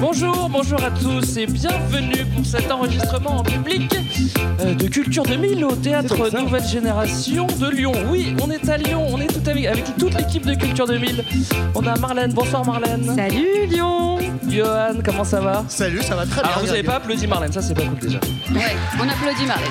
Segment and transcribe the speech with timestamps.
[0.00, 3.94] Bonjour, bonjour à tous et bienvenue pour cet enregistrement en public
[4.60, 7.92] euh, de Culture 2000 au théâtre Nouvelle Génération de Lyon.
[8.10, 11.24] Oui, on est à Lyon, on est tout avec, avec toute l'équipe de Culture 2000.
[11.74, 13.14] On a Marlène, bonsoir Marlène.
[13.14, 14.18] Salut Lyon
[14.48, 15.64] Johan, comment ça va?
[15.68, 16.50] Salut, ça va très bien.
[16.50, 18.18] Alors vous n'avez pas applaudi Marlène, ça c'est pas cool déjà.
[18.52, 19.70] Ouais, on applaudit Marlène.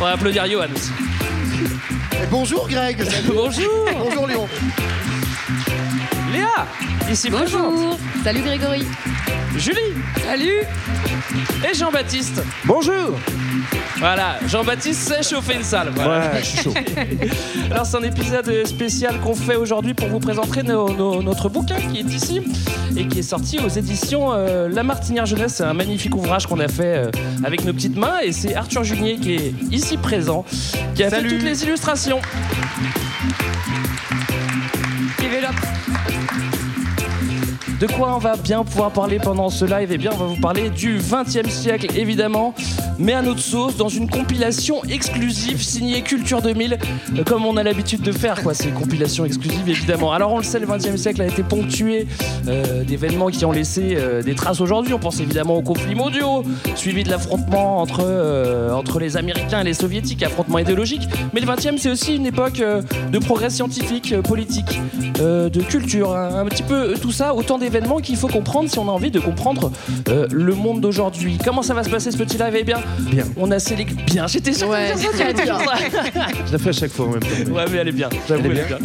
[0.00, 0.90] On va applaudir Johan aussi.
[2.22, 3.02] Et bonjour Greg.
[3.02, 3.28] Salut.
[3.34, 4.48] Bonjour bonjour Lyon.
[6.32, 6.66] Léa,
[7.10, 7.62] ici présente.
[7.62, 8.84] Bonjour Salut Grégory
[9.56, 9.78] Julie,
[10.24, 10.62] Salut
[11.68, 12.42] et Jean-Baptiste.
[12.64, 13.18] Bonjour
[13.98, 15.90] Voilà, Jean-Baptiste sait chauffer une salle.
[15.94, 16.30] Voilà.
[16.32, 16.74] Ouais, je suis chaud.
[17.70, 21.76] Alors c'est un épisode spécial qu'on fait aujourd'hui pour vous présenter nos- nos- notre bouquin
[21.76, 22.40] qui est ici
[22.96, 25.54] et qui est sorti aux éditions euh, La Martinière Jeunesse.
[25.56, 27.10] C'est un magnifique ouvrage qu'on a fait euh,
[27.44, 30.44] avec nos petites mains et c'est Arthur Junier qui est ici présent
[30.94, 31.28] qui a Salut.
[31.30, 32.20] fait toutes les illustrations.
[35.30, 36.49] Give it up.
[37.80, 39.88] De quoi on va bien pouvoir parler pendant ce live?
[39.90, 42.52] Eh bien, on va vous parler du 20e siècle, évidemment,
[42.98, 46.76] mais à notre sauce, dans une compilation exclusive signée Culture 2000,
[47.16, 50.12] euh, comme on a l'habitude de faire, quoi, ces compilations exclusives, évidemment.
[50.12, 52.06] Alors, on le sait, le 20e siècle a été ponctué
[52.48, 54.92] euh, d'événements qui ont laissé euh, des traces aujourd'hui.
[54.92, 56.44] On pense évidemment aux conflits mondiaux,
[56.74, 61.08] suivi de l'affrontement entre, les Américains et les Soviétiques, affrontement idéologique.
[61.32, 62.62] Mais le 20e, c'est aussi une époque
[63.10, 64.78] de progrès scientifique, politique,
[65.18, 67.56] de culture, un, un petit peu tout ça, autant
[68.02, 69.70] qu'il faut comprendre si on a envie de comprendre
[70.08, 71.38] euh, le monde d'aujourd'hui.
[71.44, 72.54] Comment ça va se passer ce petit live?
[72.58, 72.78] Eh bien,
[73.10, 73.24] Bien.
[73.36, 74.02] on a sélectionné.
[74.04, 76.26] Bien, j'étais sûr que Ouais, tu allais dire ça, tu dire ça.
[76.46, 77.52] Je la fais à chaque fois en même temps.
[77.52, 78.08] Ouais, mais elle est bien.
[78.28, 78.78] J'avoue, Elle est bien.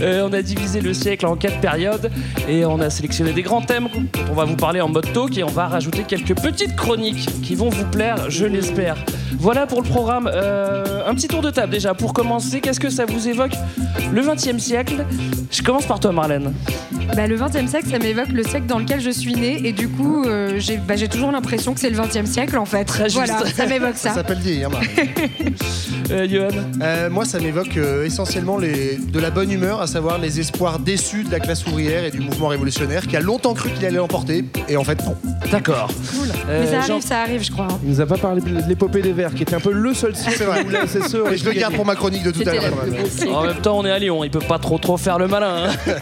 [0.00, 2.10] Euh, on a divisé le siècle en quatre périodes
[2.48, 5.36] et on a sélectionné des grands thèmes dont on va vous parler en mode talk
[5.38, 8.96] et on va rajouter quelques petites chroniques qui vont vous plaire, je l'espère.
[9.38, 10.30] Voilà pour le programme.
[10.32, 11.94] Euh, un petit tour de table déjà.
[11.94, 13.52] Pour commencer, qu'est-ce que ça vous évoque
[14.12, 15.04] le 20e siècle?
[15.50, 16.52] Je commence par toi, Marlène.
[17.14, 19.88] bah, Le 20e siècle, ça m'évoque le siècle dans lequel je suis née et du
[19.88, 22.84] coup, euh, j'ai bah, j'ai toujours l'impression que c'est le 20e siècle en fait.
[22.84, 23.16] Très juste.
[23.16, 24.14] Voilà, ça m'évoque Ça ça.
[24.16, 24.70] s'appelle vieillir.
[26.12, 26.48] Euh, Johan
[26.82, 30.78] Euh, moi, ça m'évoque euh, essentiellement les, de la bonne humeur, à savoir les espoirs
[30.78, 33.96] déçus de la classe ouvrière et du mouvement révolutionnaire qui a longtemps cru qu'il allait
[33.96, 34.44] l'emporter.
[34.68, 35.16] Et en fait, non.
[35.50, 35.88] D'accord.
[36.48, 37.66] Euh, Mais ça Jean- arrive, ça arrive, je crois.
[37.70, 37.78] hein.
[37.82, 40.64] Il nous a pas parlé de l'épopée des Qui était un peu le seul vrai.
[40.64, 41.76] où la SSE aurait Et je le pu garde gagner.
[41.76, 42.76] pour ma chronique de tout à C'était l'heure.
[43.18, 43.28] plus.
[43.30, 45.68] En même temps, on est à Lyon, il peut pas trop trop faire le malin.
[45.68, 45.92] hein.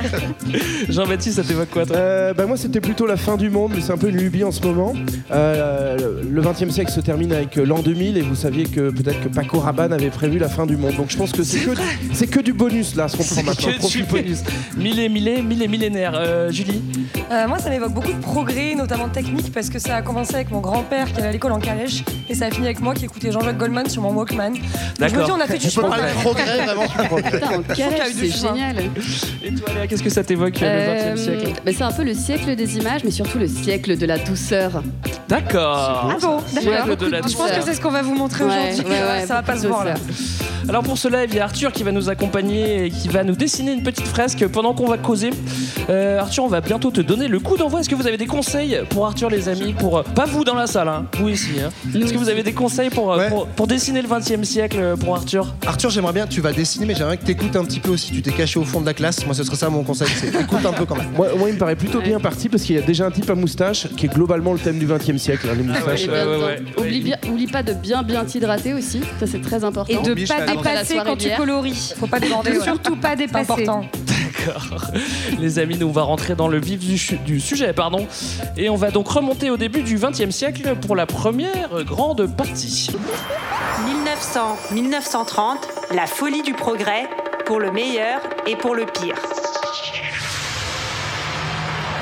[0.89, 1.97] Jean-Baptiste, ça t'évoque quoi toi?
[1.97, 4.45] Euh, bah moi c'était plutôt la fin du monde, mais c'est un peu une lubie
[4.45, 4.93] en ce moment.
[5.33, 5.97] Euh,
[6.29, 9.29] le 20e siècle se termine avec euh, l'an 2000 et vous saviez que peut-être que
[9.29, 10.95] Paco Rabanne avait prévu la fin du monde.
[10.97, 11.71] Donc je pense que c'est que,
[12.13, 13.69] c'est que du bonus là, ce qu'on prend maintenant.
[13.81, 14.43] Que du bonus.
[14.77, 16.13] Mille et mille et mille et millénaires.
[16.17, 16.83] Euh, Julie?
[17.31, 20.51] Euh, moi, ça m'évoque beaucoup de progrès, notamment technique, parce que ça a commencé avec
[20.51, 23.04] mon grand-père qui allait à l'école en calèche, et ça a fini avec moi qui
[23.05, 24.51] écoutais Jean-Jacques Goldman sur mon Walkman.
[24.53, 24.61] Donc,
[24.99, 25.25] je me D'accord.
[25.27, 25.89] dis, on a fait du chemin.
[26.21, 27.41] progrès, vraiment, tu progrès.
[28.13, 28.77] Du c'est génial.
[29.45, 32.05] Et toi, Léa, qu'est-ce que ça t'évoque euh, le 20e siècle bah, c'est un peu
[32.05, 34.83] le siècle des images, mais surtout le siècle de la douceur.
[35.29, 36.11] D'accord.
[36.13, 36.97] Ah bon, Siècle d'accord.
[36.97, 38.93] de la Je pense que c'est ce qu'on va vous montrer Ouais, aujourd'hui.
[38.93, 39.95] ouais, ouais, ça va pas se voir là.
[40.67, 43.23] Alors pour ce live, il y a Arthur qui va nous accompagner et qui va
[43.23, 45.29] nous dessiner une petite fresque pendant qu'on va causer.
[45.91, 47.81] Euh, Arthur, on va bientôt te donner le coup d'envoi.
[47.81, 50.55] Est-ce que vous avez des conseils pour Arthur, les amis pour, euh, Pas vous dans
[50.55, 51.51] la salle, hein, vous ici.
[51.63, 51.69] hein.
[51.95, 53.29] Est-ce que vous avez des conseils pour, euh, Ouais.
[53.29, 56.53] pour, pour dessiner le 20 e siècle euh, pour Arthur Arthur, j'aimerais bien, tu vas
[56.53, 58.13] dessiner, mais j'aimerais que t'écoutes un petit peu aussi.
[58.13, 59.25] Tu t'es caché au fond de la classe.
[59.27, 60.09] Moi, ce serait ça mon conseil.
[60.17, 61.11] C'est écoute un peu quand même.
[61.17, 63.29] Moi, moi, il me paraît plutôt bien parti parce qu'il y a déjà un type
[63.31, 66.05] à moustache qui est globalement le thème du 20e siècle, hein, les moustaches.
[66.05, 66.47] Et ouais, bien ouais, dedans.
[66.47, 66.63] ouais.
[66.87, 69.93] Oublie, bien- oublie pas de bien bien t'hydrater aussi, ça c'est très important.
[69.93, 71.95] Et de Biche, pas dépasser quand tu coloris.
[71.99, 72.61] Faut pas déborder.
[72.63, 73.51] Surtout pas C'est dépasser.
[73.53, 73.85] important.
[74.39, 74.91] D'accord.
[75.39, 78.07] Les amis, nous on va rentrer dans le vif du, du sujet, pardon.
[78.57, 82.27] Et on va donc remonter au début du 20 e siècle pour la première grande
[82.35, 82.91] partie.
[84.73, 85.57] 1900-1930,
[85.95, 87.09] la folie du progrès,
[87.45, 89.17] pour le meilleur et pour le pire.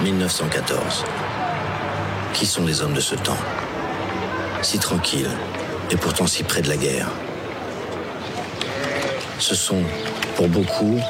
[0.03, 1.05] 1914.
[2.33, 3.37] Qui sont les hommes de ce temps?
[4.63, 5.31] Si tranquilles
[5.91, 7.09] et pourtant si près de la guerre.
[9.39, 9.83] Ce sont,
[10.37, 11.01] pour beaucoup,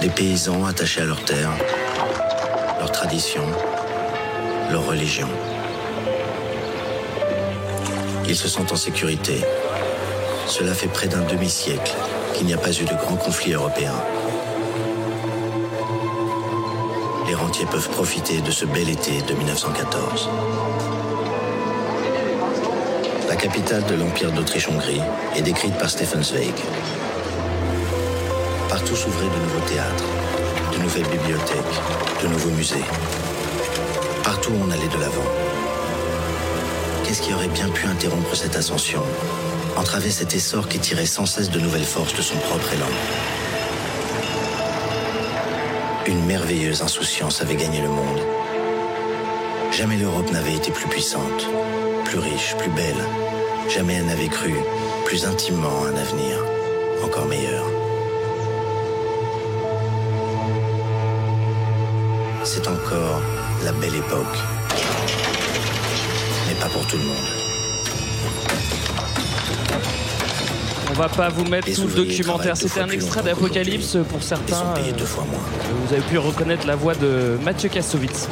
[0.00, 1.50] des paysans attachés à leur terre,
[2.78, 3.42] leur tradition,
[4.70, 5.28] leur religion.
[8.28, 9.44] Ils se sentent en sécurité.
[10.46, 11.94] Cela fait près d'un demi-siècle
[12.34, 13.94] qu'il n'y a pas eu de grand conflit européen.
[17.28, 20.28] Les rentiers peuvent profiter de ce bel été de 1914.
[23.28, 25.00] La capitale de l'Empire d'Autriche-Hongrie
[25.36, 26.54] est décrite par Stefan Zweig.
[28.68, 30.04] Partout s'ouvraient de nouveaux théâtres,
[30.72, 31.80] de nouvelles bibliothèques,
[32.22, 32.84] de nouveaux musées.
[34.24, 35.30] Partout on allait de l'avant.
[37.04, 39.02] Qu'est-ce qui aurait bien pu interrompre cette ascension
[39.76, 42.86] Entraver cet essor qui tirait sans cesse de nouvelles forces de son propre élan?
[46.06, 48.20] Une merveilleuse insouciance avait gagné le monde.
[49.72, 51.46] Jamais l'Europe n'avait été plus puissante,
[52.04, 53.04] plus riche, plus belle.
[53.68, 54.54] Jamais elle n'avait cru
[55.04, 56.38] plus intimement un avenir
[57.04, 57.75] encore meilleur.
[62.56, 63.20] C'est encore
[63.66, 64.34] la belle époque.
[66.48, 67.16] Mais pas pour tout le monde.
[70.88, 72.56] On va pas vous mettre Les tout le documentaire.
[72.56, 74.72] C'était un extrait d'Apocalypse pour certains.
[74.74, 75.42] payés euh, deux fois moins.
[75.84, 78.26] Vous avez pu reconnaître la voix de Mathieu Kassovitz.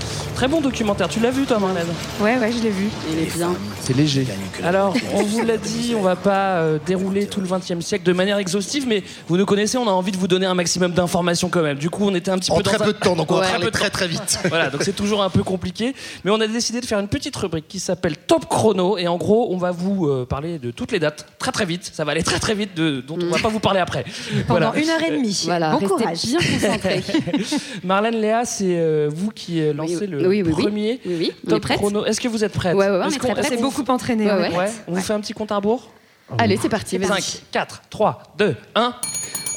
[0.44, 1.08] Très bon documentaire.
[1.08, 1.86] Tu l'as vu, toi, Marlène
[2.20, 2.90] Ouais, ouais, je l'ai vu.
[3.10, 3.54] Il est bien.
[3.80, 4.26] C'est léger.
[4.62, 8.12] Alors, on vous l'a dit, on va pas euh, dérouler tout le XXe siècle de
[8.12, 11.48] manière exhaustive, mais vous nous connaissez, on a envie de vous donner un maximum d'informations
[11.48, 11.78] quand même.
[11.78, 13.36] Du coup, on était un petit En peu dans très peu de temps, donc on
[13.36, 13.70] va Ouais.
[13.70, 14.38] très très vite.
[14.50, 15.94] Voilà, donc c'est toujours un peu compliqué,
[16.24, 19.16] mais on a décidé de faire une petite rubrique qui s'appelle Top Chrono, et en
[19.16, 21.90] gros, on va vous euh, parler de toutes les dates très très vite.
[21.92, 24.04] Ça va aller très très vite, de, dont on va pas vous parler après.
[24.46, 24.78] Pendant Voilà.
[24.82, 25.42] une heure et demie.
[25.46, 26.24] Voilà, bon courage.
[26.26, 27.02] bien concentrés.
[27.84, 30.62] Marlène Léa, c'est euh, vous qui lancez Oui, le oui, oui, oui.
[30.62, 31.78] premier Oui, oui, on est Top prête.
[31.78, 32.04] Chrono.
[32.04, 33.44] Est-ce que vous êtes prête Ouais, ouais, ouais, on Est-ce est qu'on- très prête.
[33.46, 34.24] est-ce C'est qu'on- beaucoup entraîné.
[34.26, 34.46] Ouais, on ouais.
[34.46, 34.84] est Ouais, prête.
[34.88, 35.90] on vous fait un petit compte à rebours
[36.38, 37.20] Allez, c'est parti, vas-y.
[37.22, 38.94] 5, 4, 3, 2, 1.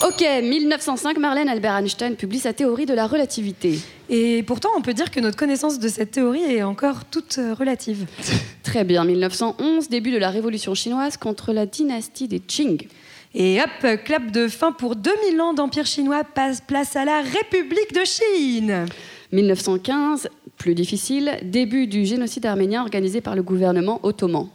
[0.05, 3.79] Ok, 1905, Marlène Albert Einstein publie sa théorie de la relativité.
[4.09, 7.53] Et pourtant, on peut dire que notre connaissance de cette théorie est encore toute euh,
[7.55, 8.05] relative.
[8.63, 12.85] Très bien, 1911, début de la révolution chinoise contre la dynastie des Qing.
[13.33, 17.93] Et hop, clap de fin pour 2000 ans d'empire chinois, passe place à la République
[17.93, 18.85] de Chine.
[19.31, 24.49] 1915, plus difficile, début du génocide arménien organisé par le gouvernement ottoman.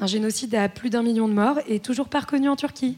[0.00, 2.96] Un génocide à plus d'un million de morts et toujours pas reconnu en Turquie.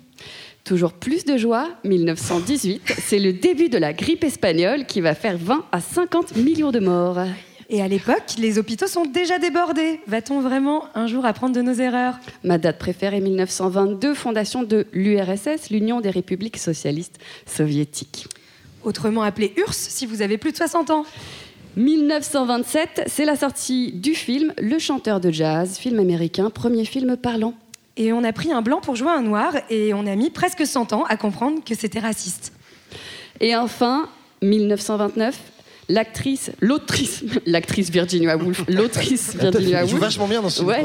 [0.65, 5.37] Toujours plus de joie, 1918, c'est le début de la grippe espagnole qui va faire
[5.39, 7.21] 20 à 50 millions de morts.
[7.69, 10.01] Et à l'époque, les hôpitaux sont déjà débordés.
[10.07, 12.19] Va-t-on vraiment un jour apprendre de nos erreurs?
[12.45, 18.29] Ma date préférée, 1922, fondation de l'URSS, l'Union des républiques socialistes soviétiques.
[18.85, 21.05] Autrement appelé URSS si vous avez plus de 60 ans.
[21.77, 27.53] 1927, c'est la sortie du film Le chanteur de jazz, film américain, premier film parlant.
[27.99, 30.67] Et on a pris un blanc pour jouer un noir et on a mis presque
[30.67, 32.53] 100 ans à comprendre que c'était raciste.
[33.41, 34.09] Et enfin,
[34.41, 35.39] 1929,
[35.91, 40.69] l'actrice, l'autrice, l'actrice Virginia Woolf, l'autrice Virginia Woolf, vachement bien dans ce film.
[40.69, 40.83] ouais,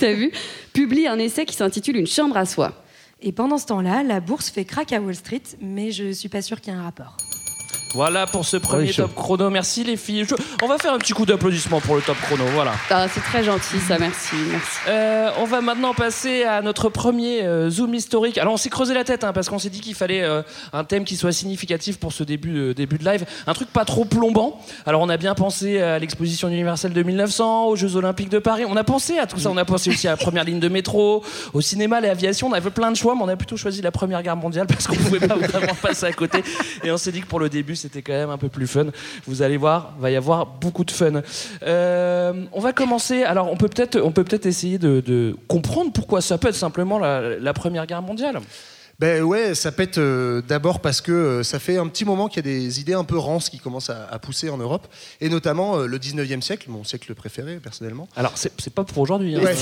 [0.00, 0.32] t'as vu,
[0.72, 2.82] publie un essai qui s'intitule Une chambre à soi.
[3.20, 6.40] Et pendant ce temps-là, la bourse fait crack à Wall Street, mais je suis pas
[6.40, 7.18] sûre qu'il y ait un rapport.
[7.94, 9.50] Voilà pour ce premier Oui, top chrono.
[9.50, 10.24] Merci les filles.
[10.28, 12.44] Je- On va faire un petit coup d'applaudissement pour le top chrono.
[12.54, 12.72] Voilà.
[12.90, 14.68] Ah, c'est très gentil, ça, merci, merci.
[14.88, 18.38] Euh, on va maintenant passer à notre premier euh, zoom historique.
[18.38, 20.42] Alors on s'est creusé la tête hein, parce qu'on s'est dit qu'il fallait euh,
[20.72, 23.84] un thème qui soit significatif pour ce début de, début de live, un truc pas
[23.84, 24.60] trop plombant.
[24.86, 28.64] Alors on a bien pensé à l'exposition universelle de 1900, aux Jeux Olympiques de Paris.
[28.68, 29.50] On a pensé à tout ça.
[29.50, 32.46] On a pensé aussi à la première ligne de métro, au cinéma, l'aviation.
[32.48, 34.86] On avait plein de choix, mais on a plutôt choisi la Première Guerre mondiale parce
[34.86, 36.44] qu'on pouvait pas vraiment passer à côté.
[36.84, 38.86] Et on s'est dit que pour le début c'était quand même un peu plus fun.
[39.26, 41.22] Vous allez voir, va y avoir beaucoup de fun.
[41.62, 43.22] Euh, on va commencer.
[43.22, 46.98] Alors, on peut peut-être, on peut peut-être essayer de, comprendre pourquoi ça peut être simplement
[46.98, 48.40] la Première Guerre mondiale.
[49.00, 52.44] Ben ouais, ça pète euh, d'abord parce que euh, ça fait un petit moment qu'il
[52.44, 54.86] y a des idées un peu rances qui commencent à, à pousser en Europe,
[55.22, 58.08] et notamment euh, le 19e siècle, mon siècle préféré personnellement.
[58.14, 59.36] Alors, c'est c'est pas pour aujourd'hui.
[59.36, 59.40] hein.
[59.42, 59.54] Ouais.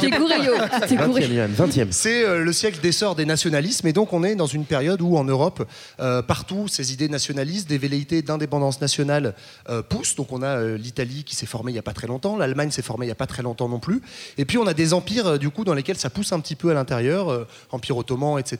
[0.00, 0.52] T'es couré, yo,
[0.88, 1.26] t'es couré.
[1.26, 1.88] 20e, Yann, 20e.
[1.90, 5.18] C'est euh, le siècle d'essor des nationalismes, et donc on est dans une période où
[5.18, 5.68] en Europe,
[6.00, 9.34] euh, partout, ces idées nationalistes, des velléités d'indépendance nationale
[9.68, 10.14] euh, poussent.
[10.16, 12.70] Donc on a euh, l'Italie qui s'est formée il n'y a pas très longtemps, l'Allemagne
[12.70, 14.00] s'est formée il n'y a pas très longtemps non plus,
[14.38, 16.56] et puis on a des empires euh, du coup dans lesquels ça pousse un petit
[16.56, 18.53] peu à l'intérieur, euh, empire ottoman, etc.,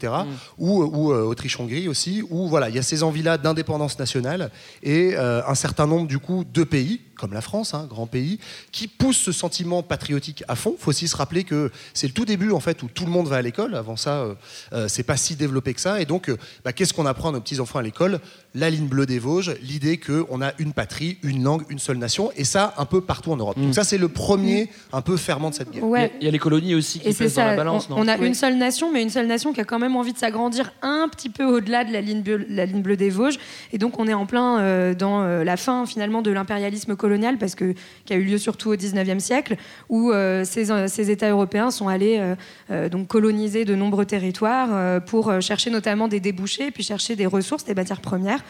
[0.58, 4.50] ou, ou euh, Autriche-Hongrie aussi, où voilà, il y a ces envies-là d'indépendance nationale
[4.82, 8.38] et euh, un certain nombre du coup de pays comme la France, un grand pays,
[8.72, 10.74] qui pousse ce sentiment patriotique à fond.
[10.78, 13.10] Il faut aussi se rappeler que c'est le tout début en fait où tout le
[13.10, 13.74] monde va à l'école.
[13.74, 14.34] Avant ça, euh,
[14.72, 16.00] euh, c'est pas si développé que ça.
[16.00, 18.20] Et donc, euh, bah, qu'est-ce qu'on apprend à nos petits enfants à l'école?
[18.54, 22.30] La ligne bleue des Vosges, l'idée qu'on a une patrie, une langue, une seule nation,
[22.36, 23.58] et ça un peu partout en Europe.
[23.58, 25.82] Donc ça, c'est le premier un peu ferment de cette guerre.
[25.82, 26.12] Il y a- Ouais.
[26.20, 28.02] il y, a les colonies aussi qui pèsent dans la balance, on, non?
[28.02, 28.26] on a Oui.
[28.28, 31.08] une seule nation, mais une seule nation qui a quand même envie de s'agrandir un
[31.08, 33.38] petit peu au-delà de la ligne, bleue, la ligne bleue des Vosges.
[33.72, 37.36] Et donc on est en plein euh, dans euh, la fin finalement de l'impérialisme colonial,
[37.38, 37.74] parce que
[38.06, 39.56] qui a eu lieu surtout au 19e siècle,
[39.88, 42.16] où euh, ces, euh, ces États européens sont allés
[42.70, 47.26] euh, donc coloniser de nombreux territoires euh, pour chercher notamment des débouchés, puis chercher des
[47.26, 48.42] ressources, des matières premières.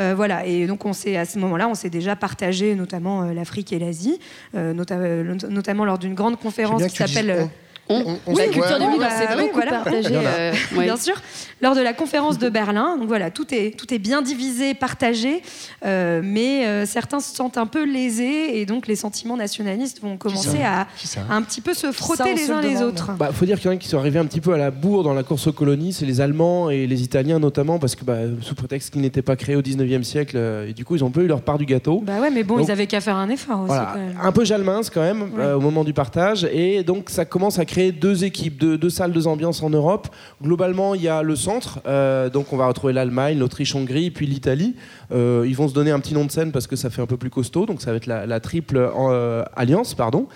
[0.00, 0.44] Euh, voilà.
[0.46, 3.78] Et donc on s'est à ce moment-là, on s'est déjà partagé notamment euh, l'Afrique et
[3.78, 4.18] l'Asie,
[4.54, 7.30] euh, nota- euh, notamment lors d'une grande conférence qui s'appelle.
[7.30, 7.44] euh,
[7.88, 7.94] on.
[7.94, 9.70] On- On oui, sait- culture ouais, 2000, bah, c'est beaucoup voilà.
[9.72, 10.14] partagé.
[10.14, 10.84] Euh, ouais.
[10.84, 11.16] Bien sûr,
[11.62, 12.96] lors de la conférence de Berlin.
[12.98, 15.42] Donc voilà, tout est, tout est bien divisé, partagé,
[15.84, 20.16] euh, mais euh, certains se sentent un peu lésés et donc les sentiments nationalistes vont
[20.16, 20.86] commencer à,
[21.30, 22.88] un petit peu se frotter les se uns le les demande.
[22.88, 23.12] autres.
[23.18, 24.70] Bah, faut dire qu'il y en a qui sont arrivés un petit peu à la
[24.70, 28.04] bourre dans la course aux colonies, c'est les Allemands et les Italiens notamment, parce que
[28.04, 31.04] bah, sous prétexte qu'ils n'étaient pas créés au 19e siècle, euh, et du coup ils
[31.04, 32.00] ont peu eu leur part du gâteau.
[32.04, 33.66] Bah ouais, mais bon, Donc- ils avaient qu'à faire un effort aussi.
[33.68, 34.18] Voilà, quand même.
[34.20, 35.40] un peu jalmince quand même Ouais.
[35.44, 38.90] euh, au moment du partage et donc ça commence à créer deux équipes, deux, deux
[38.90, 40.08] salles, deux ambiances en Europe.
[40.42, 41.51] Globalement, il y a le centre,
[41.86, 44.74] euh, donc on va retrouver l'Allemagne, l'Autriche-Hongrie, puis l'Italie.
[45.12, 47.06] Euh, ils vont se donner un petit nom de scène parce que ça fait un
[47.06, 50.26] peu plus costaud, donc ça va être la, triple euh, alliance, pardon.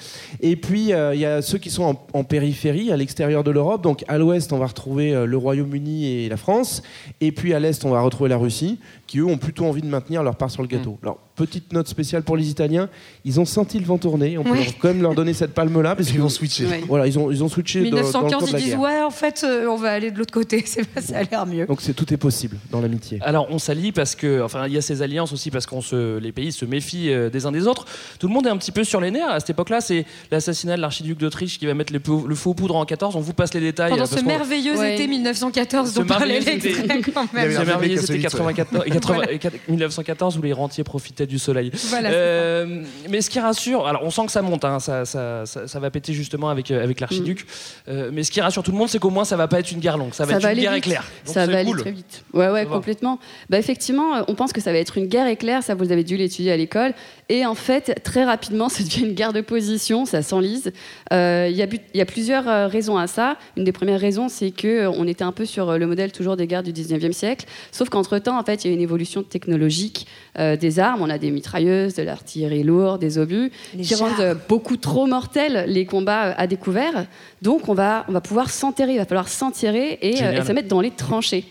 [0.41, 3.83] Et puis il y a ceux qui sont en, périphérie, à l'extérieur de l'Europe.
[3.83, 6.83] Donc à l'ouest, on va retrouver le Royaume-Uni et la France,
[7.21, 9.87] et puis à l'est, on va retrouver la Russie, qui eux ont plutôt envie de
[9.87, 10.99] maintenir leur part sur le gâteau.
[11.03, 12.89] Alors petite note spéciale pour les Italiens,
[13.27, 14.39] ils ont senti le vent tourner.
[14.39, 16.65] On peut quand même leur donner cette palme-là parce qu'ils vont switcher.
[16.67, 16.83] Ouais.
[16.89, 18.81] Voilà, ils ont ils ont switché dans, dans le 1915, ils disent guerre.
[18.81, 20.65] ouais, en fait, euh, on va aller de l'autre côté.
[20.95, 21.67] Pas- ça a l'air mieux.
[21.67, 23.19] Donc c'est tout est possible dans l'amitié.
[23.23, 26.19] Alors on s'allie parce que, enfin, il y a ces alliances aussi parce qu'on se,
[26.19, 27.85] les pays se méfient euh, des uns des autres.
[28.19, 29.81] Tout le monde est un petit peu sur les nerfs à cette époque-là.
[29.83, 33.15] C'est l'assassinat de l'archiduc d'Autriche qui va mettre le faux poudre en 14.
[33.15, 33.91] On vous passe les détails.
[33.91, 34.95] Pendant euh, ce merveilleux Ouais.
[34.95, 36.53] été 1914 Ce dont parlait été.
[36.71, 37.57] l'extrait quand Il y avait même.
[37.57, 41.39] un C'est merveilleux, insolite, 94 et 80 et 4 1914 où les rentiers profitaient du
[41.39, 41.71] soleil.
[41.89, 45.47] Voilà, Euh, mais ce qui rassure, alors on sent que ça monte, hein, ça, ça,
[45.47, 47.47] ça, ça va péter justement avec, euh, avec l'archiduc.
[47.89, 49.71] Euh, mais ce qui rassure tout le monde, c'est qu'au moins ça va pas être
[49.73, 50.87] une guerre longue, ça va être une aller guerre vite.
[50.87, 51.05] éclair.
[51.25, 52.25] Donc ça va aller très vite.
[52.33, 52.75] Ouais, ouais, va.
[52.75, 53.19] complètement.
[53.51, 56.17] Bah, effectivement, on pense que ça va être une guerre éclair, ça vous avez dû
[56.17, 56.95] l'étudier à l'école.
[57.29, 60.73] Et en fait, très rapidement, ça devient une guerre de position, ça s'enlise.
[61.13, 63.37] Euh, Il y, a y plusieurs euh, raisons à ça.
[63.57, 66.47] Une des premières raisons, c'est qu'on était un peu sur euh, le modèle toujours des
[66.47, 67.47] guerres du 19e siècle.
[67.73, 70.07] Sauf qu'entre-temps, en fait, il y a une évolution technologique
[70.39, 71.03] euh, des armes.
[71.03, 74.21] On a des mitrailleuses, de l'artillerie lourde, des obus, Les qui rendent chars.
[74.21, 77.07] euh, beaucoup trop mortels les combats euh, à découvert.
[77.43, 80.53] Donc, on va, on va pouvoir s'enterrer, il va falloir s'enterrer et, euh, et se
[80.53, 81.45] mettre dans les tranchées.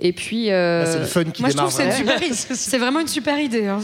[0.00, 0.50] Et puis.
[0.50, 1.68] euh, c'est le fun qui Moi, je démarre.
[1.70, 2.20] trouve que c'est une vraiment.
[2.20, 2.56] super idée.
[2.56, 3.66] C'est vraiment une super idée.
[3.66, 3.78] hein.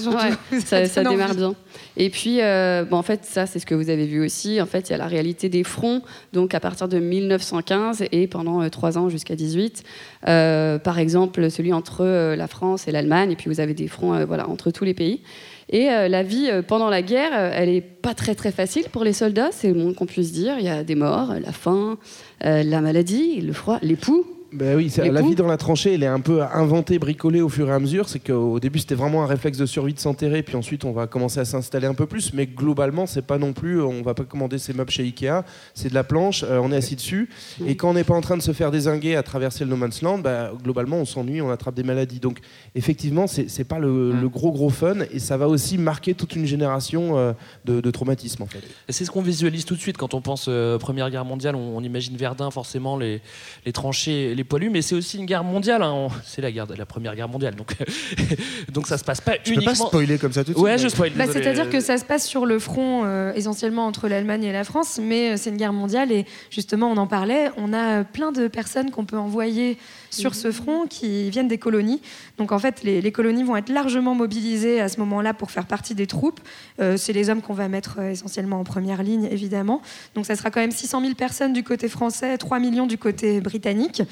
[0.51, 1.55] Ouais, ça, démarre bien.
[1.99, 4.61] Et puis, euh, bon, en fait, ça, c'est ce que vous avez vu aussi.
[4.61, 8.27] En fait, il y a la réalité des fronts, donc à partir de 1915 et
[8.27, 9.83] pendant euh, trois ans jusqu'à 18.
[10.29, 13.89] Euh, par exemple, celui entre euh, la France et l'Allemagne, et puis vous avez des
[13.89, 15.23] fronts euh, voilà, entre tous les pays.
[15.71, 18.85] Et euh, la vie euh, pendant la guerre, euh, elle est pas très très facile
[18.93, 20.55] pour les soldats, c'est le moins qu'on puisse dire.
[20.59, 21.99] Il y a des morts, la faim,
[22.45, 24.25] euh, la maladie, le froid, les poux.
[24.53, 27.69] Ben oui, la vie dans la tranchée, elle est un peu inventée, bricolée au fur
[27.69, 28.09] et à mesure.
[28.09, 31.07] C'est qu'au début, c'était vraiment un réflexe de survie de s'enterrer, puis ensuite, on va
[31.07, 32.33] commencer à s'installer un peu plus.
[32.33, 35.43] Mais globalement, c'est pas non plus, on va pas commander ses meubles chez Ikea,
[35.75, 37.29] c'est de la planche, euh, on est assis dessus.
[37.67, 39.77] Et quand on n'est pas en train de se faire désinguer à traverser le no
[39.77, 42.21] man's land, bah, globalement, on s'ennuie, on attrape des maladies.
[42.21, 42.39] Donc,
[42.75, 46.37] effectivement, c'est c'est pas le, le gros gros fun, et ça va aussi marquer toute
[46.37, 47.33] une génération euh,
[47.65, 48.63] de, de traumatismes en fait.
[48.89, 51.57] Et C'est ce qu'on visualise tout de suite quand on pense euh, Première Guerre mondiale.
[51.57, 53.21] On, on imagine Verdun forcément, les,
[53.65, 55.83] les tranchées, les poilus, mais c'est aussi une guerre mondiale.
[55.83, 55.93] hein.
[55.93, 57.75] On- C'est la, guerre la Première Guerre mondiale, donc
[58.73, 59.73] donc ça se passe pas Tu peux uniquement.
[59.85, 60.65] pas spoiler comme ça tout de suite.
[60.65, 61.13] Ouais, je spoil.
[61.17, 61.25] Bah.
[61.31, 65.01] C'est-à-dire que ça se passe sur le front euh, essentiellement entre l'Allemagne et la France,
[65.03, 67.51] mais euh, c'est une guerre mondiale et justement on en parlait.
[67.57, 69.79] On a euh, plein de personnes qu'on peut envoyer
[70.11, 72.01] sur ce front qui viennent des colonies.
[72.39, 75.67] Donc en fait, les, les colonies vont être largement mobilisées à ce moment-là pour faire
[75.67, 76.41] partie des troupes.
[76.81, 79.83] Euh, c'est les hommes qu'on va mettre euh, essentiellement en première ligne, évidemment.
[80.15, 83.41] Donc ça sera quand même 600 000 personnes du côté français, 3 millions du côté
[83.41, 84.03] britannique.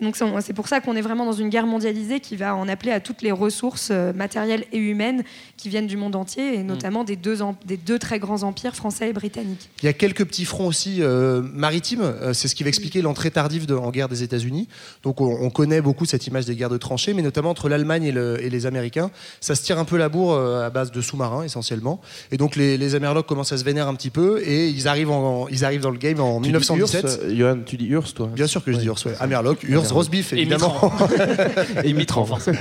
[0.00, 2.92] Donc c'est pour ça qu'on est vraiment dans une guerre mondialisée qui va en appeler
[2.92, 5.22] à toutes les ressources euh, matérielles et humaines
[5.56, 8.74] qui viennent du monde entier, et notamment des, deux em- des deux très grands empires
[8.76, 9.70] français et britanniques.
[9.82, 12.02] Il y a quelques petits fronts aussi euh, maritimes.
[12.02, 14.68] Euh, c'est ce qui va expliquer l'entrée tardive de- en guerre des États-Unis.
[15.02, 18.04] Donc on, on connaît beaucoup cette image des guerres de tranchées, mais notamment entre l'Allemagne
[18.04, 19.10] et, le- et les Américains.
[19.40, 22.00] Ça se tire un peu la bourre à base de sous-marins essentiellement.
[22.32, 25.10] Et donc les, les Amerlocs commencent à se vénérer un petit peu et ils arrivent,
[25.10, 27.04] en- ils arrivent dans le game en Tu dis 1917.
[27.04, 29.12] Urs, euh, Johan, tu dis Urs, toi Bien sûr que je dis Urs, ouais.
[29.20, 30.92] Amerloc, Urs, Rosbif, évidemment.
[31.84, 32.58] Et Mitran, forcément.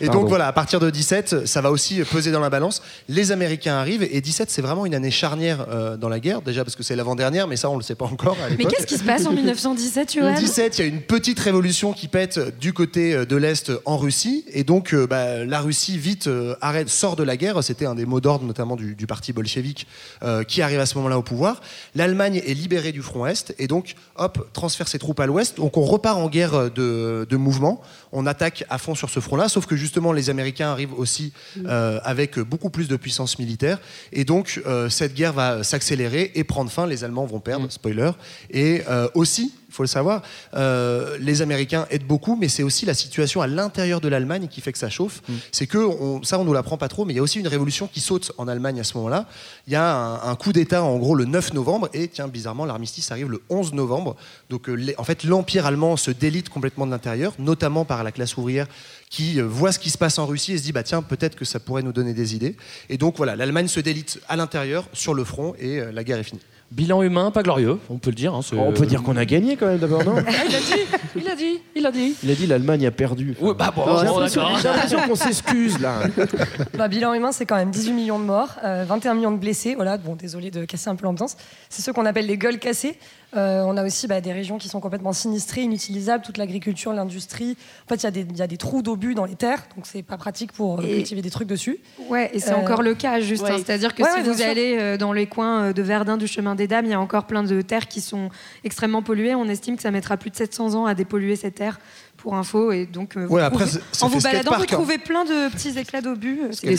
[0.00, 2.82] Et donc voilà, à partir de 17, ça va aussi peser dans la balance.
[3.08, 6.64] Les Américains arrivent et 17, c'est vraiment une année charnière euh, dans la guerre, déjà
[6.64, 8.98] parce que c'est l'avant-dernière, mais ça on le sait pas encore à Mais qu'est-ce qui
[8.98, 12.58] se passe en 1917, En Johan 17, il y a une petite révolution qui pète
[12.58, 14.44] du côté euh, de l'Est en Russie.
[14.52, 17.62] Et donc, euh, bah, la Russie, vite, euh, arrête, sort de la guerre.
[17.62, 19.86] C'était un des mots d'ordre, notamment du, du parti bolchevique,
[20.22, 21.60] euh, qui arrive à ce moment-là au pouvoir.
[21.94, 23.54] L'Allemagne est libérée du front Est.
[23.58, 25.56] Et donc, hop, transfère ses troupes à l'Ouest.
[25.56, 27.80] Donc, on repart en guerre euh, de, de mouvement.
[28.12, 29.48] On attaque à fond sur ce front-là.
[29.48, 31.32] Sauf que, justement, les Américains arrivent aussi
[31.64, 33.78] euh, avec beaucoup plus de puissance militaire.
[34.12, 36.86] Et donc, euh, cette guerre va s'accélérer et prendre fin.
[36.86, 38.10] Les Allemands vont perdre, spoiler.
[38.50, 38.82] Et
[39.14, 40.22] aussi, faut le savoir.
[40.54, 44.60] Euh, les Américains aident beaucoup, mais c'est aussi la situation à l'intérieur de l'Allemagne qui
[44.60, 45.22] fait que ça chauffe.
[45.28, 45.32] Mm.
[45.52, 47.48] C'est que on- ça, on nous l'apprend pas trop, mais il y a aussi une
[47.48, 49.26] révolution qui saute en Allemagne à ce moment-là.
[49.66, 52.64] Il y a un, un coup d'État en gros le 9 novembre, et tiens, bizarrement,
[52.64, 54.16] l'armistice arrive le 11 novembre.
[54.50, 58.12] Donc, euh, les- en fait, l'empire allemand se délite complètement de l'intérieur, notamment par la
[58.12, 58.66] classe ouvrière
[59.10, 61.36] qui euh, voit ce qui se passe en Russie et se dit bah tiens peut-être
[61.36, 62.56] que ça pourrait nous donner des idées
[62.88, 66.24] et donc voilà l'Allemagne se délite à l'intérieur sur le front et la guerre est
[66.24, 66.40] finie
[66.72, 68.34] Bilan humain, pas glorieux, on peut le dire.
[68.34, 70.82] hein, On peut dire qu'on a gagné quand même d'abord, non Ah, il a dit,
[71.16, 72.16] il a dit, il a dit.
[72.24, 73.36] Il a dit l'Allemagne a perdu.
[73.40, 74.58] Oui, bah bon, J'ai bon, l'impression- d'accord.
[74.60, 76.00] j'ai l'impression qu'on s'excuse là.
[76.76, 79.76] Bah, bilan humain, c'est quand même 18 millions de morts, euh, 21 millions de blessés.
[79.76, 81.36] Voilà, bon, désolé de casser un peu l'ambiance.
[81.70, 82.98] C'est ceux qu'on appelle les gueules cassées.
[83.36, 87.56] Euh, on a aussi bah, des régions qui sont complètement sinistrées, inutilisables, toute l'agriculture, l'industrie.
[87.84, 89.62] En fait, il y a des- il y, a des trous d'obus dans les terres,
[89.76, 91.78] donc c'est pas pratique pour euh, Et- cultiver des trucs dessus.
[92.08, 93.42] Ouais, et c'est Euh, encore le cas, juste.
[93.44, 93.50] ouais.
[93.52, 93.56] hein.
[93.64, 96.54] C'est-à-dire que Ouais, si ouais, vous allez euh, dans les coins de Verdun, du chemin
[96.54, 98.30] des Dames, il y a encore plein de terres qui sont
[98.64, 99.34] extrêmement polluées.
[99.34, 101.78] On estime que ça mettra plus de 700 ans à dépolluer ces terres.
[102.16, 104.62] Pour info, et donc euh, vous Ouais, après, trouvez- c'est- ça en vous baladant, vous
[104.62, 104.66] hein.
[104.66, 106.40] trouvez plein de petits éclats d'obus.
[106.62, 106.72] Il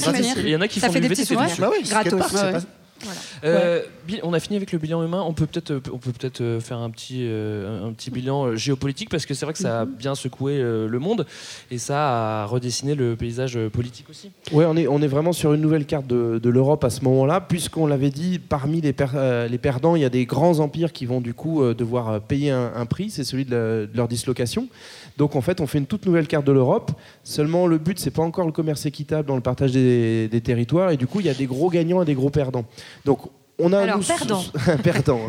[0.50, 1.62] y en a qui ça font fait du des petits VTT.
[1.62, 2.34] Bah gratos.
[2.34, 2.52] Ouais.
[2.54, 2.60] pas-
[3.44, 3.82] Euh,
[4.24, 5.24] On a fini avec le bilan humain.
[5.26, 8.56] On peut peut-être, on peut peut-être euh, faire un petit, euh, un petit bilan euh,
[8.56, 11.26] géopolitique parce que c'est vrai que ça a bien secoué le monde
[11.72, 14.32] et ça a redessiné le paysage politique aussi.
[14.52, 17.02] Ouais, on est, on est vraiment sur une nouvelle carte de, de l'Europe à ce
[17.04, 20.94] moment-là, puisqu'on l'avait dit, parmi les, per- les perdants, il y a des grands empires
[20.94, 24.08] qui vont du coup devoir payer un, un prix, c'est celui de, la- de leur
[24.08, 24.68] dislocation.
[25.18, 26.92] Donc en fait, on fait une toute nouvelle carte de l'Europe.
[27.24, 30.98] Seulement, le but, c'est pas encore le commerce équitable dans le partage des, territoires, et
[30.98, 32.66] du coup, il y a des gros gagnants et des gros perdants.
[33.60, 34.44] On a Alors, nous- perdant.
[34.60, 35.20] un perdant.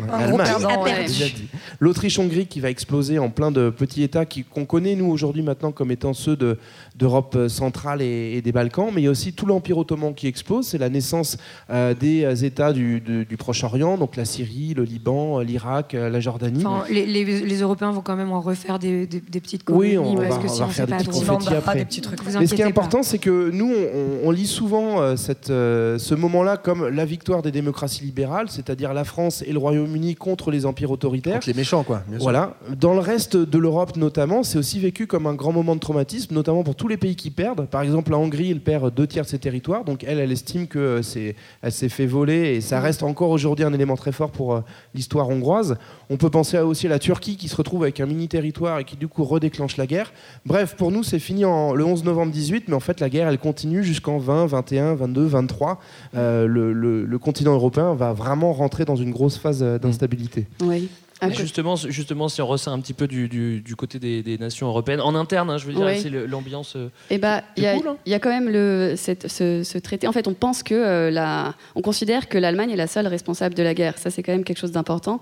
[1.07, 1.47] Dit.
[1.79, 5.91] L'Autriche-Hongrie qui va exploser en plein de petits États qu'on connaît nous aujourd'hui maintenant comme
[5.91, 6.57] étant ceux de-
[6.95, 10.13] d'Europe euh, centrale et, et des Balkans, mais il y a aussi tout l'Empire ottoman
[10.13, 10.67] qui explose.
[10.67, 11.37] C'est la naissance
[11.69, 16.19] euh, des euh, États du, du- du Proche-Orient, donc la Syrie, le Liban, l'Irak, la
[16.19, 16.65] Jordanie.
[16.65, 19.97] Enfin, les, les- les Européens vont quand même en refaire des, des- des petites colonies
[19.97, 21.75] Oui, on parce va- que on va sinon refaire c'est des pas petits confettis après.
[21.77, 22.21] des petits trucs.
[22.23, 22.69] Vous Mais ce qui est pas.
[22.69, 27.05] important, c'est que nous, on, on lit souvent euh, cette, euh, ce moment-là comme la
[27.05, 28.18] victoire des démocraties libérales,
[28.49, 31.35] c'est-à-dire la France et le Royaume-Uni contre les empires autoritaires.
[31.35, 32.23] contre les méchants quoi bien sûr.
[32.23, 32.55] Voilà.
[32.79, 36.33] Dans le reste de l'Europe notamment, c'est aussi vécu comme un grand moment de traumatisme,
[36.33, 37.65] notamment pour tous les pays qui perdent.
[37.67, 40.67] Par exemple, la Hongrie, elle perd deux tiers de ses territoires, donc elle, elle estime
[40.67, 44.11] que euh, c'est, elle s'est fait voler et ça reste encore aujourd'hui un élément très
[44.11, 44.61] fort pour euh,
[44.93, 45.77] l'histoire hongroise.
[46.09, 48.83] On peut penser aussi à la Turquie qui se retrouve avec un mini territoire et
[48.83, 50.11] qui du coup redéclenche la guerre.
[50.45, 53.27] Bref, pour nous, c'est fini en, le 11 novembre 18, mais en fait, la guerre,
[53.27, 55.79] elle continue jusqu'en 20, 21, 22, 23.
[56.15, 60.47] Euh, le, le- le continent européen va vraiment rentrer dans une grosse phase euh, d'instabilité.
[60.61, 60.89] Oui.
[61.21, 64.37] Ah, Justement, justement, si on resserre un petit peu du, du- du côté des, des
[64.37, 65.99] nations européennes, en interne, hein, je veux dire, Oui.
[66.01, 66.73] c'est l'ambiance.
[66.77, 67.97] euh, Eh ben, il y, a- C'est cool, hein.
[68.05, 70.07] il y a quand même le, cette- ce, ce traité.
[70.07, 73.53] En fait, on pense que euh, la, on considère que l'Allemagne est la seule responsable
[73.55, 73.97] de la guerre.
[73.97, 75.19] Ça, c'est quand même quelque chose d'important.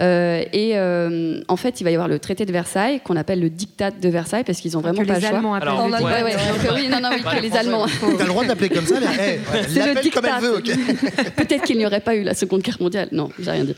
[0.00, 3.40] Euh, et euh, en fait, il va y avoir le traité de Versailles qu'on appelle
[3.40, 5.36] le dictat de Versailles parce qu'ils ont vraiment que pas les le choix.
[5.38, 5.92] Allemands appellent Alors, ouais.
[6.04, 7.86] Ouais, ouais, donc, oui, non, non, oui, que les Allemands.
[8.18, 10.40] T'as le droit de l'appeler comme ça, mais hey, C'est le l'appelle comme elle diktat.
[10.40, 10.56] veut.
[10.58, 11.34] ok.
[11.36, 13.08] Peut-être qu'il n'y aurait pas eu la Seconde Guerre mondiale.
[13.10, 13.74] Non, j'ai rien dit.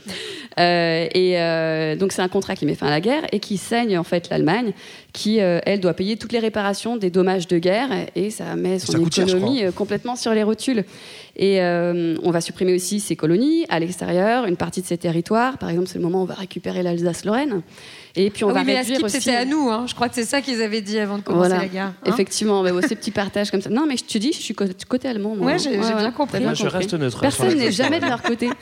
[0.61, 1.32] Euh, et
[1.62, 4.05] euh, donc c'est un contrat qui met fin à la guerre et qui saigne en
[4.05, 4.72] fait l'Allemagne,
[5.12, 8.79] qui euh, elle doit payer toutes les réparations des dommages de guerre et ça met
[8.79, 10.85] son ça cher, économie euh, complètement sur les rotules.
[11.35, 15.57] Et euh, on va supprimer aussi ses colonies à l'extérieur, une partie de ses territoires.
[15.57, 17.62] Par exemple, c'est le moment où on va récupérer l'Alsace-Lorraine.
[18.16, 19.20] Et puis on Ah va oui, mais la réduire skip, aussi.
[19.22, 19.70] c'était à nous.
[19.70, 19.87] hein.
[19.88, 21.62] Je crois que c'est ça qu'ils avaient dit avant de commencer Voilà.
[21.62, 21.87] la guerre.
[21.87, 21.94] hein.
[22.12, 23.70] Effectivement, mais bon, ces petits partages comme ça.
[23.70, 25.35] Non, mais je te dis, je suis côté, côté allemand.
[25.35, 25.46] Moi.
[25.53, 26.40] Ouais, j'ai- j'ai bien compris.
[26.42, 26.79] Moi, je compris.
[26.79, 27.20] reste neutre.
[27.20, 28.51] Personne la n'est jamais de leur côté.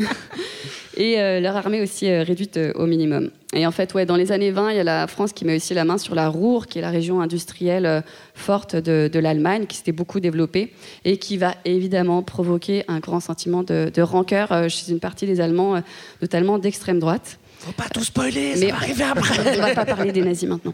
[0.96, 3.30] Et euh, leur armée aussi euh, réduite euh, au minimum.
[3.54, 5.56] Et en fait, ouais, dans les années 20, il y a la France qui met
[5.56, 9.76] aussi la main sur la Ruhr, qui est la région industrielle forte de, l'Allemagne, qui
[9.76, 10.72] s'était beaucoup développée
[11.04, 15.40] et qui va évidemment provoquer un grand sentiment de, de rancœur chez une partie des
[15.40, 15.82] Allemands,
[16.22, 17.40] notamment d'extrême droite.
[17.60, 19.58] Faut pas tout spoiler, ça Mais va arriver après.
[19.58, 20.72] on va pas parler des nazis maintenant.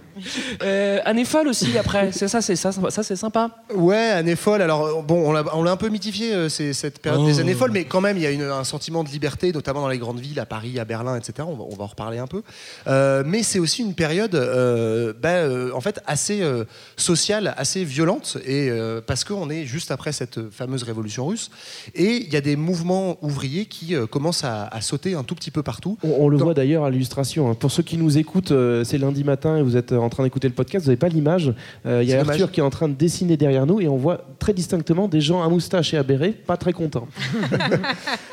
[0.62, 2.12] Euh, Année folle aussi après.
[2.12, 3.51] C'est ça, c'est ça, ça c'est sympa.
[3.75, 4.62] Ouais, année folle.
[4.62, 7.38] Alors euh, bon, on l'a, on l'a un peu mythifié euh, c'est- cette période des
[7.38, 7.40] Oh.
[7.40, 9.88] années folles, mais quand même, il y a une- un sentiment de liberté, notamment dans
[9.88, 11.46] les grandes villes, à Paris, à Berlin, etc.
[11.49, 12.42] On va, on va en reparler un peu.
[12.87, 16.64] Euh, mais c'est aussi une période, euh, bah, euh, en fait, assez euh,
[16.96, 21.51] sociale, assez violente, et euh, parce qu'on est juste après cette fameuse révolution russe,
[21.94, 25.35] et il y a des mouvements ouvriers qui euh, commencent à, à sauter un tout
[25.35, 25.99] petit peu partout.
[26.05, 27.51] On, on le Dans- voit à l'illustration.
[27.51, 27.55] hein.
[27.55, 30.23] Pour ceux qui nous écoutent, euh, c'est lundi matin et vous êtes euh, en train
[30.25, 31.55] d'écouter le podcast, vous n'avez pas l'image.
[31.87, 32.21] Euh, Il y a.
[32.21, 35.21] Arthur qui est en train de dessiner derrière nous et on voit très distinctement des
[35.21, 37.07] gens à moustache et à béret, pas très contents.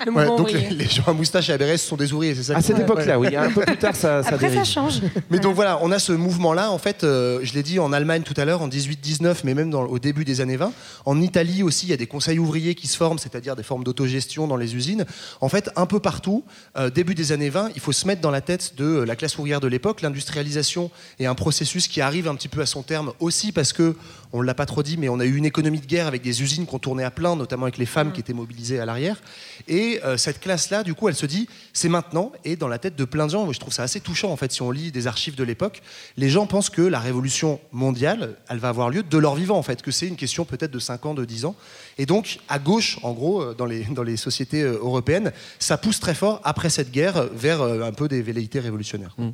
[0.06, 2.12] Le Ouais, mouvement donc les, les gens à moustache et à béret, ce sont des
[2.12, 2.82] ouvriers, c'est ça À que- cette Ouais.
[2.84, 3.36] époque-là, oui.
[3.36, 5.01] Un peu plus tard, ça, ça Après, ça change.
[5.29, 8.23] Mais donc voilà, on a ce mouvement-là, en fait, euh, je l'ai dit en Allemagne
[8.23, 10.71] tout à l'heure, en 18-19, mais même dans- au début des années 20.
[11.06, 13.84] En Italie aussi, il y a des conseils ouvriers qui se forment, c'est-à-dire des formes
[13.84, 15.06] d'autogestion dans les usines.
[15.41, 16.43] En fait, un peu partout,
[16.77, 19.37] euh, début des années 20, il faut se mettre dans la tête de la classe
[19.37, 20.01] ouvrière de l'époque.
[20.01, 23.95] L'industrialisation est un processus qui arrive un petit peu à son terme aussi parce que,
[24.33, 26.21] on ne l'a pas trop dit, mais on a eu une économie de guerre avec
[26.21, 29.21] des usines qu'on tournait à plein, notamment avec les femmes qui étaient mobilisées à l'arrière.
[29.67, 32.31] Et euh, cette classe-là, du coup, elle se dit, c'est maintenant.
[32.43, 34.51] Et dans la tête de plein de gens, je trouve ça assez touchant en fait,
[34.51, 35.81] si on lit des archives de l'époque,
[36.17, 39.63] les gens pensent que la révolution mondiale, elle va avoir lieu de leur vivant en
[39.63, 41.55] fait, que c'est une question peut-être de 5 ans, de 10 ans.
[41.97, 45.77] Et donc, à gauche, en gros, euh, dans les, dans les sociétés euh, européennes, ça
[45.77, 49.13] pousse très fort après cette guerre vers euh, un peu des velléités révolutionnaires.
[49.17, 49.29] Mmh.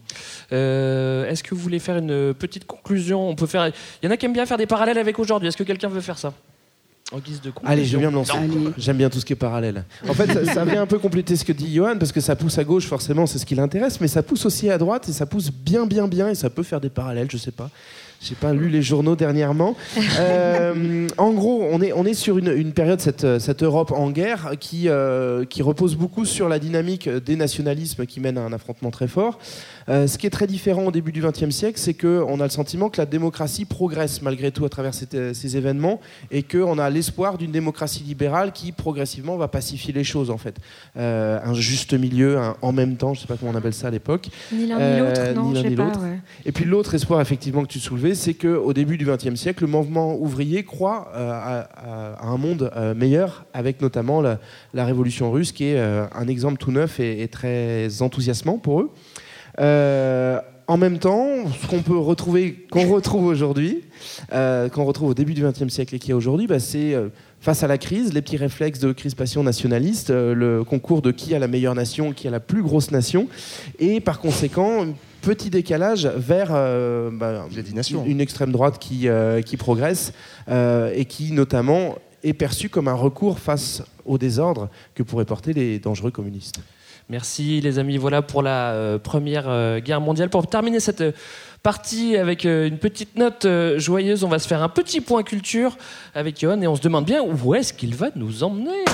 [0.52, 3.30] Euh, Est-ce que vous voulez faire une petite conclusion?
[3.30, 3.68] On peut faire.
[4.02, 5.48] Il y en a qui aiment bien faire des parallèles avec aujourd'hui.
[5.48, 6.34] Est-ce que quelqu'un veut faire ça
[7.12, 7.52] En guise de.
[7.66, 8.34] Allez, je bien me lancer.
[8.78, 9.84] J'aime bien tout ce qui est parallèle.
[10.08, 12.36] En fait, ça, ça vient un peu compléter ce que dit Johan, parce que ça
[12.36, 15.14] pousse à gauche, forcément, c'est ce qui l'intéresse, mais ça pousse aussi à droite, et
[15.14, 17.70] ça pousse bien, bien, bien, et ça peut faire des parallèles, je sais pas.
[18.22, 19.76] J'ai pas lu les journaux dernièrement.
[20.20, 24.10] Euh, en gros, on est, on est sur une, une période, cette, cette Europe en
[24.12, 28.52] guerre, qui, euh, qui repose beaucoup sur la dynamique des nationalismes qui mènent à un
[28.52, 29.40] affrontement très fort.
[29.88, 32.50] Euh, ce qui est très différent au début du XXe siècle, c'est qu'on a le
[32.50, 36.02] sentiment que la démocratie progresse malgré tout à travers ces, ces événements
[36.32, 40.56] et qu'on a l'espoir d'une démocratie libérale qui progressivement va pacifier les choses en fait.
[40.96, 43.92] Un juste milieu, un en même temps, je sais pas comment on appelle ça à
[43.92, 44.30] l'époque.
[44.52, 46.02] Ni l'un ni l'autre, non, ni l'un je sais ni pas, l'autre.
[46.02, 46.20] ouais.
[46.46, 49.70] Et puis l'autre espoir effectivement que tu soulevais, c'est qu'au début du XXe siècle, le
[49.70, 54.40] mouvement ouvrier croit euh, à, un monde euh, meilleur, avec notamment la,
[54.74, 58.92] révolution russe, qui est euh, un exemple tout neuf et, très enthousiasmant pour eux.
[60.68, 61.26] En même temps,
[61.60, 63.82] ce qu'on peut retrouver, qu'on retrouve aujourd'hui,
[64.30, 66.94] qu'on retrouve au début du XXe siècle et qui est aujourd'hui, bah, c'est
[67.42, 71.40] face à la crise, les petits réflexes de crispation nationaliste, le concours de qui a
[71.40, 73.28] la meilleure nation, qui a la plus grosse nation,
[73.80, 74.86] et par conséquent,
[75.22, 77.46] petit décalage vers euh, bah,
[78.06, 80.14] une, extrême droite qui, euh, qui progresse
[80.50, 85.54] euh, et qui notamment est perçue comme un recours face au désordre que pourraient porter
[85.54, 86.60] les dangereux communistes.
[87.10, 90.30] Merci les amis, voilà pour la euh, première euh, guerre mondiale.
[90.30, 91.12] Pour terminer cette euh,
[91.64, 95.24] partie avec euh, une petite note euh, joyeuse, on va se faire un petit point
[95.24, 95.76] culture
[96.14, 98.86] avec Johan et on se demande bien où est-ce qu'il va nous emmener.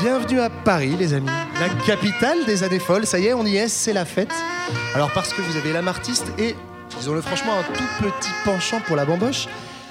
[0.00, 1.26] Bienvenue à Paris, les amis,
[1.58, 3.04] la capitale des années folles.
[3.04, 4.32] Ça y est, on y est, c'est la fête.
[4.94, 6.54] Alors, parce que vous avez l'âme artiste et,
[7.00, 9.48] disons-le franchement, un tout petit penchant pour la bamboche,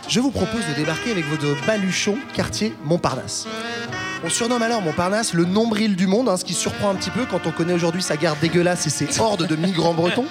[0.07, 3.47] je vous propose de débarquer avec vos deux baluchons quartier Montparnasse.
[4.23, 7.25] On surnomme alors Montparnasse le nombril du monde, hein, ce qui surprend un petit peu
[7.25, 10.25] quand on connaît aujourd'hui sa gare dégueulasse et ses hordes de migrants bretons.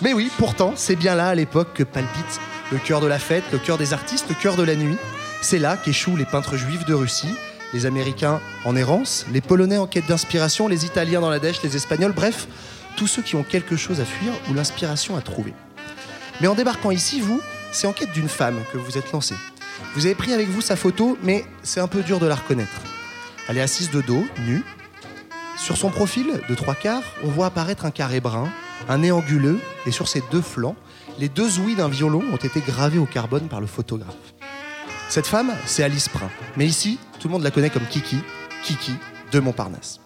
[0.00, 2.40] Mais oui, pourtant, c'est bien là à l'époque que palpite
[2.72, 4.96] le cœur de la fête, le cœur des artistes, le cœur de la nuit.
[5.42, 7.34] C'est là qu'échouent les peintres juifs de Russie,
[7.72, 11.76] les Américains en errance, les Polonais en quête d'inspiration, les Italiens dans la dèche, les
[11.76, 12.46] Espagnols, bref,
[12.96, 15.54] tous ceux qui ont quelque chose à fuir ou l'inspiration à trouver.
[16.40, 17.40] Mais en débarquant ici, vous,
[17.72, 19.34] c'est en quête d'une femme que vous êtes lancé.
[19.94, 22.80] Vous avez pris avec vous sa photo, mais c'est un peu dur de la reconnaître.
[23.48, 24.62] Elle est assise de dos, nue.
[25.56, 28.48] Sur son profil, de trois quarts, on voit apparaître un carré brun,
[28.88, 30.76] un nez anguleux, et sur ses deux flancs,
[31.18, 34.16] les deux ouïes d'un violon ont été gravées au carbone par le photographe.
[35.08, 36.30] Cette femme, c'est Alice Prin.
[36.56, 38.18] Mais ici, tout le monde la connaît comme Kiki,
[38.64, 38.94] Kiki
[39.30, 40.00] de Montparnasse.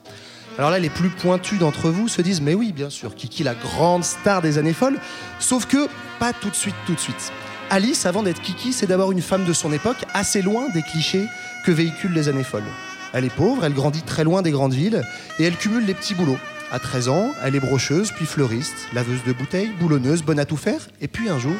[0.58, 3.54] Alors là, les plus pointus d'entre vous se disent, mais oui, bien sûr, Kiki, la
[3.54, 4.98] grande star des années folles.
[5.40, 7.32] Sauf que, pas tout de suite, tout de suite.
[7.70, 11.26] Alice, avant d'être Kiki, c'est d'abord une femme de son époque, assez loin des clichés
[11.64, 12.68] que véhiculent les années folles.
[13.14, 15.02] Elle est pauvre, elle grandit très loin des grandes villes,
[15.38, 16.38] et elle cumule les petits boulots.
[16.70, 20.58] À 13 ans, elle est brocheuse, puis fleuriste, laveuse de bouteilles, boulonneuse, bonne à tout
[20.58, 21.56] faire, et puis un jour,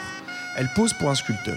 [0.57, 1.57] elle pose pour un sculpteur.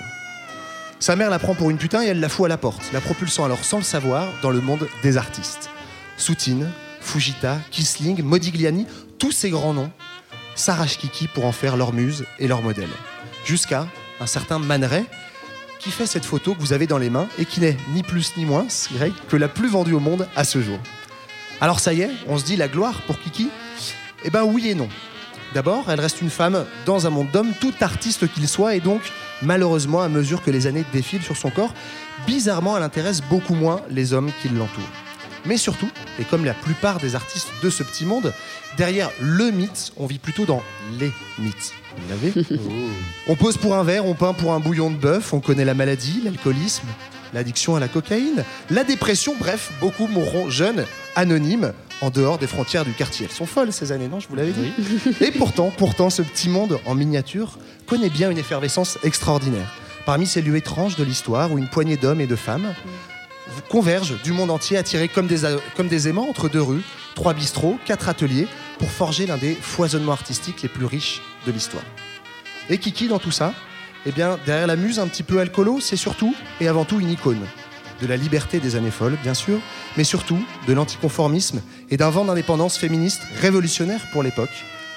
[1.00, 3.00] Sa mère la prend pour une putain et elle la fout à la porte, la
[3.00, 5.70] propulsant alors sans le savoir dans le monde des artistes.
[6.18, 8.86] Soutine, Fujita, Kisling, Modigliani,
[9.18, 9.92] tous ces grands noms
[10.56, 12.90] s'arrachent Kiki pour en faire leur muse et leur modèle.
[13.46, 13.88] Jusqu'à
[14.20, 14.90] un certain Man
[15.80, 18.36] qui fait cette photo que vous avez dans les mains et qui n'est ni plus
[18.36, 20.80] ni moins, Greg, que la plus vendue au monde à ce jour.
[21.62, 23.48] Alors ça y est, on se dit la gloire pour Kiki
[24.26, 24.90] Eh ben oui et non.
[25.54, 29.02] D'abord, elle reste une femme dans un monde d'hommes, tout artiste qu'il soit, et donc,
[29.42, 31.74] malheureusement, à mesure que les années défilent sur son corps,
[32.28, 34.84] bizarrement, elle intéresse beaucoup moins les hommes qui l'entourent.
[35.46, 38.34] Mais surtout, et comme la plupart des artistes de ce petit monde,
[38.78, 40.62] derrière le mythe, on vit plutôt dans
[41.00, 41.74] les mythes.
[41.98, 42.34] Vous l'avez
[43.28, 45.74] On pose pour un verre, on peint pour un bouillon de bœuf, on connaît la
[45.74, 46.88] maladie, l'alcoolisme,
[47.34, 52.86] l'addiction à la cocaïne, la dépression, bref, beaucoup mourront jeunes, anonymes, en dehors des frontières
[52.86, 53.28] du quartier.
[53.30, 54.72] Elles sont folles ces années, non Je vous l'avais dit.
[55.22, 59.74] Et pourtant, pourtant, ce petit monde en miniature connaît bien une effervescence extraordinaire.
[60.06, 62.74] Parmi ces lieux étranges de l'histoire où une poignée d'hommes et de femmes
[63.70, 65.42] convergent du monde entier attirés comme des,
[65.76, 66.84] comme des aimants entre deux rues,
[67.16, 71.84] trois bistrots, quatre ateliers pour forger l'un des foisonnements artistiques les plus riches de l'histoire.
[72.70, 73.54] Et Kiki dans tout ça
[74.06, 77.10] Eh bien, derrière la muse un petit peu alcoolo, c'est surtout et avant tout une
[77.10, 77.46] icône.
[78.02, 79.60] De la liberté des années folles, bien sûr,
[79.98, 84.50] mais surtout de l'anticonformisme et d'un vent d'indépendance féministe révolutionnaire pour l'époque.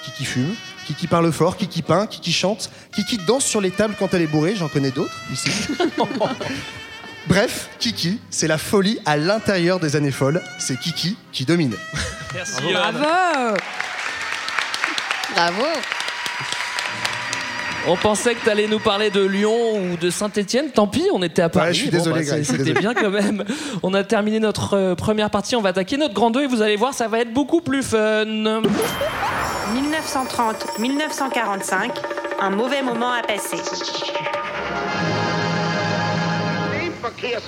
[0.03, 4.13] Kiki fume, Kiki parle fort, Kiki peint, Kiki chante, Kiki danse sur les tables quand
[4.13, 5.49] elle est bourrée, j'en connais d'autres ici.
[7.27, 11.75] Bref, Kiki, c'est la folie à l'intérieur des années folles, c'est Kiki qui domine.
[12.33, 12.61] Merci.
[12.73, 13.55] Bravo
[15.33, 15.63] Bravo.
[17.87, 20.69] On pensait que tu allais nous parler de Lyon ou de Saint-Etienne.
[20.71, 21.67] Tant pis, on était à Paris.
[21.67, 23.43] Ouais, je suis désolé, bah, gars, C'était bien quand même.
[23.81, 25.57] On a terminé notre euh, première partie.
[25.57, 27.83] On va attaquer notre grand 2 et vous allez voir, ça va être beaucoup plus
[27.83, 28.25] fun.
[30.77, 31.91] 1930-1945,
[32.39, 33.57] un mauvais moment à passer.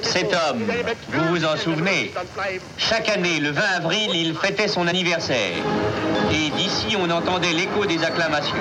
[0.02, 0.64] Cet homme,
[1.14, 2.12] vous vous en souvenez,
[2.78, 5.56] chaque année, le 20 avril, il fêtait son anniversaire.
[6.32, 8.56] Et d'ici, on entendait l'écho des acclamations.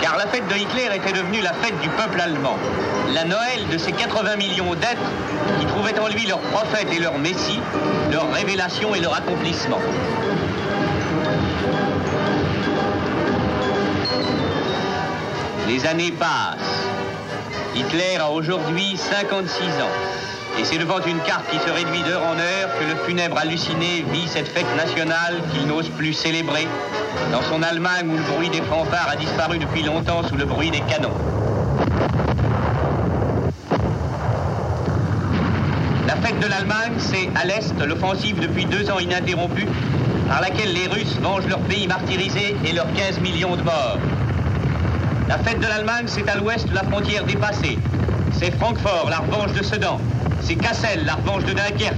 [0.00, 2.56] Car la fête de Hitler était devenue la fête du peuple allemand.
[3.14, 5.10] La Noël de ses 80 millions d'êtres
[5.58, 7.60] qui trouvaient en lui leur prophète et leur messie,
[8.12, 9.80] leur révélation et leur accomplissement.
[15.68, 16.86] Les années passent.
[17.74, 20.37] Hitler a aujourd'hui 56 ans.
[20.58, 24.04] Et c'est devant une carte qui se réduit d'heure en heure que le funèbre halluciné
[24.10, 26.66] vit cette fête nationale qu'il n'ose plus célébrer,
[27.30, 30.72] dans son Allemagne où le bruit des fanfares a disparu depuis longtemps sous le bruit
[30.72, 31.14] des canons.
[36.08, 39.68] La fête de l'Allemagne, c'est à l'Est l'offensive depuis deux ans ininterrompue,
[40.28, 43.98] par laquelle les Russes vengent leur pays martyrisé et leurs 15 millions de morts.
[45.28, 47.78] La fête de l'Allemagne, c'est à l'ouest la frontière dépassée.
[48.32, 50.00] C'est Francfort, la revanche de Sedan.
[50.40, 51.94] C'est Cassel, la revanche de Dunkerque.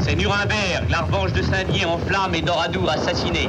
[0.00, 3.48] C'est Nuremberg, la revanche de Saint-Dié en flammes et d'Oradour assassiné.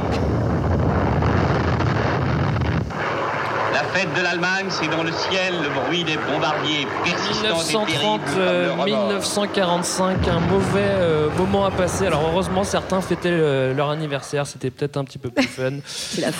[3.73, 8.21] La fête de l'Allemagne, c'est dans le ciel le bruit des bombardiers persistants et terribles
[8.21, 9.07] 1930, comme euh, le remords.
[9.09, 12.07] 1945, un mauvais euh, moment à passer.
[12.07, 15.71] Alors heureusement, certains fêtaient euh, leur anniversaire, c'était peut-être un petit peu plus fun.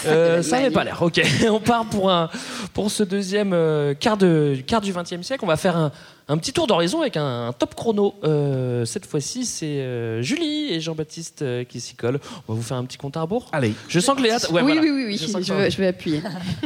[0.08, 1.02] Euh, ça n'avait pas l'air.
[1.02, 2.30] Ok, on part pour un
[2.74, 5.44] pour ce deuxième euh, quart de quart du XXe siècle.
[5.44, 5.92] On va faire un,
[6.28, 8.16] un petit tour d'horizon avec un, un top chrono.
[8.24, 12.20] Euh, cette fois-ci, c'est euh, Julie et Jean-Baptiste euh, qui s'y collent.
[12.48, 13.48] On va vous faire un petit compte à rebours.
[13.52, 13.74] Allez.
[13.88, 14.38] Je sens que Léa.
[14.38, 14.82] ouais, oui, voilà.
[14.82, 16.22] oui, oui, oui, Je je vais appuyer.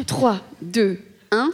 [0.07, 0.99] 3, 2,
[1.31, 1.51] 1.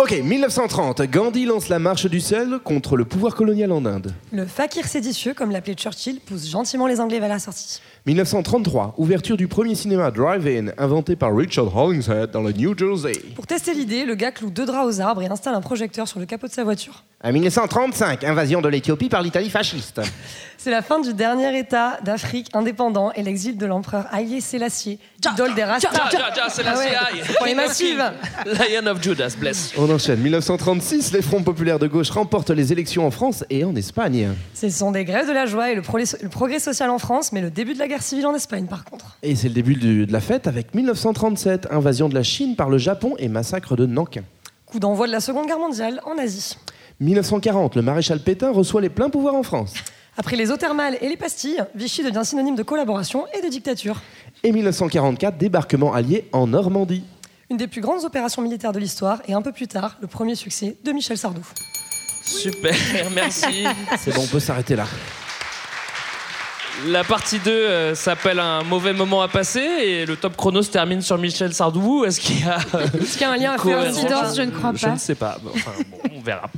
[0.00, 4.12] Ok, 1930, Gandhi lance la marche du sel contre le pouvoir colonial en Inde.
[4.32, 7.80] Le fakir séditieux, comme l'appelait Churchill, pousse gentiment les Anglais vers la sortie.
[8.06, 13.12] 1933, ouverture du premier cinéma Drive-In inventé par Richard Hollingshead dans le New Jersey.
[13.34, 16.20] Pour tester l'idée, le gars cloue deux draps aux arbres et installe un projecteur sur
[16.20, 17.02] le capot de sa voiture.
[17.24, 20.02] En 1935, invasion de l'Éthiopie par l'Italie fasciste.
[20.58, 24.98] C'est la fin du dernier État d'Afrique indépendant et l'exil de l'empereur Haïlé Sélassié,
[25.32, 25.90] idole des Ah CIA.
[27.36, 28.02] Pour les massives.
[28.46, 29.72] Lion of Judas, bless.
[29.76, 30.20] On enchaîne.
[30.20, 34.30] 1936, les fronts populaires de gauche remportent les élections en France et en Espagne.
[34.54, 37.32] Ce sont des grèves de la joie et le, pro- le progrès social en France,
[37.32, 39.16] mais le début de la guerre civile en Espagne par contre.
[39.22, 42.68] Et c'est le début du- de la fête avec 1937, invasion de la Chine par
[42.70, 44.22] le Japon et massacre de Nankin.
[44.66, 46.56] Coup d'envoi de la Seconde Guerre mondiale en Asie.
[47.00, 49.74] 1940, le maréchal Pétain reçoit les pleins pouvoirs en France.
[50.16, 54.00] Après les eaux thermales et les pastilles, Vichy devient synonyme de collaboration et de dictature.
[54.44, 57.02] Et 1944, débarquement allié en Normandie.
[57.50, 60.34] Une des plus grandes opérations militaires de l'histoire et un peu plus tard, le premier
[60.36, 61.42] succès de Michel Sardou.
[62.22, 62.74] Super,
[63.14, 63.64] merci.
[63.98, 64.86] C'est bon, on peut s'arrêter là.
[66.90, 70.70] La partie 2 euh, s'appelle Un mauvais moment à passer et le top chrono se
[70.70, 72.04] termine sur Michel Sardou.
[72.04, 72.58] Est-ce qu'il y a.
[72.74, 74.92] euh, Est-ce qu'il y a un lien à Coïncidence, je ne crois Je pas.
[74.92, 75.38] ne sais pas.
[75.54, 76.50] Enfin, bon, on verra.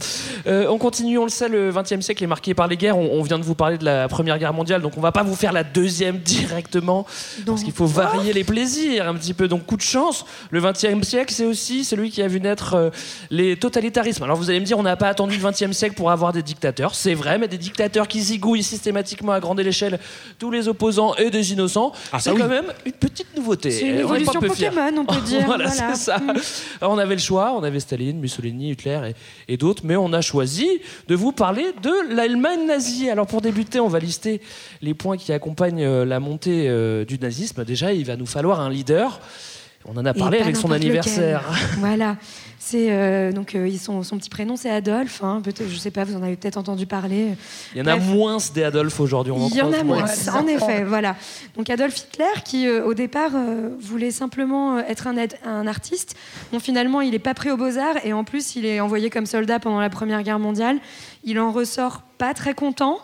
[0.46, 2.96] Euh, on continue, on le sait, le XXe siècle est marqué par les guerres.
[2.96, 5.22] On, on vient de vous parler de la Première Guerre mondiale, donc on va pas
[5.22, 7.06] vous faire la deuxième directement,
[7.44, 9.48] parce qu'il faut varier les plaisirs un petit peu.
[9.48, 12.90] Donc coup de chance, le XXe siècle, c'est aussi celui qui a vu naître euh,
[13.30, 14.22] les totalitarismes.
[14.24, 16.42] Alors vous allez me dire, on n'a pas attendu le XXe siècle pour avoir des
[16.42, 16.94] dictateurs.
[16.94, 19.98] C'est vrai, mais des dictateurs qui zigouillent systématiquement à grande échelle
[20.38, 21.92] tous les opposants et des innocents.
[22.12, 22.38] Ah, c'est oui.
[22.40, 23.70] quand même une petite nouveauté.
[23.70, 24.40] C'est une évolution.
[24.40, 25.44] Pokémon, on peut dire.
[25.46, 25.94] voilà, Voilà.
[25.94, 26.18] c'est ça.
[26.18, 26.34] Mm.
[26.80, 29.12] Alors, on avait le choix, on avait Staline, Mussolini, Hitler
[29.48, 30.68] et, et d'autres, mais on a choisi
[31.08, 33.08] de vous parler de l'Allemagne nazie.
[33.10, 34.40] Alors pour débuter, on va lister
[34.82, 37.64] les points qui accompagnent euh, la montée euh, du nazisme.
[37.64, 39.20] Déjà, il va nous falloir un leader.
[39.88, 41.42] On en a parlé avec son anniversaire.
[41.48, 41.78] lequel.
[41.78, 42.16] voilà.
[42.68, 45.22] C'est euh, donc euh, ils sont- son petit prénom c'est Adolphe.
[45.22, 45.40] hein.
[45.40, 47.28] Peut-être, je sais pas, vous en avez peut-être entendu parler.
[47.72, 49.32] Il y en a moins des Adolphe aujourd'hui.
[49.52, 51.14] Il y en a moins, en effet, voilà.
[51.56, 53.30] Donc Adolf Hitler, qui euh, au départ
[53.78, 56.16] voulait simplement être un, artiste,
[56.52, 59.26] bon finalement il n'est pas pris aux beaux-arts et en plus il est envoyé comme
[59.26, 60.78] soldat pendant la Première Guerre mondiale.
[61.22, 62.98] Il en ressort pas très content.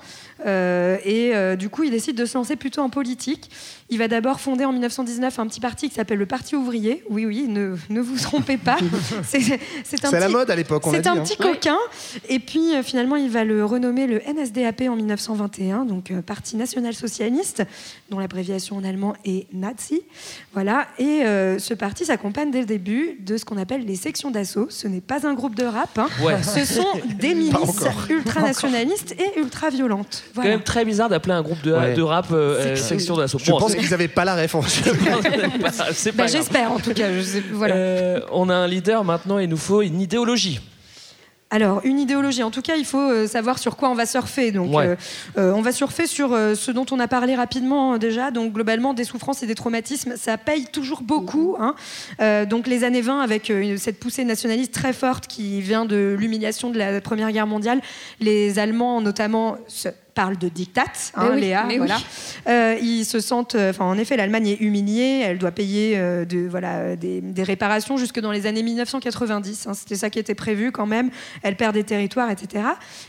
[0.45, 3.49] Et du coup, il décide de se lancer plutôt en politique.
[3.91, 7.03] Il va d'abord fonder en 1919 un petit parti qui s'appelle le Parti ouvrier.
[7.11, 8.77] Oui, oui, ne, ne vous trompez pas.
[9.25, 11.23] C'est à la petit- mode à l'époque, on C'est un hein.
[11.23, 11.77] petit coquin.
[12.29, 16.57] Et puis euh, finalement, il va le renommer le NSDAP en 1921, donc euh, Parti
[16.57, 17.63] national socialiste,
[18.11, 20.03] dont l'abréviation en allemand est Nazi.
[20.55, 20.87] Voilà.
[20.99, 24.67] Et euh, ce parti s'accompagne dès le début de ce qu'on appelle les sections d'assaut.
[24.71, 25.99] Ce n'est pas un groupe de rap.
[25.99, 26.09] hein.
[26.25, 26.43] Ouais.
[26.43, 26.87] Ce sont
[27.19, 30.23] des milices ultranationalistes et ultra-violentes.
[30.27, 30.51] C'est Voilà.
[30.51, 31.95] quand même très bizarre d'appeler un groupe de, Ouais.
[31.95, 33.39] de rap euh, section d'assaut.
[33.39, 34.35] Je Bon, pense qu'ils n'avaient pas la
[35.93, 36.27] c'est Bah.
[36.27, 37.13] J'espère en tout cas.
[37.13, 37.75] je sais- voilà.
[37.75, 40.61] Euh, on a un leader maintenant, il nous faut une idéologie.
[41.55, 42.43] Alors, une idéologie.
[42.43, 44.53] En tout cas, il faut euh, savoir sur quoi on va surfer.
[44.53, 44.97] Donc, Ouais.
[45.37, 48.31] euh, on va surfer sur euh, ce dont on a parlé rapidement euh, déjà.
[48.31, 51.57] Donc, globalement, des souffrances et des traumatismes, ça paye toujours beaucoup.
[51.61, 51.75] hein.
[52.23, 56.17] Euh, donc, les années 20, avec euh, cette poussée nationaliste très forte qui vient de
[56.19, 57.83] l'humiliation de la Première Guerre mondiale,
[58.19, 59.59] les Allemands, notamment,
[60.13, 61.79] se parlent de diktat, hein, oui, Léa, oui.
[62.47, 66.25] Euh, ils se sentent, euh, enfin en effet, l'Allemagne est humiliée, elle doit payer euh,
[66.25, 69.67] de, voilà, des, des réparations jusque dans les années 1990.
[69.67, 69.75] hein.
[69.75, 71.11] C'était ça qui était prévu quand même.
[71.43, 72.65] Elle perd des territoires, etc.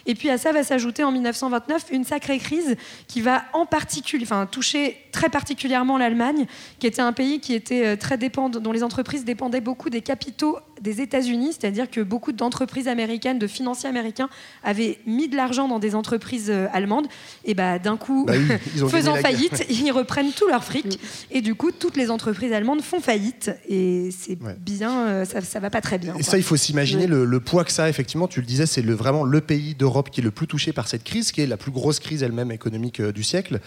[0.05, 2.75] Et puis à ça va s'ajouter en 1929 une sacrée crise
[3.07, 6.45] qui va en particulier, enfin toucher très particulièrement l'Allemagne,
[6.79, 10.57] qui était un pays qui était très dépendant, dont les entreprises dépendaient beaucoup des capitaux
[10.81, 14.29] des États-Unis, c'est-à-dire que beaucoup d'entreprises américaines, de financiers américains,
[14.63, 17.07] avaient mis de l'argent dans des entreprises euh, allemandes.
[17.45, 20.99] Et bah d'un coup, Bah oui, ils faisant faillite, ils reprennent tout leur fric.
[21.31, 23.51] Et du coup, toutes les entreprises allemandes font faillite.
[23.69, 26.13] Et c'est bien, euh, ça, ça va pas très bien.
[26.13, 26.23] Et quoi.
[26.23, 28.27] ça, il faut s'imaginer le, le poids que ça a, effectivement.
[28.27, 30.87] Tu le disais, c'est le, vraiment le pays d'Europe qui est le plus touché par
[30.87, 33.59] cette crise, qui est la plus grosse crise elle-même économique euh, du siècle.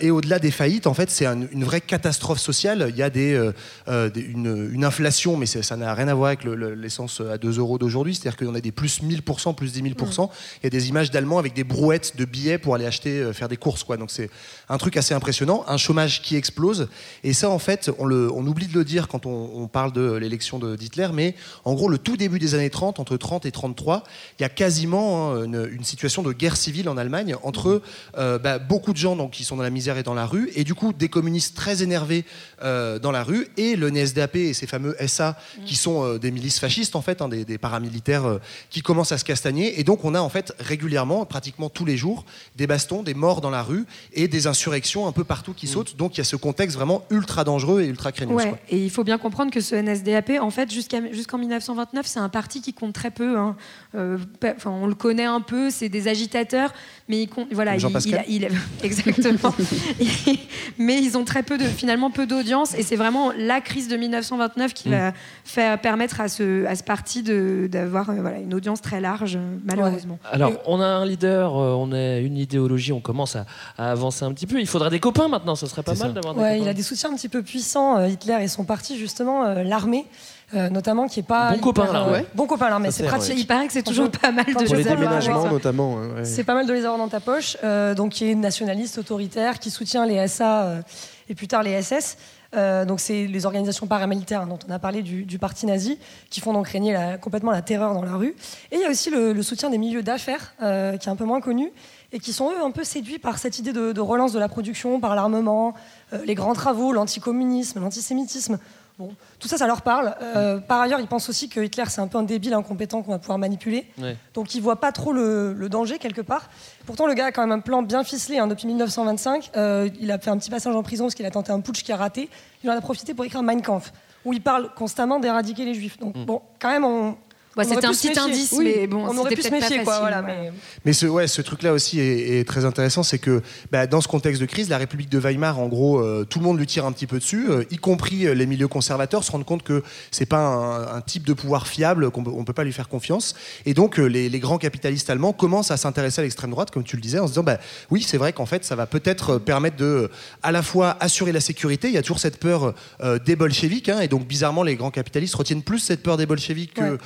[0.00, 2.86] Et au-delà des faillites, en fait, c'est un- une vraie catastrophe sociale.
[2.90, 3.50] Il y a des,
[3.88, 7.38] des- une, une inflation, mais ça n'a rien à voir avec le- le- l'essence à
[7.38, 8.14] 2 euros d'aujourd'hui.
[8.14, 10.30] C'est-à-dire qu'on a des plus 1000%, plus 10 000%.
[10.62, 13.32] Il y a des images d'Allemands avec des brouettes de billets pour aller acheter, euh,
[13.32, 13.84] faire des courses.
[13.84, 13.96] Quoi.
[13.96, 14.30] Donc c'est
[14.68, 15.64] un truc assez impressionnant.
[15.68, 16.88] Un chômage qui explose.
[17.24, 19.92] Et ça, en fait, on, le, on oublie de le dire quand on, on parle
[19.92, 23.50] de l'élection d'Hitler, mais en gros, le tout début des années 30, entre 30 et
[23.52, 24.04] 33,
[24.38, 27.82] il y a quasiment hein, une, une situation de guerre civile en Allemagne entre
[28.18, 30.50] euh, bah, beaucoup de gens donc, qui sont dans la misère et dans la rue,
[30.54, 32.24] et du coup des communistes très énervés
[32.62, 36.30] euh, dans la rue, et le NSDAP et ces fameux SA qui sont euh, des
[36.30, 38.38] milices fascistes en fait, hein, des, des paramilitaires euh,
[38.70, 41.96] qui commencent à se castagner, et donc on a en fait régulièrement, pratiquement tous les
[41.96, 42.24] jours,
[42.56, 45.96] des bastons, des morts dans la rue et des insurrections un peu partout qui sautent.
[45.96, 48.36] Donc il y a ce contexte vraiment ultra dangereux et ultra craignos.
[48.36, 52.28] Ouais, et il faut bien comprendre que ce NSDAP, en fait, jusqu'en 1929, c'est un
[52.28, 53.38] parti qui compte très peu.
[53.38, 53.56] hein.
[53.94, 56.72] Euh, enfin, on le connaît un peu, c'est des agitateurs,
[57.08, 58.48] mais il compte, voilà, Comme Jean il- Pascal il, il-
[58.82, 59.54] exactement.
[60.78, 63.96] Mais ils ont très peu de, finalement, peu d'audience, et c'est vraiment la crise de
[63.96, 64.92] 1929 qui Mm.
[64.92, 65.12] va
[65.44, 69.56] faire permettre à ce, à ce parti d'avoir euh, voilà, une audience très large, euh,
[69.64, 70.18] malheureusement.
[70.30, 73.44] Alors, on a un leader, euh, on a une idéologie, on commence à,
[73.78, 74.60] à avancer un petit peu.
[74.60, 76.62] Il faudrait des copains maintenant, ça serait pas mal d'avoir des Ouais, copains.
[76.64, 80.06] il a des soutiens un petit peu puissants, Hitler et son parti, justement, euh, l'armée.
[80.54, 82.24] euh, notamment qui est pas Bon hyper, copain, euh, l'armée.
[82.34, 83.40] bon copain l'armée Ça c'est pratique ouais.
[83.42, 85.94] Il paraît que c'est toujours pas mal de Pour les déménagements avoir, notamment.
[85.94, 86.24] ouais.
[86.24, 87.56] c'est pas mal de les avoir dans ta poche.
[87.62, 90.80] Euh, donc, qui est nationaliste, autoritaire, qui soutient les SA euh,
[91.28, 92.16] et plus tard les SS.
[92.56, 95.98] Euh, donc, c'est les organisations paramilitaires dont on a parlé du, parti nazi,
[96.30, 98.34] qui font donc régner complètement la terreur dans la rue.
[98.70, 101.24] Et il y a aussi le, soutien des milieux d'affaires, euh, qui est un peu
[101.24, 101.72] moins connu,
[102.12, 104.48] et qui sont eux un peu séduits par cette idée de, de relance de la
[104.48, 105.74] production, par l'armement,
[106.12, 108.58] euh, les grands travaux, l'anticommunisme, l'antisémitisme.
[109.00, 109.08] Bon,
[109.38, 110.14] tout ça, ça leur parle.
[110.20, 113.12] Euh, par ailleurs, ils pensent aussi que Hitler, c'est un peu un débile incompétent qu'on
[113.12, 113.86] va pouvoir manipuler.
[113.96, 114.14] Ouais.
[114.34, 116.50] Donc il voit pas trop le, le danger quelque part.
[116.84, 119.52] Pourtant le gars a quand même un plan bien ficelé hein, depuis 1925.
[119.56, 121.82] Euh, il a fait un petit passage en prison parce qu'il a tenté un putsch
[121.82, 122.28] qui a raté.
[122.62, 123.90] Il en a profité pour écrire Mein Kampf
[124.26, 125.98] où il parle constamment d'éradiquer les juifs.
[125.98, 127.16] Donc bon, quand même on.
[127.56, 129.94] On c'était un petit indice, Oui, mais bon, on aurait pu se pas méfier quoi.
[129.94, 130.36] facile, Voilà, ouais.
[130.44, 130.52] mais-
[130.84, 134.06] Mais ce, ouais, ce truc-là aussi est, est très intéressant, c'est que bah, dans ce
[134.08, 136.86] contexte de crise, la République de Weimar, en gros, euh, tout le monde lui tire
[136.86, 139.82] un petit peu dessus, euh, y compris euh, les milieux conservateurs, se rendent compte que
[140.12, 142.88] c'est pas un, un type de pouvoir fiable, qu'on peut- on peut pas lui faire
[142.88, 143.34] confiance.
[143.66, 146.84] Et donc, euh, les, les grands capitalistes allemands commencent à s'intéresser à l'extrême droite, comme
[146.84, 147.58] tu le disais, en se disant, bah,
[147.90, 150.08] oui, c'est vrai qu'en fait, ça va peut-être permettre de,
[150.44, 151.88] à la fois assurer la sécurité.
[151.88, 154.92] Il y a toujours cette peur euh, des bolcheviks, hein, et donc bizarrement, les grands
[154.92, 156.98] capitalistes retiennent plus cette peur des bolcheviks que Ouais.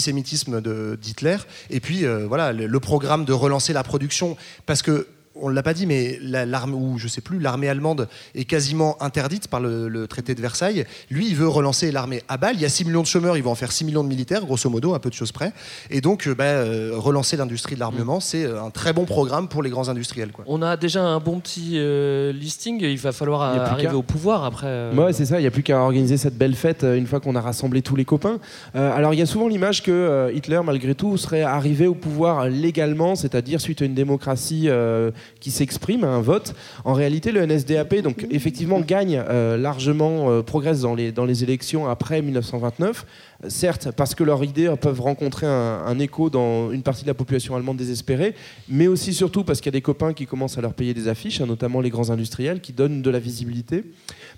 [0.00, 0.60] L'antisémitisme
[0.96, 1.36] d'Hitler.
[1.68, 4.36] Et puis euh, voilà, le programme de relancer la production,
[4.66, 5.06] parce que
[5.42, 9.00] on l'a pas dit, mais la- l'armée ou je sais plus, l'armée allemande est quasiment
[9.02, 10.84] interdite par le, le traité de Versailles.
[11.10, 12.54] Lui, il veut relancer l'armée à balle.
[12.56, 14.44] Il y a 6 millions de chômeurs, il va en faire 6 millions de militaires,
[14.44, 15.52] grosso modo, à peu de choses près.
[15.90, 19.48] Et donc, euh, bah, euh, relancer l'industrie de l'armement, c'est euh, un très bon programme
[19.48, 20.32] pour les grands industriels.
[20.32, 20.44] Quoi.
[20.48, 24.66] On a déjà un bon petit euh, listing, il va falloir arriver au pouvoir après.
[24.68, 27.20] euh, Ouais, c'est ça, il n'y a plus qu'à organiser cette belle fête une fois
[27.20, 28.38] qu'on a rassemblé tous les copains.
[28.76, 31.94] Euh, alors, il y a souvent l'image que euh, Hitler, malgré tout, serait arrivé au
[31.94, 36.54] pouvoir légalement, c'est-à-dire suite à une démocratie euh, qui s'exprime à un vote.
[36.84, 41.44] En réalité, le NSDAP, donc effectivement, gagne euh, largement, euh, progresse dans les, dans les
[41.44, 43.06] élections après 1929.
[43.48, 47.14] Certes, parce que leurs idées peuvent rencontrer un, un écho dans une partie de la
[47.14, 48.34] population allemande désespérée,
[48.68, 51.08] mais aussi surtout parce qu'il y a des copains qui commencent à leur payer des
[51.08, 53.84] affiches, hein, notamment les grands industriels, qui donnent de la visibilité.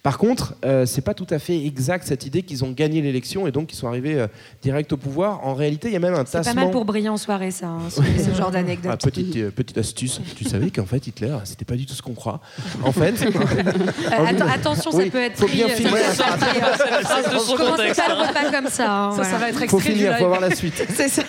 [0.04, 3.46] Par contre, euh, c'est pas tout à fait exact cette idée qu'ils ont gagné l'élection
[3.48, 4.26] et donc qu'ils sont arrivés euh,
[4.62, 5.44] direct au pouvoir.
[5.46, 6.54] En réalité, il y a même un C'est tassement.
[6.54, 8.92] pas mal pour briller en soirée, ça, hein, ce, ce genre d'anecdote.
[8.92, 12.02] Ah, petite, euh, petite astuce, tu savais qu'en fait Hitler, c'était pas du tout ce
[12.02, 12.40] qu'on croit.
[12.84, 15.90] En fait, Euh, atten- attention, ça Oui, peut être faut bien filmer.
[16.14, 17.56] ça peut être pris, euh, C'est la phrase de son
[18.92, 19.20] Ça.
[19.20, 20.26] hein, Ça, va être faut extrait finir, faut live.
[20.28, 20.84] voir la suite.
[20.94, 21.22] C'est ça.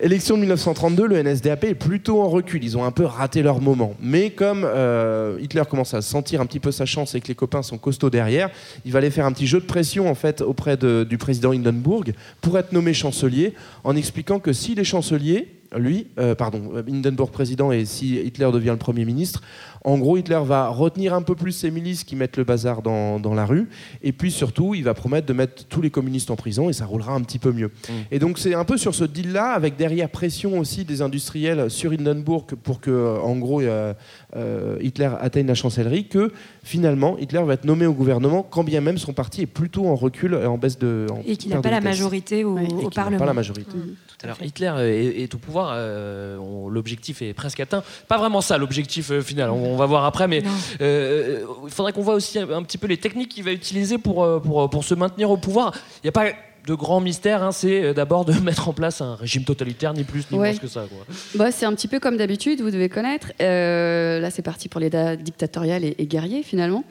[0.00, 2.62] Élection de 1932, le NSDAP est plutôt en recul.
[2.64, 3.94] Ils ont un peu raté leur moment.
[4.00, 7.34] Mais comme euh, Hitler commence à sentir un petit peu sa chance et que les
[7.34, 8.50] copains sont costauds derrière,
[8.84, 11.52] il va aller faire un petit jeu de pression en fait auprès de- du président
[11.52, 13.54] Hindenburg pour être nommé chancelier,
[13.84, 18.70] en expliquant que s'il est chancelier, lui, euh, pardon, Hindenburg président et si Hitler devient
[18.70, 19.42] le premier ministre,
[19.86, 23.20] en gros, Hitler va retenir un peu plus ses milices qui mettent le bazar dans,
[23.20, 23.68] dans la rue,
[24.02, 26.86] et puis surtout, il va promettre de mettre tous les communistes en prison, et ça
[26.86, 27.70] roulera un petit peu mieux.
[28.10, 31.92] Et donc, c'est un peu sur ce deal-là, avec derrière pression aussi des industriels sur
[31.92, 33.94] Hindenburg pour que, euh, en gros, euh,
[34.34, 36.32] euh, Hitler atteigne la chancellerie, que
[36.64, 39.94] finalement, Hitler va être nommé au gouvernement, quand bien même son parti est plutôt en
[39.94, 41.06] recul et en baisse de.
[41.12, 43.18] en Et qu'il n'a pas la majorité au, au qu'il n'a Parlement.
[43.18, 43.76] Pas la majorité.
[44.22, 46.38] Alors Hitler est, est au pouvoir, euh,
[46.70, 47.82] l'objectif est presque atteint.
[48.08, 50.42] Pas vraiment ça l'objectif euh, final, on, on va voir après, mais
[50.80, 54.24] euh, il faudrait qu'on voit aussi un, petit peu les techniques qu'il va utiliser pour,
[54.24, 55.72] euh, pour, pour se maintenir au pouvoir.
[56.02, 56.26] Il n'y a pas
[56.66, 60.04] de grand mystère, hein, c'est euh, d'abord de mettre en place un régime totalitaire, ni
[60.04, 60.50] plus ni Ouais.
[60.52, 60.84] moins que ça.
[60.88, 61.14] Quoi.
[61.36, 63.32] Bah, c'est un petit peu comme d'habitude, vous devez connaître.
[63.40, 66.84] Euh, là, c'est parti pour l'État dictatorial et, et guerrier, finalement.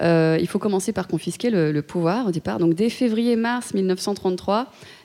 [0.00, 2.58] Euh, il faut commencer par confisquer le, le pouvoir au départ.
[2.58, 4.64] Donc, dès février-mars 1933, euh,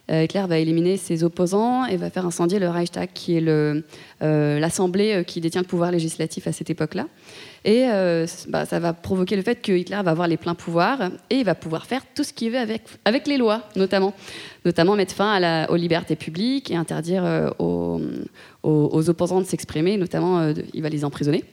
[0.10, 5.14] Hitler va éliminer ses opposants et va faire incendier le Reichstag, qui est euh, l'assemblée
[5.14, 7.08] euh, qui détient le pouvoir législatif à cette époque-là.
[7.66, 11.12] Et euh, bah, ça va provoquer le fait que Hitler va avoir les pleins pouvoirs
[11.30, 14.14] et il va pouvoir faire tout ce qu'il veut avec, les lois, notamment.
[14.66, 20.54] Notamment mettre fin aux libertés publiques et interdire euh, aux, opposants de s'exprimer, notamment euh,
[20.74, 21.43] il va les emprisonner.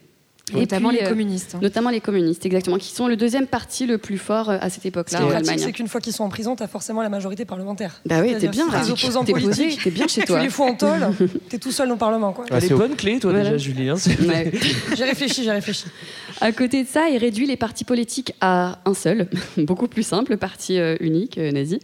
[0.53, 1.59] Notamment les euh, communistes, hein.
[1.63, 4.83] Notamment les communistes, exactement, qui sont le deuxième parti le plus fort euh, à cette
[4.83, 5.65] Ce époque-là en pratique, Allemagne.
[5.67, 8.01] c'est qu'une fois qu'ils sont en prison, tu as forcément la majorité parlementaire.
[8.07, 8.67] Bah oui, t'es bien.
[8.83, 10.39] Les opposants T'es posé, politiques, t'es bien chez toi.
[10.39, 11.11] Tu les fous en tôle,
[11.49, 12.33] t'es tout seul au Parlement.
[12.33, 12.45] Quoi.
[12.49, 13.51] T'as les bonnes clés, toi Voilà.
[13.53, 13.89] déjà, Julie.
[13.89, 14.51] hein, c'est- Ouais.
[14.97, 15.85] J'ai réfléchi, j'ai réfléchi.
[16.41, 19.29] À côté de ça, il réduit les partis politiques à un seul,
[19.59, 21.81] beaucoup plus simple, le parti euh, unique nazi.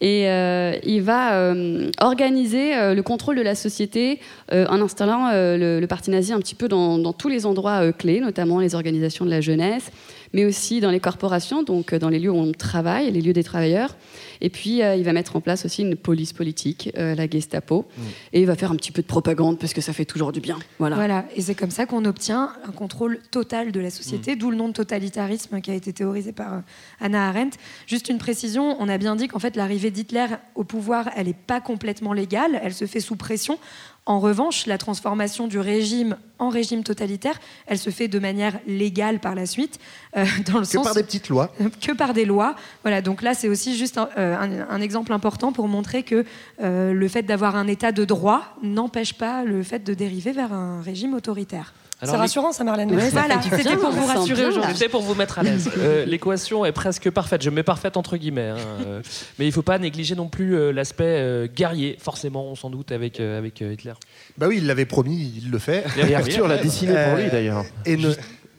[0.00, 4.20] Et euh, il va euh, organiser euh, le contrôle de la société
[4.52, 8.74] en installant le, parti nazi un petit peu dans, tous les endroits clés, notamment les
[8.74, 9.90] organisations de la jeunesse,
[10.34, 13.32] mais aussi dans les corporations, donc euh, dans les lieux où on travaille, les lieux
[13.32, 13.96] des travailleurs.
[14.40, 17.86] Et puis, euh, il va mettre en place aussi une police politique, euh, la Gestapo,
[18.32, 20.40] et il va faire un petit peu de propagande parce que ça fait toujours du
[20.40, 20.58] bien.
[20.78, 20.96] Voilà.
[20.96, 24.56] Voilà, et c'est comme ça qu'on obtient un contrôle total de la société, d'où le
[24.56, 26.62] nom de totalitarisme qui a été théorisé par
[27.00, 27.56] Hannah Arendt.
[27.86, 30.26] Juste une précision, on a bien dit qu'en fait l'arrivée d'Hitler
[30.56, 33.58] au pouvoir, elle n'est pas complètement légale, elle se fait sous pression.
[34.06, 39.18] En revanche, la transformation du régime en régime totalitaire, elle se fait de manière légale
[39.18, 39.78] par la suite,
[40.16, 41.50] euh, dans le Que sens par des petites lois.
[41.80, 42.54] que par des lois.
[42.82, 46.24] Voilà, donc là, c'est aussi juste un, euh, un- un exemple important pour montrer que
[46.62, 50.52] euh, le fait d'avoir un état de droit n'empêche pas le fait de dériver vers
[50.52, 51.72] un régime autoritaire.
[52.02, 52.94] C'est rassurant, ça, Marlène.
[52.94, 54.74] Ouais, voilà, c'était pour vous rassurer aujourd'hui.
[54.74, 55.70] C'était pour vous mettre à l'aise.
[55.78, 57.42] Euh, L'équation est presque parfaite.
[57.42, 58.48] Je mets parfaite entre guillemets.
[58.50, 59.00] hein, euh,
[59.38, 62.68] mais il ne faut pas négliger non plus euh, l'aspect euh, guerrier, forcément, on s'en
[62.68, 63.94] doute, avec, euh, avec Hitler.
[64.36, 65.84] Bah oui, il l'avait promis, il le fait.
[65.96, 67.64] Et Arthur l'a dessiné pour lui, d'ailleurs.
[67.86, 67.96] Et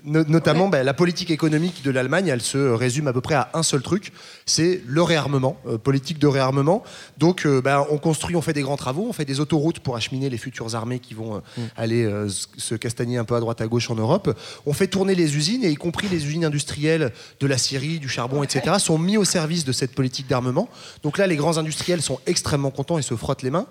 [0.05, 3.49] no- notamment, bah, la politique économique de l'Allemagne, elle se résume à peu près à
[3.53, 4.11] un seul truc,
[4.45, 6.83] c'est le réarmement, euh, politique de réarmement.
[7.17, 9.95] Donc, euh, bah, on construit, on fait des grands travaux, on fait des autoroutes pour
[9.95, 11.39] acheminer les futures armées qui vont euh,
[11.75, 14.37] aller euh, s- se castagner un peu à droite à gauche en Europe.
[14.65, 18.09] On fait tourner les usines, et y compris les usines industrielles de la Syrie, du
[18.09, 20.69] charbon, etc., sont mis au service de cette politique d'armement.
[21.03, 23.65] Donc là, les grands industriels sont extrêmement contents et se frottent les mains.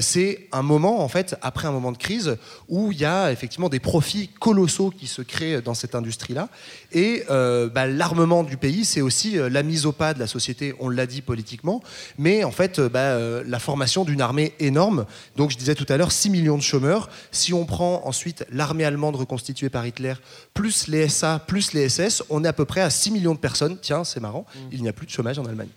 [0.00, 2.36] C'est un moment, en fait, après un moment de crise,
[2.68, 6.48] où il y a effectivement des profits colossaux qui se créent dans cette industrie-là.
[6.92, 10.26] Et euh, bah, l'armement du pays, c'est aussi euh, la mise au pas de la
[10.26, 11.82] société, on l'a dit politiquement,
[12.18, 15.06] mais en fait, euh, bah, la formation d'une armée énorme.
[15.36, 17.08] Donc, je disais tout à l'heure, 6 millions de chômeurs.
[17.30, 20.14] Si on prend ensuite l'armée allemande reconstituée par Hitler,
[20.52, 23.38] plus les SA, plus les SS, on est à peu près à 6 millions de
[23.38, 23.78] personnes.
[23.80, 25.68] Tiens, c'est marrant, il n'y a plus de chômage en Allemagne.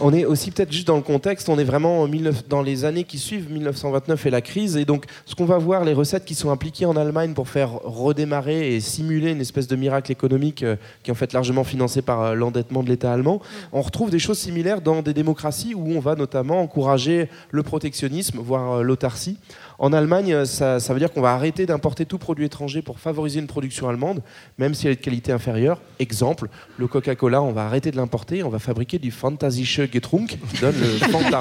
[0.00, 2.84] On est aussi peut-être juste dans le contexte, on est vraiment en 19 dans les
[2.84, 4.76] années qui suivent 1929 et la crise.
[4.76, 7.72] Et donc, ce qu'on va voir, les recettes qui sont appliquées en Allemagne pour faire
[7.82, 11.62] redémarrer et s'immiscer simuler une espèce de miracle économique euh, qui est en fait largement
[11.62, 13.40] financé par euh, l'endettement de l'État allemand.
[13.72, 18.38] On retrouve des choses similaires dans des démocraties où on va notamment encourager le protectionnisme,
[18.40, 19.38] voire euh, l'autarcie.
[19.78, 22.98] En Allemagne, euh, ça, ça veut dire qu'on va arrêter d'importer tout produit étranger pour
[22.98, 24.22] favoriser une production allemande,
[24.58, 25.80] même si elle est de qualité inférieure.
[25.98, 26.48] Exemple,
[26.78, 30.74] le Coca-Cola, on va arrêter de l'importer, on va fabriquer du Fantasische Getrunk qui donne
[30.80, 31.40] le Fanta.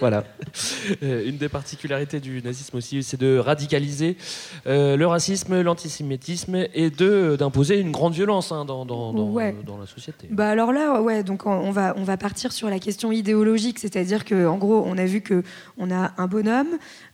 [0.00, 0.24] voilà.
[1.02, 4.16] Euh, une des particularités du nazisme aussi, c'est de radicaliser
[4.66, 9.54] euh, le racisme, l'antisémitisme et de d'imposer une grande violence hein, dans, dans- dans- Ouais.
[9.66, 10.28] dans la société.
[10.30, 13.78] Bah alors là, ouais, donc on- on va, on va partir sur la question idéologique,
[13.78, 15.42] c'est-à-dire que en gros, on a vu que
[15.78, 16.68] on a un bonhomme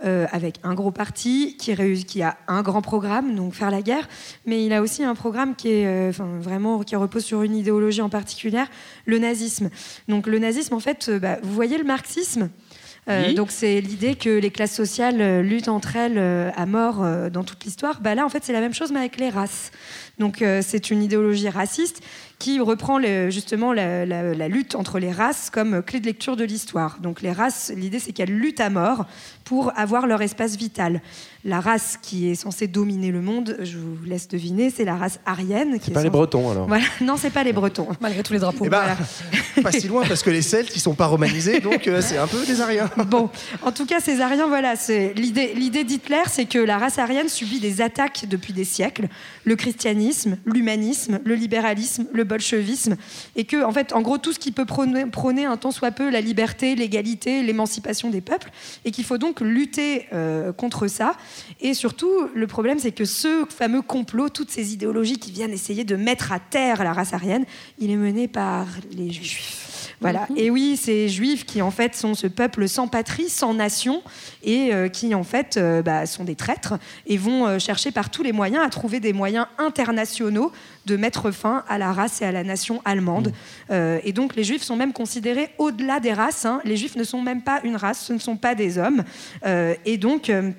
[0.04, 4.08] euh, avec un gros parti qui, a un grand programme, donc faire la guerre,
[4.46, 7.56] mais il a aussi un programme qui est euh, enfin, vraiment qui repose sur une
[7.56, 8.64] idéologie en particulier,
[9.06, 9.70] le nazisme.
[10.08, 12.50] Donc le nazisme, en fait, euh, bah, vous voyez le marxisme?
[13.08, 13.34] Euh, Oui.
[13.34, 18.02] Donc c'est l'idée que les classes sociales luttent entre elles à mort dans toute l'histoire.
[18.02, 19.70] Bah là, en fait, c'est la même chose, mais avec les races.
[20.18, 22.00] Donc euh, c'est une idéologie raciste
[22.38, 26.36] qui reprend le- justement la, la- la lutte entre les races comme clé de lecture
[26.36, 26.98] de l'histoire.
[27.00, 29.06] Donc les races, l'idée c'est qu'elles luttent à mort
[29.44, 31.00] pour avoir leur espace vital.
[31.44, 35.18] La race qui est censée dominer le monde, je vous laisse deviner, c'est la race
[35.24, 35.78] aryenne.
[35.78, 36.66] qui C'est est pas les Bretons alors.
[36.68, 36.84] Voilà.
[37.00, 37.88] Non, c'est pas les Bretons.
[38.00, 38.64] Malgré tous les drapeaux.
[38.66, 38.96] Eh ben, Voilà.
[39.62, 42.26] pas si loin parce que les Celtes ils sont pas romanisés donc euh, c'est un
[42.26, 42.90] peu des Ariens.
[43.06, 43.30] Bon,
[43.62, 45.52] en tout cas, ces Ariens, voilà, c'est l'idée.
[45.54, 49.08] L'idée d'Hitler, c'est que la race aryenne subit des attaques depuis des siècles,
[49.44, 50.07] le christianisme,
[50.44, 52.96] l'humanisme, le libéralisme, le bolchevisme,
[53.36, 56.10] et que, en fait, en gros, tout ce qui peut prôner, un tant soit peu
[56.10, 58.50] la liberté, l'égalité, l'émancipation des peuples,
[58.84, 61.16] et qu'il faut donc lutter euh, contre ça.
[61.60, 65.84] Et surtout, le problème, c'est que ce fameux complot, toutes ces idéologies qui viennent essayer
[65.84, 67.44] de mettre à terre la race aryenne,
[67.78, 69.67] il est mené par les juifs.
[70.00, 70.28] Voilà.
[70.36, 74.02] Et oui, ces juifs qui en fait sont ce peuple sans patrie, sans nation,
[74.44, 76.74] et euh, qui en fait euh, bah, sont des traîtres
[77.06, 80.52] et vont euh, chercher par tous les moyens à trouver des moyens internationaux
[80.86, 83.32] de mettre fin à la race et à la nation allemande.
[83.70, 86.44] Euh, et donc les juifs sont même considérés au-delà des races.
[86.44, 86.60] hein.
[86.64, 89.02] Les juifs ne sont même pas une race, ce ne sont pas des hommes.
[89.46, 90.50] Euh, et donc euh,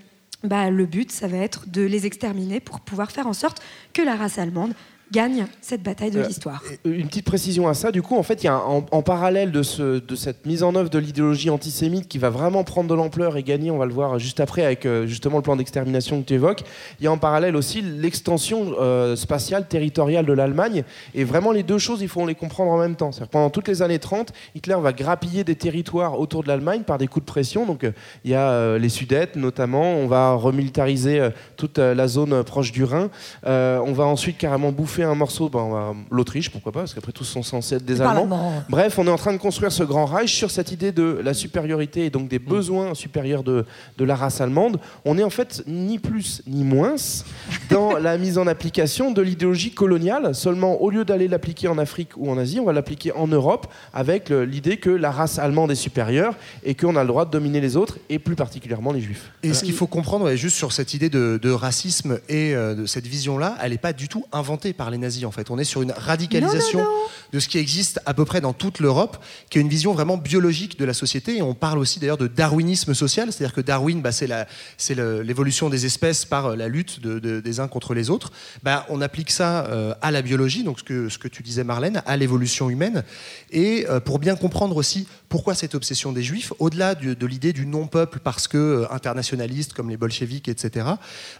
[0.44, 3.62] bah, le but, ça va être de les exterminer pour pouvoir faire en sorte
[3.94, 4.74] que la race allemande
[5.12, 6.62] gagne cette bataille de Euh, l'histoire.
[6.86, 9.02] Une petite précision à ça, du coup, en fait, il y a un- en, en
[9.02, 12.90] parallèle de, ce, de cette mise en œuvre de l'idéologie antisémite qui va vraiment prendre
[12.90, 15.56] de l'ampleur et gagner, on va le voir juste après avec euh, justement le plan
[15.56, 16.62] d'extermination que tu évoques,
[17.00, 20.84] il y a en parallèle aussi l'extension euh, spatiale territoriale de l'Allemagne.
[21.16, 23.12] Et vraiment, les deux choses, il faut les comprendre en même temps.
[23.32, 27.08] Pendant toutes les années 30, Hitler va grappiller des territoires autour de l'Allemagne par des
[27.08, 27.66] coups de pression.
[27.66, 27.92] Donc, euh,
[28.26, 32.34] il y a euh, les Sudètes notamment, on va remilitariser euh, toute euh, la zone
[32.34, 33.10] euh, proche du Rhin.
[33.46, 37.24] Euh, on va ensuite carrément bouffer un morceau, ben, l'Autriche, pourquoi pas, parce qu'après tous
[37.24, 38.64] sont censés être des Allemands.
[38.70, 41.34] Bref, on est en train de construire ce grand Reich sur cette idée de la
[41.34, 43.66] supériorité et donc des besoins supérieurs de,
[43.98, 44.80] de la race allemande.
[45.06, 46.96] On est en fait ni plus ni moins
[47.70, 50.34] dans la mise en application de l'idéologie coloniale.
[50.36, 53.68] Seulement, au lieu d'aller l'appliquer en Afrique ou en Asie, on va l'appliquer en Europe
[53.94, 57.62] avec l'idée que la race allemande est supérieure et qu'on a le droit de dominer
[57.62, 59.32] les autres et plus particulièrement les juifs.
[59.44, 62.76] Et ce qu'il faut comprendre, ouais, juste sur cette idée de, de racisme et euh,
[62.76, 65.26] de cette vision-là, elle n'est pas du tout inventée par les nazis.
[65.26, 66.86] En fait, on est sur une radicalisation
[67.34, 69.18] de ce qui existe à peu près dans toute l'Europe,
[69.50, 71.38] qui est une vision vraiment biologique de la société.
[71.38, 74.28] Et on parle aussi d'ailleurs de darwinisme social, c'est-à-dire que Darwin, bah, c'est
[74.96, 78.32] l'évolution des espèces par euh, la lutte de- de- des uns contre les autres.
[78.64, 81.64] Bah, on applique ça euh, à la biologie, donc ce que, ce que tu disais
[81.64, 83.04] Marlène, à l'évolution humaine.
[83.52, 87.66] Et euh, pour bien comprendre aussi pourquoi cette obsession des juifs, au-delà de l'idée du
[87.66, 90.88] non-peuple parce que euh, internationaliste comme les bolcheviks, etc.,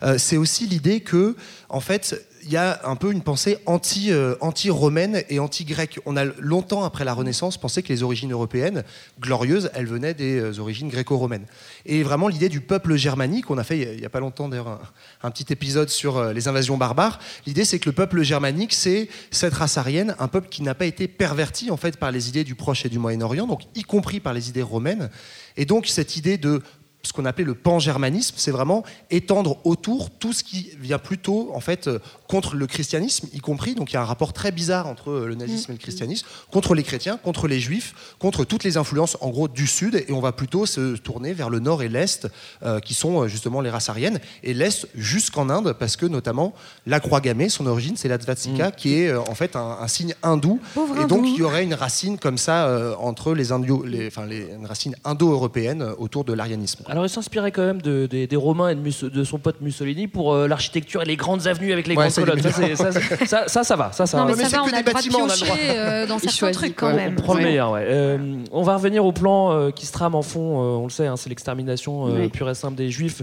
[0.04, 1.36] euh, c'est aussi l'idée que,
[1.70, 6.00] en fait, il y a un peu une pensée anti, euh, anti-romaine et anti-grecque.
[6.06, 8.84] On a longtemps, après la Renaissance, pensé que les origines européennes,
[9.20, 11.46] glorieuses, elles venaient des origines gréco-romaines.
[11.86, 14.80] Et vraiment l'idée du peuple germanique, on a fait il n'y a pas longtemps d'ailleurs
[15.24, 19.10] un, petit épisode sur euh, les invasions barbares, l'idée c'est que le peuple germanique, c'est
[19.32, 22.44] cette race aryenne, un peuple qui n'a pas été perverti en fait par les idées
[22.44, 25.10] du Proche et du Moyen-Orient, donc y compris par les idées romaines.
[25.58, 26.62] Et donc cette idée de
[27.04, 31.62] ce qu'on appelait le pan-germanisme, c'est vraiment étendre autour tout ce qui vient plutôt en
[31.62, 32.00] fait euh,
[32.30, 33.74] contre le christianisme, y compris.
[33.76, 36.28] Donc il y a un rapport très bizarre entre euh, le nazisme et le christianisme,
[36.52, 40.14] contre les chrétiens, contre les juifs, contre toutes les influences en gros du sud, et
[40.14, 42.28] on va plutôt se tourner vers le nord et l'est,
[42.64, 46.54] euh, qui sont euh, justement les races aryennes, et l'est jusqu'en Inde, parce que notamment
[46.86, 49.88] la croix gammée, son origine, c'est la Svastika, qui est euh, en fait un, un
[49.88, 51.34] signe hindou, Pauvre et donc hindou.
[51.34, 54.68] il y aurait une racine comme ça euh, entre les Indio, les, enfin les, une
[54.68, 56.84] racine indo-européenne autour de l'arianisme.
[56.88, 60.36] Alors il s'inspirait quand même de, des- des Romains et de, son pote Mussolini pour
[60.36, 62.52] l'architecture et les grandes avenues avec les Ouais, grandes ça.
[62.52, 62.76] Ça, mignon.
[62.76, 64.36] c'est- ça, ça, ça, ça va, ça, ça Non, va.
[64.36, 66.76] mais, ça va, on a le droit de piocher euh, dans Il certains choisit, trucs
[66.76, 67.16] quand même.
[67.18, 67.46] On prend le Ouais.
[67.46, 67.86] meilleur, ouais.
[67.88, 68.18] Euh,
[68.52, 71.08] on va revenir au plan euh, qui se trame en fond, euh, on le sait,
[71.08, 72.30] hein, c'est l'extermination euh, Oui.
[72.30, 73.22] pure et simple des juifs,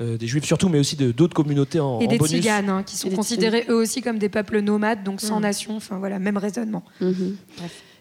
[0.00, 2.32] euh, des juifs surtout, mais aussi de d'autres communautés en, Et en des bonus.
[2.32, 5.42] tziganes, hein, qui sont Et considérés eux aussi comme des peuples nomades, donc sans Mm.
[5.42, 5.76] nation.
[5.76, 6.82] Enfin voilà, même raisonnement.
[7.00, 7.36] Mhm.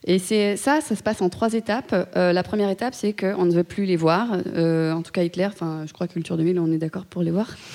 [0.10, 1.94] Et c'est ça, ça se passe en trois étapes.
[2.16, 4.38] Euh, la première étape, c'est qu'on ne veut plus les voir.
[4.56, 7.22] Euh, en tout cas, Hitler, enfin, je crois que Culture 2000, on est d'accord pour
[7.22, 7.48] les voir.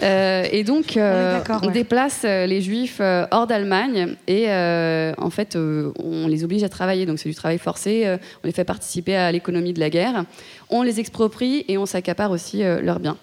[0.00, 1.72] Euh, et donc, on, ouais.
[1.72, 7.04] déplace les Juifs hors d'Allemagne et en fait, on les oblige à travailler.
[7.04, 8.06] Donc, c'est du travail forcé.
[8.44, 10.24] on les fait participer à l'économie de la guerre.
[10.70, 13.16] On les exproprie et on s'accapare aussi leurs biens.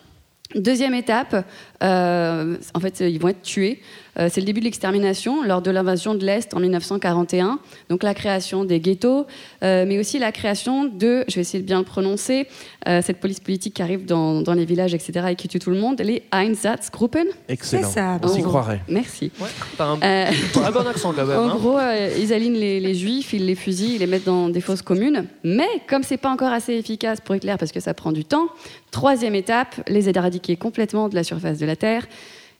[0.53, 1.45] Deuxième étape,
[1.81, 3.81] en fait, ils vont être tués.
[4.19, 7.59] Euh, c'est le début de l'extermination lors de l'invasion de l'Est en 1941.
[7.89, 9.25] Donc la création des ghettos,
[9.63, 12.47] euh, mais aussi la création de, je vais essayer de bien le prononcer,
[12.87, 15.71] euh, cette police politique qui arrive dans, dans les villages, etc., et qui tue tout
[15.71, 17.27] le monde, les Einsatzgruppen.
[17.49, 17.89] Excellent.
[17.89, 18.81] Ça, On s'y croirait.
[18.87, 19.31] Merci.
[19.77, 21.39] T'as un, Euh, bon accent quand même.
[21.39, 21.55] en hein.
[21.55, 24.61] gros, euh, ils alignent les, les juifs, ils les fusillent, ils les mettent dans des
[24.61, 25.25] fosses communes.
[25.43, 28.47] Mais comme c'est pas encore assez efficace pour Hitler parce que ça prend du temps,
[28.91, 32.07] troisième étape, les éradiquer complètement de la surface de la Terre.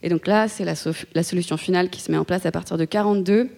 [0.04, 2.86] Et donc là, c'est la, solution finale qui se met en place à partir de
[2.86, 3.50] 42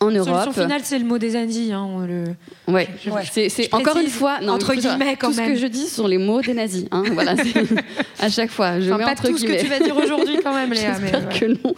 [0.00, 0.28] en Europe.
[0.42, 1.70] Solution finale, c'est le mot des nazis.
[1.72, 2.24] Hein, le...
[2.72, 2.88] Ouais,
[3.30, 5.48] c'est encore une fois non, entre guillemets, quand tout même.
[5.48, 6.86] ce que je dis sont les mots des nazis.
[6.90, 7.34] Hein, voilà,
[8.20, 9.62] à chaque fois, je Enfin, mets pas entre tout ce que guillemets.
[9.62, 10.98] tu vas dire aujourd'hui quand même, Léa.
[10.98, 11.38] mais J'espère ouais.
[11.38, 11.74] que non.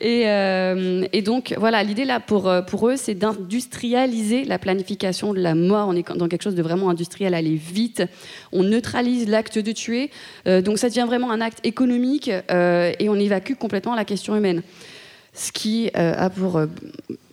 [0.00, 5.34] Et, euh, et donc, voilà, l'idée là pour, euh, pour eux, c'est d'industrialiser la planification
[5.34, 5.88] de la mort.
[5.88, 8.02] On est dans quelque chose de vraiment industriel, aller vite.
[8.52, 10.10] On neutralise l'acte de tuer.
[10.46, 14.34] Euh, donc, ça devient vraiment un acte économique euh, et on évacue complètement la question
[14.36, 14.62] humaine.
[15.32, 16.60] Ce qui a pour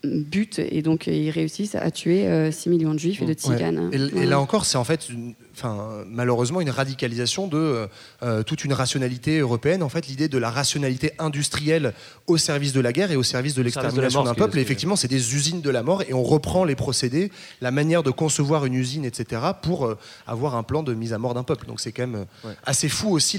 [0.04, 3.90] but, et donc ils réussissent à tuer euh, 6 millions de juifs et de tziganes.
[3.90, 4.24] Ouais.
[4.24, 7.88] Et, là encore, c'est en fait, une- enfin, malheureusement, une radicalisation de euh,
[8.24, 9.82] euh, toute une rationalité européenne.
[9.84, 11.94] En fait, l'idée de la rationalité industrielle
[12.28, 14.58] au service de la guerre et au service de l'extermination d'un peuple.
[14.60, 17.32] Et effectivement, c'est des usines de la mort et on reprend les procédés,
[17.62, 19.98] la manière de concevoir une usine, etc., pour euh,
[20.28, 21.66] avoir un plan de mise à mort d'un peuple.
[21.68, 22.54] Donc c'est quand même Ouais.
[22.66, 23.38] assez fou aussi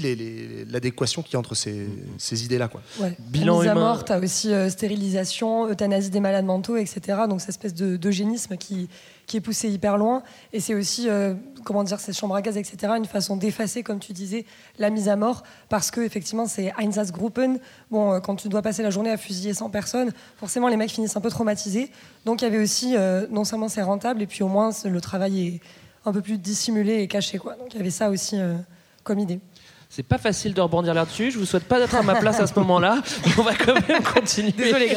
[0.69, 2.69] l'adéquation qu'il y a entre ces, ces idées-là.
[2.99, 3.15] Ouais.
[3.19, 6.99] Bilan mise à mort, t'as aussi euh, stérilisation, euthanasie des malades mentaux, etc.
[7.29, 8.89] Donc cette espèce de- d'eugénisme qui,
[9.29, 10.23] qui est poussé hyper loin.
[10.51, 12.93] Et c'est aussi, euh, comment dire, ces chambres à gaz, etc.
[12.97, 14.45] Une façon d'effacer, comme tu disais,
[14.79, 17.59] la mise à mort, parce que effectivement c'est Einsatzgruppen.
[17.91, 20.89] Bon, euh, quand tu dois passer la journée à fusiller 100 personnes, forcément les mecs
[20.89, 21.91] finissent un peu traumatisés.
[22.25, 24.99] Donc il y avait aussi, euh, non seulement c'est rentable, et puis au moins le
[24.99, 25.61] travail est
[26.05, 27.53] un peu plus dissimulé et caché, quoi.
[27.55, 28.37] Donc il y avait ça aussi
[29.03, 29.39] comme idée.
[29.91, 31.31] C'est pas facile de rebondir là-dessus.
[31.31, 33.01] Je vous souhaite pas d'être à ma place à ce moment-là.
[33.39, 34.51] On va quand même continuer.
[34.51, 34.95] Désolé,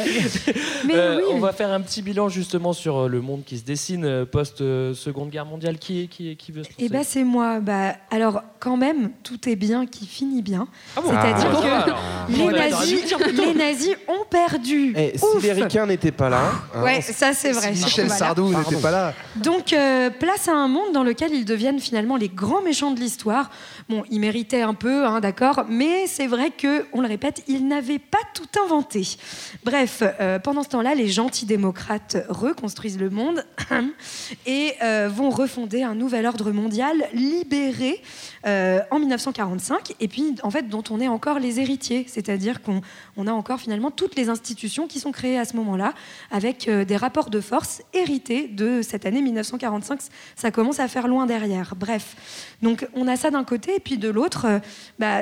[0.85, 1.23] Mais Euh, oui.
[1.33, 4.23] On va faire un petit bilan justement sur euh, le monde qui se dessine euh,
[4.25, 5.79] post-seconde guerre mondiale.
[5.79, 7.59] Qui, qui, qui veut se lancer Eh ben c'est moi.
[7.59, 10.67] Bah alors quand même, tout est bien qui finit bien.
[10.95, 11.99] Ah bon C'est-à-dire Ah, que alors.
[12.29, 14.93] les, nazis, les nazis ont perdu.
[14.95, 16.51] Eh, si les ricains n'étaient pas là.
[16.75, 17.73] hein, Ouais, ça c'est vrai.
[17.73, 18.11] Si Michel.
[18.11, 19.13] Sardou n'était pas là.
[19.37, 22.99] Donc, euh, place à un monde dans lequel ils deviennent finalement les grands méchants de
[22.99, 23.49] l'histoire.
[23.89, 27.67] Bon, ils méritaient un peu, hein, d'accord, mais c'est vrai que, on le répète, ils
[27.67, 29.17] n'avaient pas tout inventé.
[29.63, 33.45] Bref, euh, pendant ce temps-là, les gentils démocrates reconstruisent le monde
[34.45, 38.01] et euh, vont refonder un nouvel ordre mondial libéré
[38.45, 42.81] euh, en 1945, et puis en fait dont on est encore les héritiers, c'est-à-dire qu'on
[43.17, 45.93] on a encore finalement toutes les institutions qui sont créées à ce moment-là,
[46.31, 49.99] avec euh, des rapports de force hérités de cette année 1945.
[50.35, 51.75] Ça commence à faire loin derrière.
[51.77, 52.15] Bref,
[52.61, 54.59] donc on a ça d'un côté, et puis de l'autre, euh,
[54.99, 55.21] bah,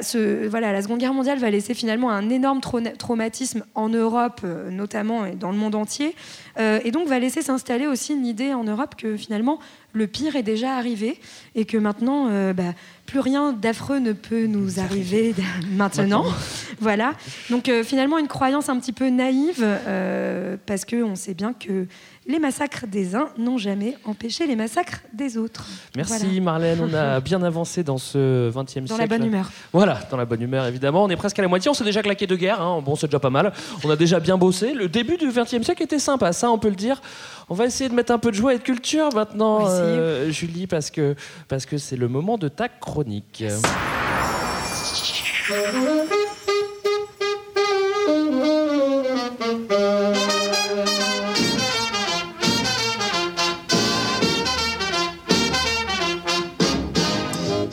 [0.50, 5.26] voilà, la Seconde Guerre mondiale va laisser finalement un énorme trau- traumatisme en Europe, notamment
[5.26, 6.16] et dans le monde entier,
[6.60, 9.60] et donc va laisser s'installer aussi une idée en Europe que finalement
[9.94, 11.20] le pire est déjà arrivé
[11.56, 12.74] et que maintenant, euh, bah,
[13.06, 15.36] plus rien d'affreux ne peut nous arriver
[15.72, 16.26] maintenant.
[16.80, 17.14] voilà.
[17.50, 21.88] Donc euh, finalement, une croyance un petit peu naïve euh, parce qu'on sait bien que
[22.28, 25.68] les massacres des uns n'ont jamais empêché les massacres des autres.
[25.96, 26.42] Merci Voilà.
[26.42, 28.88] Marlène, on a bien avancé dans ce 20e siècle.
[28.88, 29.52] Dans la bonne humeur.
[29.74, 31.04] Voilà, dans la bonne humeur évidemment.
[31.04, 32.82] On est presque à la moitié, on s'est déjà claqué de guerre, hein.
[32.82, 33.52] bon c'est déjà pas mal.
[33.84, 34.74] On a déjà bien bossé.
[34.74, 37.02] Le début du 20e siècle était sympa, ça on peut le dire.
[37.50, 39.68] On va essayer de mettre un peu de joie et de culture maintenant.
[39.82, 41.16] Euh, Julie, parce que
[41.48, 43.44] parce que c'est le moment de ta chronique.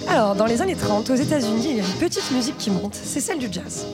[0.09, 2.95] Alors, dans les années 30, aux États-Unis, il y a une petite musique qui monte,
[2.95, 3.87] c'est celle du jazz.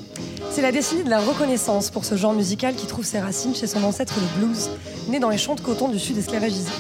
[0.50, 3.66] C'est la décennie de la reconnaissance pour ce genre musical qui trouve ses racines chez
[3.66, 4.70] son ancêtre le blues,
[5.08, 6.70] né dans les champs de coton du sud esclavagisé.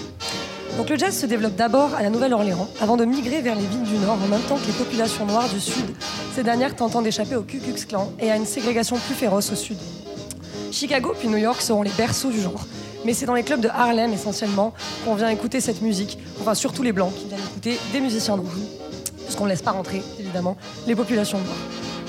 [0.76, 3.84] Donc le jazz se développe d'abord à la Nouvelle-Orléans, avant de migrer vers les villes
[3.84, 5.84] du Nord, en même temps que les populations noires du Sud,
[6.34, 9.54] ces dernières tentant d'échapper au Ku Klux Klan et à une ségrégation plus féroce au
[9.54, 9.76] Sud.
[10.72, 12.66] Chicago puis New York seront les berceaux du genre.
[13.04, 14.72] Mais c'est dans les clubs de Harlem essentiellement
[15.04, 18.56] qu'on vient écouter cette musique, enfin surtout les blancs qui viennent écouter des musiciens noirs.
[19.22, 20.56] Parce qu'on ne laisse pas rentrer, évidemment,
[20.86, 21.56] les populations noires.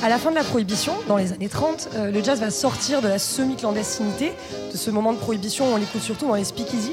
[0.03, 3.01] À la fin de la prohibition, dans les années 30, euh, le jazz va sortir
[3.01, 4.33] de la semi-clandestinité,
[4.71, 6.91] de ce moment de prohibition où on l'écoute surtout dans les speakeasy,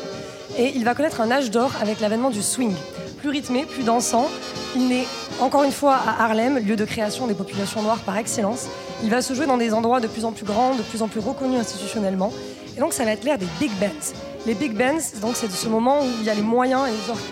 [0.58, 2.74] et il va connaître un âge d'or avec l'avènement du swing.
[3.18, 4.28] Plus rythmé, plus dansant,
[4.74, 5.06] il naît
[5.40, 8.66] encore une fois à Harlem, lieu de création des populations noires par excellence.
[9.02, 11.08] Il va se jouer dans des endroits de plus en plus grands, de plus en
[11.08, 12.32] plus reconnus institutionnellement.
[12.76, 14.14] Et donc ça va être l'ère des big bands.
[14.46, 16.82] Les big bands, donc c'est ce moment où il y a les moyens,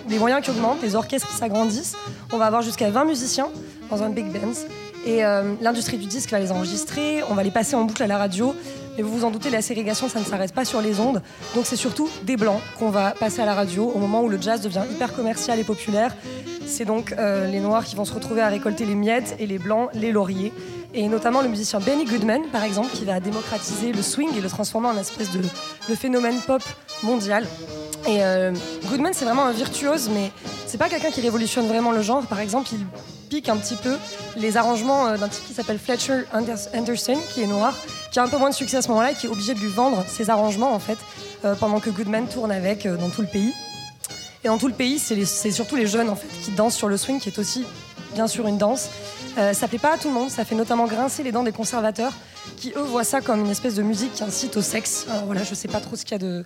[0.08, 1.96] les moyens qui augmentent, les orchestres qui s'agrandissent.
[2.32, 3.48] On va avoir jusqu'à 20 musiciens
[3.90, 4.52] dans un big band.
[5.06, 8.06] Et euh, l'industrie du disque va les enregistrer, on va les passer en boucle à
[8.06, 8.54] la radio.
[8.96, 11.22] Mais vous vous en doutez, la ségrégation, ça ne s'arrête pas sur les ondes.
[11.54, 14.40] Donc c'est surtout des blancs qu'on va passer à la radio au moment où le
[14.40, 16.14] jazz devient hyper commercial et populaire.
[16.66, 19.58] C'est donc euh, les noirs qui vont se retrouver à récolter les miettes et les
[19.58, 20.52] blancs les lauriers.
[20.92, 24.48] Et notamment le musicien Benny Goodman, par exemple, qui va démocratiser le swing et le
[24.48, 26.62] transformer en espèce de phénomène pop
[27.02, 27.46] mondial.
[28.06, 28.52] Et euh,
[28.86, 30.32] Goodman, c'est vraiment un virtuose, mais
[30.66, 32.24] c'est pas quelqu'un qui révolutionne vraiment le genre.
[32.26, 32.86] Par exemple, il
[33.28, 33.96] pique un petit peu
[34.36, 37.74] les arrangements euh, d'un type qui s'appelle Fletcher Anders- Anderson, qui est noir,
[38.12, 39.60] qui a un peu moins de succès à ce moment-là et qui est obligé de
[39.60, 40.98] lui vendre ses arrangements, en fait,
[41.44, 43.52] euh, pendant que Goodman tourne avec dans tout le pays.
[44.42, 46.96] Et dans tout le pays, c'est surtout les jeunes en fait qui dansent sur le
[46.96, 47.64] swing, qui est aussi
[48.14, 48.88] bien sûr une danse.
[49.38, 51.52] Euh, ça plaît pas à tout le monde, ça fait notamment grincer les dents des
[51.52, 52.12] conservateurs
[52.56, 55.06] qui eux voient ça comme une espèce de musique qui incite au sexe.
[55.10, 56.44] Alors voilà, je sais pas trop ce qu'il y a de.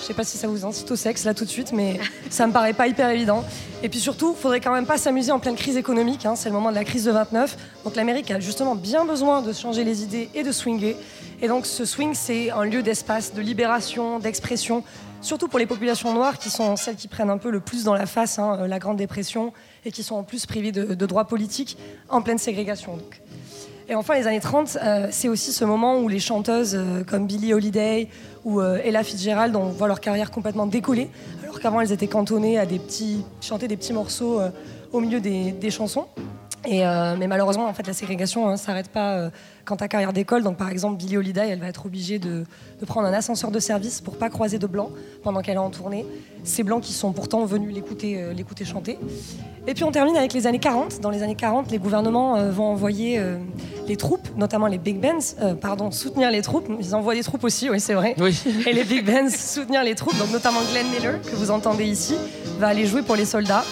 [0.00, 1.98] Je sais pas si ça vous incite au sexe là tout de suite, mais
[2.30, 3.44] ça me paraît pas hyper évident.
[3.82, 6.54] Et puis surtout, faudrait quand même pas s'amuser en pleine crise économique, hein, c'est le
[6.54, 7.56] moment de la crise de 29.
[7.84, 10.96] Donc l'Amérique a justement bien besoin de changer les idées et de swinger.
[11.42, 14.84] Et donc ce swing, c'est un lieu d'espace, de libération, d'expression,
[15.20, 17.94] surtout pour les populations noires qui sont celles qui prennent un peu le plus dans
[17.94, 19.52] la face hein, euh, la Grande Dépression
[19.86, 21.78] et qui sont en plus privées de, droits politiques
[22.08, 22.98] en pleine ségrégation.
[23.88, 27.26] Et enfin, les années 30, euh, c'est aussi ce moment où les chanteuses euh, comme
[27.26, 28.08] Billie Holiday
[28.44, 31.08] ou euh, Ella Fitzgerald on voit leur carrière complètement décoller,
[31.44, 32.80] alors qu'avant elles étaient cantonnées à des
[33.40, 34.40] chanter des petits morceaux
[34.92, 36.06] au milieu des chansons.
[36.66, 39.30] Et, euh, mais malheureusement, en fait, la ségrégation ne s'arrête pas euh,
[39.64, 40.42] quand ta carrière d'école.
[40.42, 42.44] Donc, par exemple, Billie Holiday, elle va être obligée de,
[42.80, 44.90] de prendre un ascenseur de service pour pas croiser de blancs
[45.22, 46.04] pendant qu'elle est en tournée.
[46.42, 48.98] Ces blancs qui sont pourtant venus l'écouter euh, l'écouter chanter.
[49.68, 51.00] Et puis, on termine avec les années 40.
[51.00, 53.20] Dans les années 40, les gouvernements euh, vont envoyer
[53.86, 56.68] les troupes, notamment les big bands, pardon, soutenir les troupes.
[56.80, 58.14] Ils envoient des troupes aussi, oui, c'est vrai.
[58.66, 60.18] Et les big bands soutenir les troupes.
[60.18, 62.16] Donc, notamment Glenn Miller, que vous entendez ici,
[62.58, 63.64] va aller jouer pour les soldats.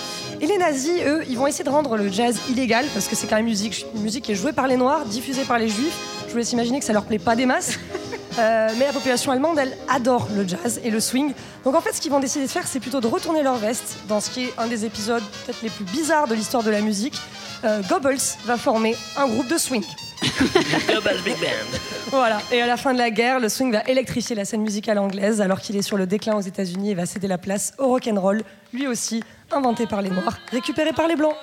[0.45, 3.27] Et les nazis, eux, ils vont essayer de rendre le jazz illégal parce que c'est
[3.27, 5.97] quand même musique, une musique qui est jouée par les noirs, diffusée par les juifs.
[6.27, 7.79] Je vous laisse imaginer que ça leur plaît pas des masses.
[8.37, 11.33] Euh, mais la population allemande, elle adore le jazz et le swing.
[11.65, 13.99] Donc en fait, ce qu'ils vont décider de faire, c'est plutôt de retourner leur veste
[14.09, 16.81] dans ce qui est un des épisodes peut-être les plus bizarres de l'histoire de la
[16.81, 17.15] musique.
[17.63, 19.85] Euh, Goebbels va former un groupe de swing.
[20.89, 21.79] Global Big Band.
[22.11, 22.41] Voilà.
[22.51, 25.41] Et à la fin de la guerre, le swing va électrifier la scène musicale anglaise
[25.41, 28.43] alors qu'il est sur le déclin aux États-Unis et va céder la place au rock'n'roll,
[28.73, 29.23] lui aussi
[29.55, 31.35] inventé par les Noirs, récupéré par les Blancs.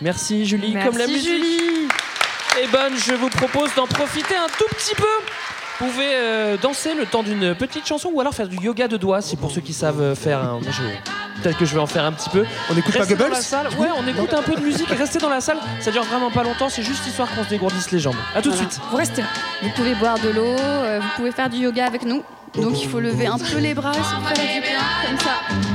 [0.00, 0.72] Merci Julie.
[0.72, 1.88] Merci, Comme la musique Julie.
[2.62, 5.04] est bonne, je vous propose d'en profiter un tout petit peu.
[5.80, 8.96] Vous pouvez euh, danser le temps d'une petite chanson ou alors faire du yoga de
[8.98, 10.38] doigts, si pour ceux qui savent euh, faire.
[10.38, 12.44] un- je- Peut-être que je vais en faire un petit peu.
[12.70, 13.68] On écoute pas Restez dans Goebbels la salle.
[13.78, 14.88] Ouais, on écoute un peu de musique.
[14.90, 15.56] Restez dans la salle.
[15.80, 16.68] Ça dure vraiment pas longtemps.
[16.68, 18.16] C'est juste histoire qu'on se dégourdisse les jambes.
[18.34, 18.78] À tout de suite.
[18.90, 19.28] Vous restez là.
[19.62, 22.22] Vous pouvez boire de l'eau, euh, vous pouvez faire du yoga avec nous.
[22.56, 25.69] Donc il faut lever un peu les bras, se faire du bien, comme ça.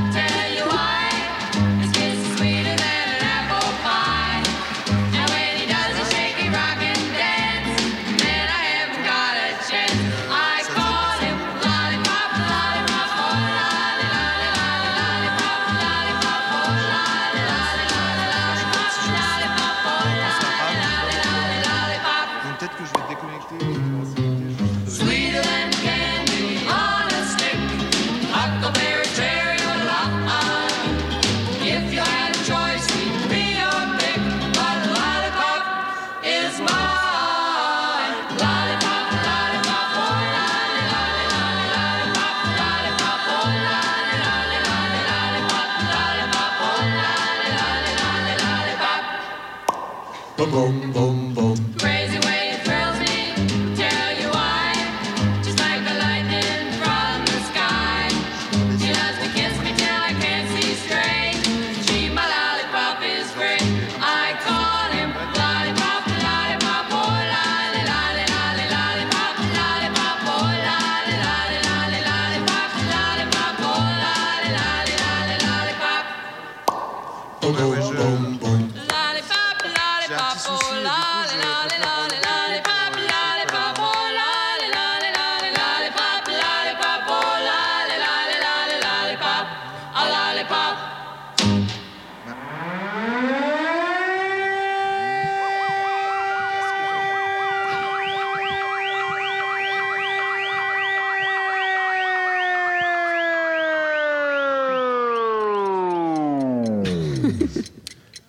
[50.52, 51.25] Boom, boom,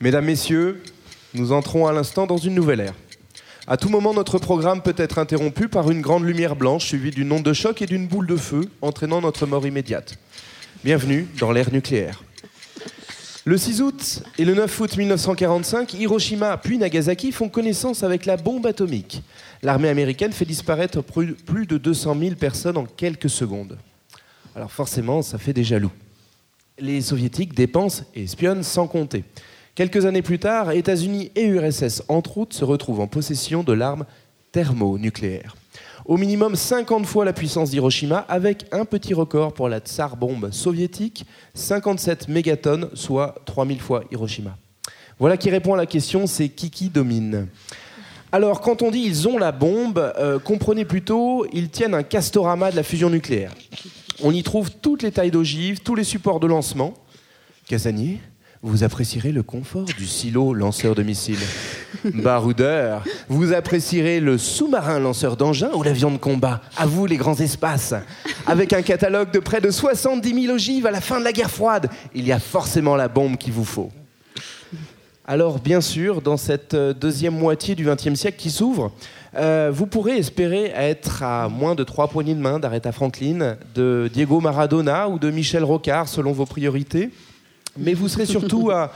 [0.07, 0.81] Mesdames, Messieurs,
[1.35, 2.95] nous entrons à l'instant dans une nouvelle ère.
[3.67, 7.33] À tout moment, notre programme peut être interrompu par une grande lumière blanche suivie d'une
[7.33, 10.17] onde de choc et d'une boule de feu, entraînant notre mort immédiate.
[10.85, 12.23] Bienvenue dans l'ère nucléaire.
[13.45, 18.37] Le 6 août et le 9 août 1945, Hiroshima puis Nagasaki font connaissance avec la
[18.37, 19.25] bombe atomique.
[19.65, 23.77] L'armée américaine fait disparaître plus de 200 000 personnes en quelques secondes.
[24.55, 25.91] Alors forcément, ça fait des jaloux.
[26.79, 29.25] Les soviétiques dépensent et espionnent sans compter.
[29.77, 34.07] Quelques années plus tard, États-Unis et URSS, entre autres, se retrouvent en possession de l'arme
[34.51, 35.55] thermonucléaire.
[36.07, 40.51] Au minimum 50 fois la puissance d'Hiroshima, avec un petit record pour la tsar bombe
[40.51, 44.57] soviétique, 57 mégatonnes, soit 3000 fois Hiroshima.
[45.19, 47.47] Voilà qui répond à la question, c'est qui qui domine
[48.33, 52.73] alors, quand on dit ils ont la bombe, euh, comprenez plutôt, ils tiennent un castorama
[52.73, 53.55] de la fusion nucléaire.
[54.21, 56.93] On y trouve toutes les tailles d'ogives, tous les supports de lancement.
[57.69, 58.19] Casanier,
[58.67, 61.39] vous apprécierez le confort du silo lanceur de missiles.
[62.05, 66.61] Baroudeur, vous apprécierez le sous-marin lanceur d'engins ou l'avion de combat.
[66.77, 67.95] À vous les grands espaces.
[68.47, 71.51] Avec un catalogue de près de 70 000 ogives à la fin de la guerre
[71.51, 73.91] froide, il y a forcément la bombe qu'il vous faut.
[75.29, 78.93] Alors, bien sûr, dans cette euh, deuxième moitié du XXe siècle qui s'ouvre,
[79.35, 84.09] euh, vous pourrez espérer être à moins de trois poignées de main d'Aretha Franklin, de
[84.13, 87.11] Diego Maradona ou de Michel Rocard, selon vos priorités.
[87.79, 88.93] Mais vous serez surtout à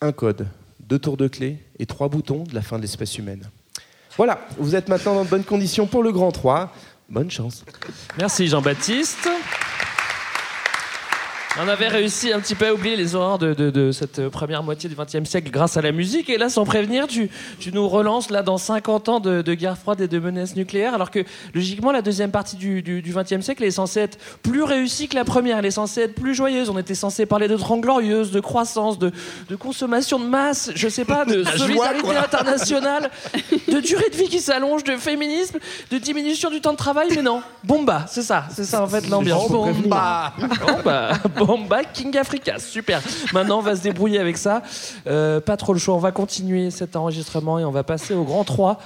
[0.00, 0.46] un code,
[0.80, 3.48] deux tours de clé et trois boutons de la fin de l'espèce humaine.
[4.16, 6.72] Voilà, vous êtes maintenant dans de bonnes conditions pour le grand 3.
[7.08, 7.64] Bonne chance.
[8.18, 9.28] Merci Jean-Baptiste.
[11.60, 14.62] On avait réussi un petit peu à oublier les horreurs de, de- de cette première
[14.62, 16.30] moitié du XXe siècle grâce à la musique.
[16.30, 17.28] Et là, sans prévenir, tu,
[17.60, 20.94] tu nous relances là dans 50 ans de, de guerre froide et de menaces nucléaires.
[20.94, 21.20] Alors que
[21.54, 25.14] logiquement, la deuxième partie du, du, du XXe siècle est censée être plus réussie que
[25.14, 25.58] la première.
[25.58, 26.70] Elle est censée être plus joyeuse.
[26.70, 29.12] On était censé parler de Trente Glorieuses, de croissance, de,
[29.50, 33.10] de consommation de masse, je sais pas, de joie, solidarité internationale,
[33.68, 35.58] de durée de vie qui s'allonge, de féminisme,
[35.90, 37.08] de diminution du temps de travail.
[37.14, 39.50] Mais non, bomba, c'est ça, c'est ça en fait l'ambiance.
[39.50, 40.32] Bomba,
[40.66, 41.12] bomba,
[41.44, 43.00] bomba, King Africa, super.
[43.32, 44.62] Maintenant, on va se débrouiller avec ça.
[45.06, 48.24] Euh, pas trop le choix, on va continuer cet enregistrement et on va passer au
[48.24, 48.78] grand 3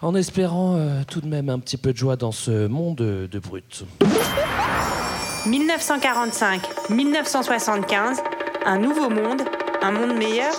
[0.00, 3.28] en espérant euh, tout de même un petit peu de joie dans ce monde de,
[3.30, 3.84] de brut.
[5.46, 8.18] 1945-1975,
[8.66, 9.42] un nouveau monde,
[9.80, 10.52] un monde meilleur.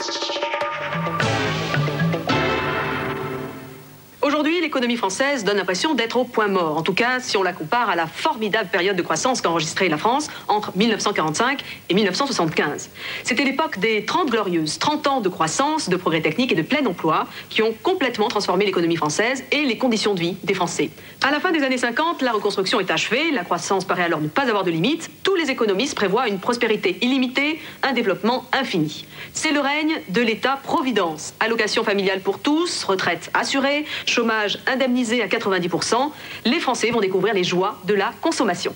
[4.24, 6.78] Aujourd'hui, l'économie française donne l'impression d'être au point mort.
[6.78, 9.90] En tout cas, si on la compare à la formidable période de croissance qu'a enregistrée
[9.90, 12.90] la France entre 1945 et 1975.
[13.26, 16.86] C'était l'époque des 30 glorieuses, 30 ans de croissance, de progrès technique et de plein
[16.86, 20.90] emploi qui ont complètement transformé l'économie française et les conditions de vie des Français.
[21.22, 24.30] À la fin des années 50, la reconstruction est achevée, la croissance paraît alors ne
[24.30, 25.12] pas avoir de limite.
[25.24, 29.06] Tous les économistes prévoient une prospérité illimitée, un développement infini.
[29.34, 31.34] C'est le règne de l'État-providence.
[31.42, 36.12] Allocation familiale pour tous, retraite assurée, chômage indemnisé à 90%.
[36.46, 38.74] Les Français vont découvrir les joies de la consommation.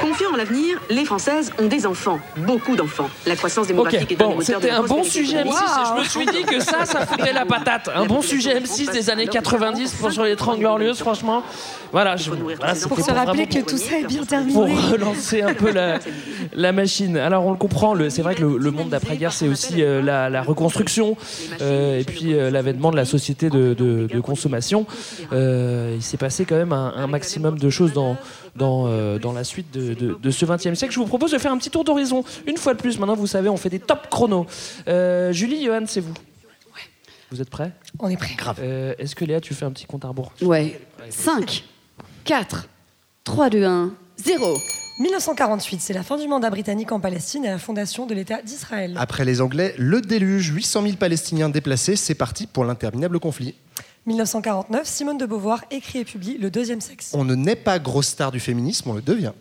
[0.00, 3.08] Confiants en l'avenir, les Françaises ont des enfants, beaucoup d'enfants.
[3.26, 5.94] La croissance démographique Ok, est un bon, c'était un bon sujet M6 et économique.
[5.94, 7.90] je me suis dit que ça, ça foutait la patate.
[7.94, 11.42] Un bon sujet M6 des années 90 pour sur les 30 glorieuses, franchement.
[11.90, 14.52] Voilà, je, voilà, Pour se rappeler que tout ça est bien terminé.
[14.52, 15.98] pour relancer un peu la,
[16.52, 17.16] la machine.
[17.16, 20.02] Alors on le comprend, le- c'est vrai que le, le monde d'après-guerre, c'est aussi euh,
[20.02, 21.16] la, la reconstruction
[21.62, 24.84] euh, et puis euh, l'avènement de la société de, de- de consommation.
[25.32, 28.16] Euh, il s'est passé quand même un, un maximum de choses dans,
[28.56, 30.92] dans, euh, dans la suite de, de- de ce 20e siècle.
[30.94, 32.24] Je vous propose de faire un petit tour d'horizon.
[32.46, 34.46] Une fois de plus, maintenant vous savez, on fait des top chronos.
[34.88, 36.14] Euh, Julie, Johan, c'est vous.
[37.30, 37.72] Vous êtes prêts?
[37.98, 38.34] On est prêts.
[38.60, 40.32] Euh, Est-ce que Léa, tu fais un petit compte à rebours?
[40.40, 40.80] Ouais.
[41.10, 41.62] 5,
[42.24, 42.68] 4,
[43.24, 44.56] 3, 2, 1, 0.
[45.00, 48.94] 1948, c'est la fin du mandat britannique en Palestine et la fondation de l'État d'Israël.
[48.98, 53.54] Après les Anglais, le déluge, 800 000 Palestiniens déplacés, c'est parti pour l'interminable conflit.
[54.06, 57.10] 1949, Simone de Beauvoir écrit et publie Le deuxième sexe.
[57.14, 59.32] On ne naît pas grosse star du féminisme, on le devient.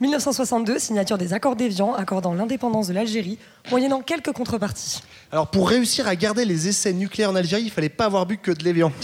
[0.00, 3.38] 1962, signature des accords d'Évian accordant l'indépendance de l'Algérie,
[3.70, 5.02] moyennant quelques contreparties.
[5.30, 8.38] Alors pour réussir à garder les essais nucléaires en Algérie, il fallait pas avoir bu
[8.38, 8.92] que de l'évian.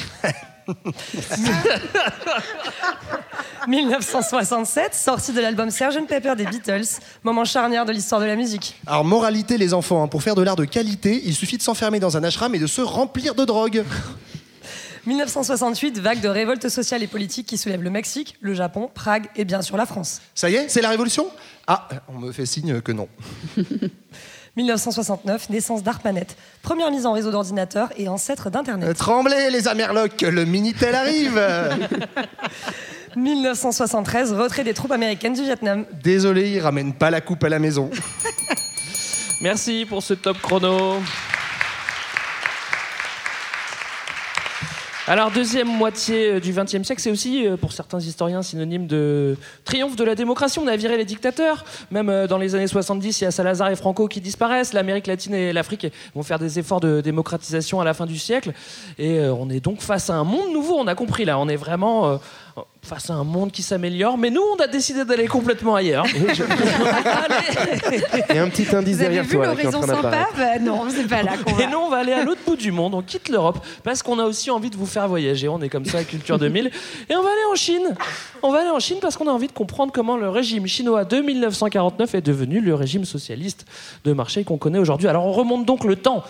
[3.68, 6.86] 1967, sortie de l'album Sgt Pepper des Beatles,
[7.24, 8.76] moment charnière de l'histoire de la musique.
[8.86, 12.00] Alors moralité les enfants, hein, pour faire de l'art de qualité, il suffit de s'enfermer
[12.00, 13.84] dans un ashram et de se remplir de drogue.
[15.06, 19.44] 1968, vague de révolte sociale et politique qui soulève le Mexique, le Japon, Prague et
[19.44, 20.20] bien sûr la France.
[20.34, 21.28] Ça y est, c'est la révolution?
[21.66, 23.08] Ah, on me fait signe que non.
[24.56, 26.26] 1969, naissance d'ARPANET,
[26.62, 28.96] première mise en réseau d'ordinateurs et ancêtre Euh, d'Internet.
[28.96, 31.38] Tremblez les Amerlocs, le Minitel arrive
[33.16, 35.84] 1973, retrait des troupes américaines du Vietnam.
[36.02, 37.90] Désolé, ils ramènent pas la coupe à la maison.
[39.42, 41.00] Merci pour ce top chrono.
[45.08, 49.36] Alors, deuxième moitié euh, du XXe siècle, c'est aussi, euh, pour certains historiens, synonyme de
[49.64, 50.58] triomphe de la démocratie.
[50.58, 51.64] On a viré les dictateurs.
[51.92, 54.72] Même euh, dans les années 70, il y a Salazar et Franco qui disparaissent.
[54.72, 55.86] L'Amérique latine et l'Afrique
[56.16, 58.52] vont faire des efforts de démocratisation à la fin du siècle.
[58.98, 61.38] Et on est donc face à un monde nouveau, on a compris là.
[61.38, 62.18] On est vraiment
[62.86, 64.16] face à un monde qui s'améliore.
[64.16, 66.06] Mais nous, on a décidé d'aller complètement ailleurs.
[68.30, 70.28] Il y a un petit indice Vous avez derrière vu toi est en l'horizon sympa.
[70.36, 71.64] Bah Non, c'est pas là qu'on va.
[71.64, 74.18] Et nous, on va aller à l'autre bout du monde, on quitte l'Europe, parce qu'on
[74.18, 75.48] a aussi envie de vous faire voyager.
[75.48, 76.70] On est comme ça à Culture 2000.
[77.10, 77.94] Et on va aller en Chine.
[78.42, 81.04] On va aller en Chine parce qu'on a envie de comprendre comment le régime chinois
[81.04, 83.66] de 1949 est devenu le régime socialiste
[84.04, 85.08] de marché qu'on connaît aujourd'hui.
[85.08, 86.22] Alors on remonte donc le temps.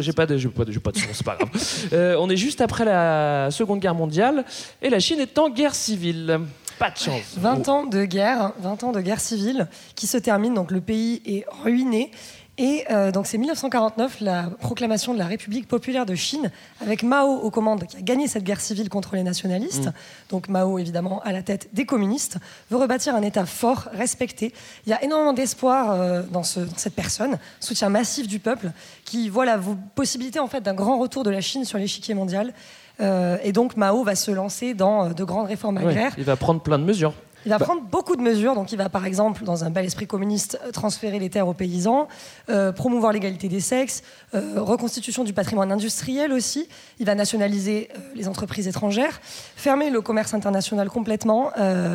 [0.00, 1.50] J'ai pas de, j'ai pas de, j'ai pas de son, c'est pas grave.
[1.92, 4.44] Euh, on est juste après la Seconde Guerre mondiale
[4.82, 6.40] et la Chine est en guerre civile.
[6.78, 7.34] Pas de chance.
[7.36, 11.20] 20 ans de guerre, 20 ans de guerre civile qui se termine, donc le pays
[11.26, 12.12] est ruiné.
[12.60, 16.50] Et euh, donc c'est 1949, la proclamation de la République populaire de Chine,
[16.80, 19.86] avec Mao aux commandes, qui a gagné cette guerre civile contre les nationalistes.
[19.86, 19.92] Mm.
[20.30, 22.38] Donc Mao, évidemment, à la tête des communistes,
[22.70, 24.52] veut rebâtir un État fort, respecté.
[24.86, 28.70] Il y a énormément d'espoir euh, dans, ce- dans cette personne, soutien massif du peuple,
[29.04, 29.58] qui voit la
[29.94, 32.52] possibilité en fait d'un grand retour de la Chine sur l'échiquier mondial.
[33.00, 36.14] Euh, et donc Mao va se lancer dans euh, de grandes réformes Ouais, agraires.
[36.18, 37.14] il va prendre plein de mesures.
[37.46, 38.56] Il va prendre beaucoup de mesures.
[38.56, 41.54] Donc, il va, par exemple, dans un bel esprit communiste, euh, transférer les terres aux
[41.54, 42.08] paysans,
[42.50, 44.02] euh, promouvoir l'égalité des sexes,
[44.34, 46.68] euh, reconstitution du patrimoine industriel aussi.
[46.98, 49.20] Il va nationaliser euh, les entreprises étrangères,
[49.54, 51.52] fermer le commerce international complètement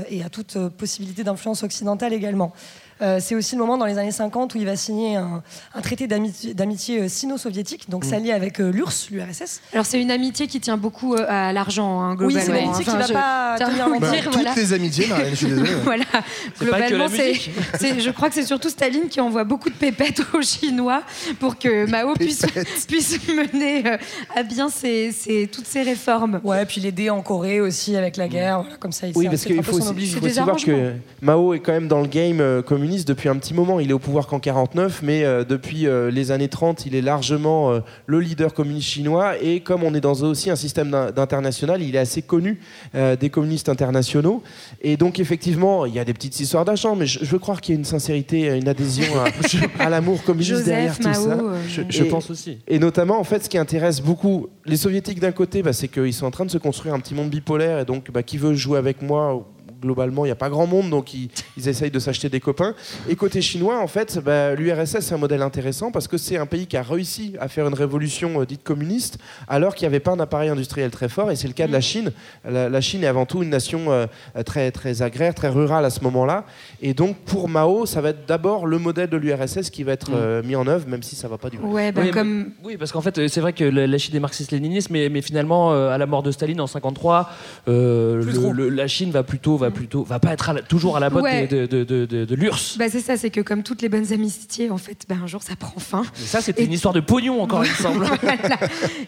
[0.10, 2.54] et à toute possibilité d'influence occidentale également.
[3.02, 5.42] Euh, c'est aussi le moment dans les années 50 où il va signer un,
[5.74, 8.10] un traité d'amitié euh, sino-soviétique, donc Mm.
[8.10, 9.62] s'allier avec euh, l'URSS, l'URSS.
[9.74, 12.44] Alors c'est une amitié qui tient beaucoup euh, à l'argent, hein, Oui, globalement.
[12.46, 14.12] c'est une amitié qui va je- pas tenir longtemps.
[14.12, 14.50] dire, Bah, voilà.
[14.54, 15.70] Toutes les amitiés, Marianne, je suis désolé.
[15.74, 15.80] ouais.
[15.84, 16.04] voilà.
[16.14, 17.08] C'est pas que Globalement,
[17.80, 21.02] c'est, je crois que c'est surtout Staline qui envoie beaucoup de pépettes aux Chinois
[21.40, 22.46] pour que Mao puisse,
[22.88, 23.98] puisse mener euh,
[24.36, 26.40] à bien ses- ses- toutes ces réformes.
[26.44, 29.08] Ouais, puis l'aider en Corée aussi avec la guerre, voilà, comme ça.
[29.08, 32.02] il Oui, parce qu'il faut aussi, faut aussi voir que Mao est quand même dans
[32.02, 33.80] le game euh, communiste depuis un petit moment.
[33.80, 37.02] Il est au pouvoir qu'en 49, mais euh, depuis euh, les années 30, il est
[37.02, 39.36] largement euh, le leader communiste chinois.
[39.42, 42.60] Et comme on est dans aussi un système d'in- d'international, il est assez connu
[42.94, 44.44] euh, des communistes internationaux.
[44.82, 47.62] Et donc, effectivement, il y a des petites histoires d'argent, mais je, je veux croire
[47.62, 49.28] qu'il y a une sincérité, une adhésion à,
[49.86, 51.32] à l'amour communiste Joseph, derrière tout Mao, ça.
[51.40, 52.58] euh, Je- je Et- pense aussi.
[52.68, 56.14] et notamment, en fait, ce qui intéresse beaucoup les soviétiques d'un côté, bah, c'est qu'ils
[56.14, 57.80] sont en train de se construire un petit monde bipolaire.
[57.80, 59.48] Et donc, bah, qui veut jouer avec moi
[59.84, 62.74] Globalement, il n'y a pas grand monde, donc ils, ils essayent de s'acheter des copains.
[63.10, 66.46] Et côté chinois, en fait, bah, l'URSS, c'est un modèle intéressant parce que c'est un
[66.46, 69.18] pays qui a réussi à faire une révolution euh, dite communiste,
[69.50, 71.32] alors qu'il n'y avait pas un appareil industriel très fort.
[71.32, 72.14] Et c'est le cas de la Chine.
[72.50, 74.06] La, la Chine est avant tout une nation euh,
[74.46, 76.46] très, très agraire, très rurale à ce moment-là.
[76.82, 80.12] Et donc, pour Mao, ça va être d'abord le modèle de l'URSS qui va être
[80.12, 80.16] Mm.
[80.16, 82.46] euh, mis en œuvre, même si ça va pas du Ouais, bah, oui, comme mais-
[82.64, 85.72] oui, parce qu'en fait, c'est vrai que la, la Chine est marxiste-léniniste, mais, mais finalement,
[85.74, 87.30] euh, à la mort de Staline en 53,
[87.68, 88.52] euh, Plus le- trop.
[88.54, 91.10] le- la Chine va plutôt, va plutôt, va pas être à la- toujours à la
[91.10, 91.48] botte Ouais.
[91.48, 92.78] de, de, de, de- de l'URSS.
[92.78, 95.44] Bah, c'est ça, c'est que comme toutes les bonnes amitiés, en fait, bah, un jour
[95.44, 96.04] ça prend fin.
[96.20, 98.06] Mais ça, c'était une histoire de pognon encore, il me semble.
[98.22, 98.58] Voilà.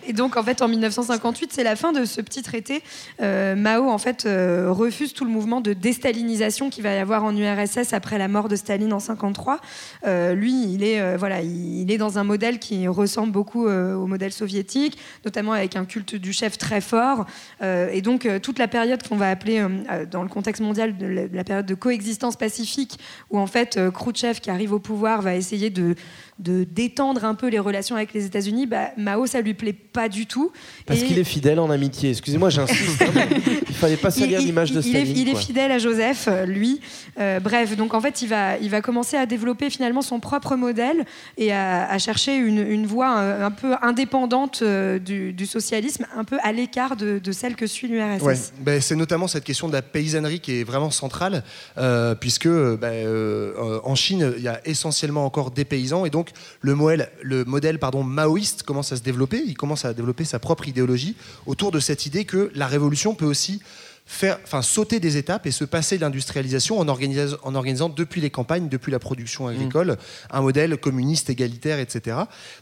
[0.07, 2.82] Et donc, en fait, en 1958, c'est la fin de ce petit traité.
[3.22, 7.24] Euh, Mao, en fait, euh, refuse tout le mouvement de déstalinisation qu'il va y avoir
[7.24, 9.59] en URSS après la mort de Staline en 53.
[10.05, 13.66] Euh, lui, il est, euh, voilà, il, il est dans un modèle qui ressemble beaucoup
[13.68, 17.26] au modèle soviétique, notamment avec un culte du chef très fort.
[17.63, 19.66] Et donc, toute la période qu'on va appeler,
[20.11, 22.99] dans le contexte mondial, de la, de la période de coexistence pacifique,
[23.30, 25.95] où en fait, euh, Khrouchtchev, qui arrive au pouvoir, va essayer de
[26.38, 30.10] de détendre un peu les relations avec les États-Unis, bah, Mao, ça lui plaît pas
[30.10, 30.52] du tout.
[30.86, 32.10] Parce Et qu'il est fidèle en amitié.
[32.12, 33.02] Excusez-moi, j'insiste.
[33.02, 33.26] hein,
[33.70, 35.18] il fallait pas salir l'image de il- il est- Staline.
[35.18, 36.82] Il est fidèle à Joseph, euh, lui.
[37.20, 40.56] Euh, bref, donc en fait, il va, il va commencer à développer finalement son propre
[40.58, 41.06] modèle
[41.38, 46.26] et à, à chercher une, une voie euh, un peu indépendante du, du socialisme, un
[46.26, 48.22] peu à l'écart de, de celle que suit l'URSS.
[48.24, 51.44] Ouais, ben, c'est notamment cette question de la paysannerie qui est vraiment centrale,
[51.78, 56.25] euh, puisque ben, euh, en Chine, il y a essentiellement encore des paysans, et donc
[56.62, 60.68] le modèle, le modèle maoïste commence à se développer, il commence à développer sa propre
[60.68, 61.16] idéologie
[61.46, 63.62] autour de cette idée que la révolution peut aussi
[64.08, 68.22] faire, enfin, sauter des étapes et se passer de l'industrialisation en, organisa- en organisant depuis
[68.22, 69.97] les campagnes, depuis la production agricole,
[70.30, 72.18] un modèle communiste, égalitaire, etc.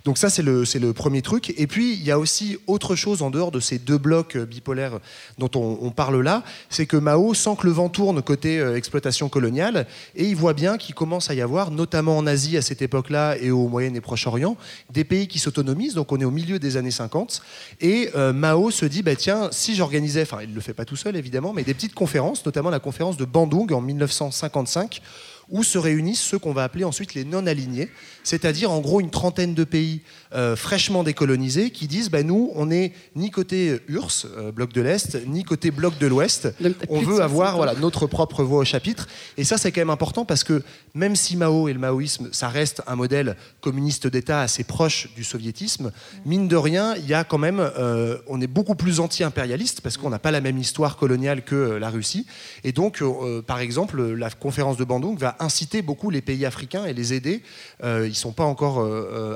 [0.05, 1.53] Donc ça, c'est le, le premier truc.
[1.57, 4.45] Et puis, il y a aussi autre chose en dehors de ces deux blocs euh,
[4.45, 4.99] bipolaires
[5.37, 8.77] dont on, on parle là, c'est que Mao sent que le vent tourne côté euh,
[8.77, 9.85] exploitation coloniale,
[10.15, 13.35] et il voit bien qu'il commence à y avoir, notamment en Asie à cette époque-là
[13.37, 14.55] et au Moyen et Proche-Orient,
[14.91, 17.41] des pays qui s'autonomisent, donc on est au milieu des années 50,
[17.81, 20.85] et euh, Mao se dit, bah, tiens, si j'organisais, enfin il ne le fait pas
[20.85, 25.01] tout seul évidemment, mais des petites conférences, notamment la conférence de Bandung en 1955,
[25.49, 27.89] où se réunissent ceux qu'on va appeler ensuite les non-alignés,
[28.23, 30.01] c'est-à-dire en gros une trentaine de pays
[30.35, 34.81] euh, fraîchement décolonisés qui disent bah, nous, on n'est ni côté URSS, euh, bloc de
[34.81, 36.53] l'Est, ni côté bloc de l'Ouest.
[36.89, 39.07] On veut avoir c'est voilà, notre propre voix au chapitre.
[39.37, 40.63] Et ça, c'est quand même important parce que
[40.95, 45.23] même si Mao et le maoïsme, ça reste un modèle communiste d'État assez proche du
[45.23, 45.91] soviétisme,
[46.25, 49.97] mine de rien, il y a quand même, euh, on est beaucoup plus anti-impérialiste parce
[49.97, 52.25] qu'on n'a pas la même histoire coloniale que la Russie.
[52.63, 53.03] Et donc,
[53.45, 57.43] par exemple, la conférence de Bandung va inciter beaucoup les pays africains et les aider.
[57.83, 58.79] Ils sont pas encore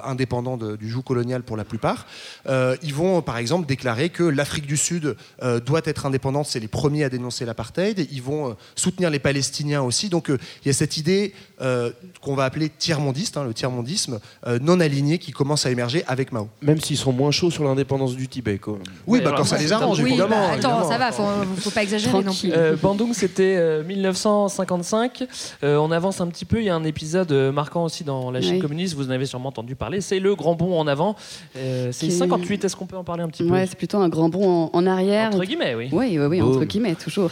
[0.04, 2.08] indépendants de- du joug colonial pour la plupart.
[2.48, 6.48] Euh, ils vont, par exemple, déclarer que l'Afrique du Sud euh, doit être indépendante.
[6.48, 8.08] C'est les premiers à dénoncer l'apartheid.
[8.12, 10.10] Ils vont euh, soutenir les Palestiniens aussi.
[10.10, 11.92] Donc, il y a cette idée euh,
[12.22, 16.32] qu'on va appeler tiers-mondiste, hein, le tiers-mondisme, euh, non aligné qui commence à émerger avec
[16.32, 16.48] Mao.
[16.62, 18.58] Même s'ils sont moins chauds sur l'indépendance du Tibet.
[18.58, 18.78] Quoi.
[19.08, 20.30] Oui, bah, quand ça les arrange, Oui, évidemment.
[20.36, 20.90] bah, attends, évidemment.
[20.90, 21.24] ça va, faut,
[21.58, 22.52] faut pas exagérer non plus.
[22.54, 25.26] Euh, Bandung, c'était euh, 1955.
[25.64, 26.60] Euh, on avance un petit peu.
[26.60, 28.60] Il y a un épisode marquant aussi dans la Chine Oui.
[28.60, 28.96] communiste.
[28.96, 30.02] Vous en avez sûrement entendu parler.
[30.02, 31.16] C'est le grand bond en avant.
[31.56, 32.66] Euh, c'est Qui- 58.
[32.66, 33.50] Est-ce qu'on peut en parler un petit peu?
[33.50, 35.30] Ouais, c'est plutôt un grand bond en, en arrière.
[35.30, 35.90] Entre guillemets, oui.
[35.92, 37.32] Oui, oui, oui, entre guillemets, toujours.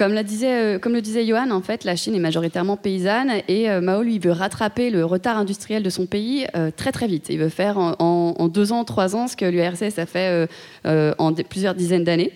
[0.00, 4.02] Euh, comme le disait Johan, en fait, la Chine est majoritairement paysanne et euh, Mao,
[4.02, 7.26] lui, veut rattraper le retard industriel de son pays euh, très très vite.
[7.30, 10.48] Il veut faire en, deux ans, trois ans ce que l'URSS a fait
[10.84, 12.32] en plusieurs dizaines d'années.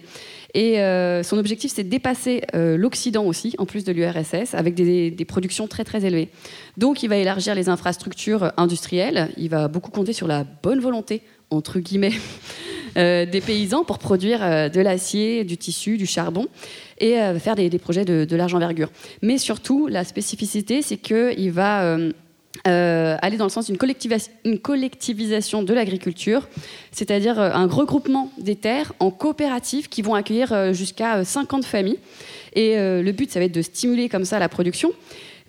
[0.55, 0.79] Et
[1.23, 5.85] son objectif, c'est de dépasser l'Occident aussi, en plus de l'URSS, avec des productions très
[5.85, 6.29] très élevées.
[6.77, 9.31] Donc, il va élargir les infrastructures industrielles.
[9.37, 12.13] Il va beaucoup compter sur la bonne volonté, entre guillemets,
[12.97, 16.47] euh, des paysans pour produire euh, de l'acier, du tissu, du charbon
[16.99, 18.91] et euh, faire des, projets de, de large envergure.
[19.23, 21.97] Mais surtout, la spécificité, c'est qu'il va
[22.65, 26.49] aller dans le sens d'une collectivisation de l'agriculture,
[26.93, 31.99] c'est-à-dire un regroupement des terres en coopératives qui vont accueillir jusqu'à euh, 50 familles.
[32.55, 34.91] Et le but, ça va être de stimuler comme ça la production.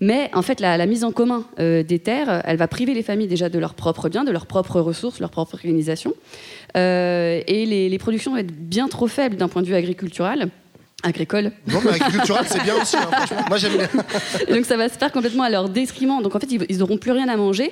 [0.01, 3.03] Mais en fait, la, la mise en commun euh, des terres, elle va priver les
[3.03, 6.13] familles déjà de leurs propres biens, de leurs propres ressources, leur propre organisation.
[6.75, 10.49] Euh, et les, les productions vont être bien trop faibles d'un point de vue agricultural.
[11.03, 11.51] Agricole.
[11.67, 12.95] Non, mais agricultural, c'est bien aussi.
[12.97, 13.09] hein.
[13.49, 13.87] Moi, j'aime bien.
[14.55, 16.21] Donc ça va se faire complètement à leur détriment.
[16.21, 17.71] Donc en fait, ils n'auront plus rien à manger.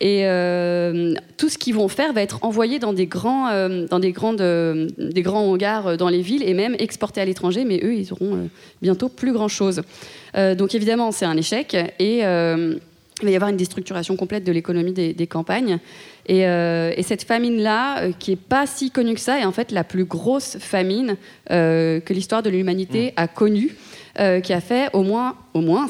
[0.00, 3.98] Et euh, tout ce qu'ils vont faire va être envoyé dans des grands, euh, dans
[3.98, 7.64] des grandes, euh, des grands hangars dans les villes et même exporté à l'étranger.
[7.64, 8.48] Mais eux, ils auront
[8.80, 9.82] bientôt plus grand chose.
[10.34, 12.22] Donc évidemment, c'est un échec et
[13.20, 15.78] il va y avoir une déstructuration complète de l'économie des, des campagnes.
[16.26, 19.52] Et, euh, et cette famine-là, euh, qui est pas si connue que ça, est en
[19.52, 21.16] fait la plus grosse famine
[21.50, 23.74] euh, que l'histoire de l'humanité a connue,
[24.42, 25.86] qui a fait au moins, au moins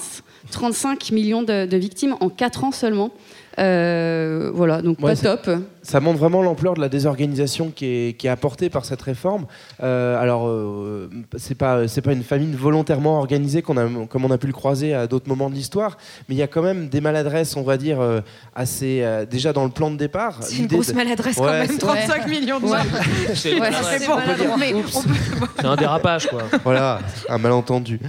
[0.50, 3.10] 35 millions de, de victimes en 4 ans seulement.
[3.58, 5.48] Euh, voilà, donc pas top.
[5.82, 9.46] Ça montre vraiment l'ampleur de la désorganisation qui est, qui est apportée par cette réforme.
[9.82, 14.30] Euh, alors, euh, c'est pas c'est pas une famine volontairement organisée qu'on a, comme on
[14.30, 15.96] a pu le croiser à d'autres moments de l'histoire,
[16.28, 18.20] mais il y a quand même des maladresses, on va dire, euh,
[18.54, 20.38] assez euh, déjà dans le plan de départ.
[20.42, 22.78] C'est une grosse de- maladresse quand Ouais, même, c'est- 35 millions de Ouais.
[23.34, 26.42] C'est- peut- un dérapage, quoi.
[26.64, 28.00] Voilà, un malentendu.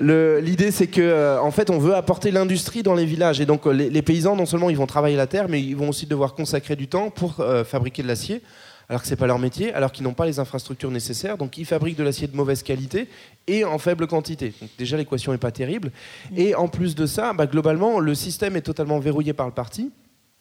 [0.00, 3.40] Le- L'idée, c'est que, euh, en fait, on veut apporter l'industrie dans les villages.
[3.40, 5.88] Et donc, les, les paysans, non seulement ils vont travailler la terre, mais ils vont
[5.88, 8.42] aussi devoir consacrer du temps pour euh, fabriquer de l'acier,
[8.88, 11.38] alors que c'est pas leur métier, alors qu'ils n'ont pas les infrastructures nécessaires.
[11.38, 13.08] Donc, ils fabriquent de l'acier de mauvaise qualité
[13.46, 14.52] et en faible quantité.
[14.60, 15.90] Donc, déjà, l'équation n'est pas terrible.
[16.36, 19.90] Et en plus de ça, bah, globalement, le système est totalement verrouillé par le parti.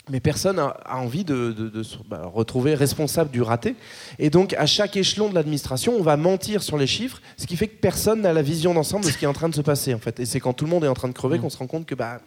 [0.09, 3.75] Mais personne a, a envie de, de- de se bah, retrouver responsable du raté.
[4.19, 7.55] Et donc, à chaque échelon de l'administration, on va mentir sur les chiffres, ce qui
[7.55, 9.61] fait que personne n'a la vision d'ensemble de ce qui est en train de se
[9.61, 9.93] passer.
[9.93, 10.19] En fait.
[10.19, 11.85] Et c'est quand tout le monde est en train de crever qu'on se rend compte
[11.85, 12.19] que bah,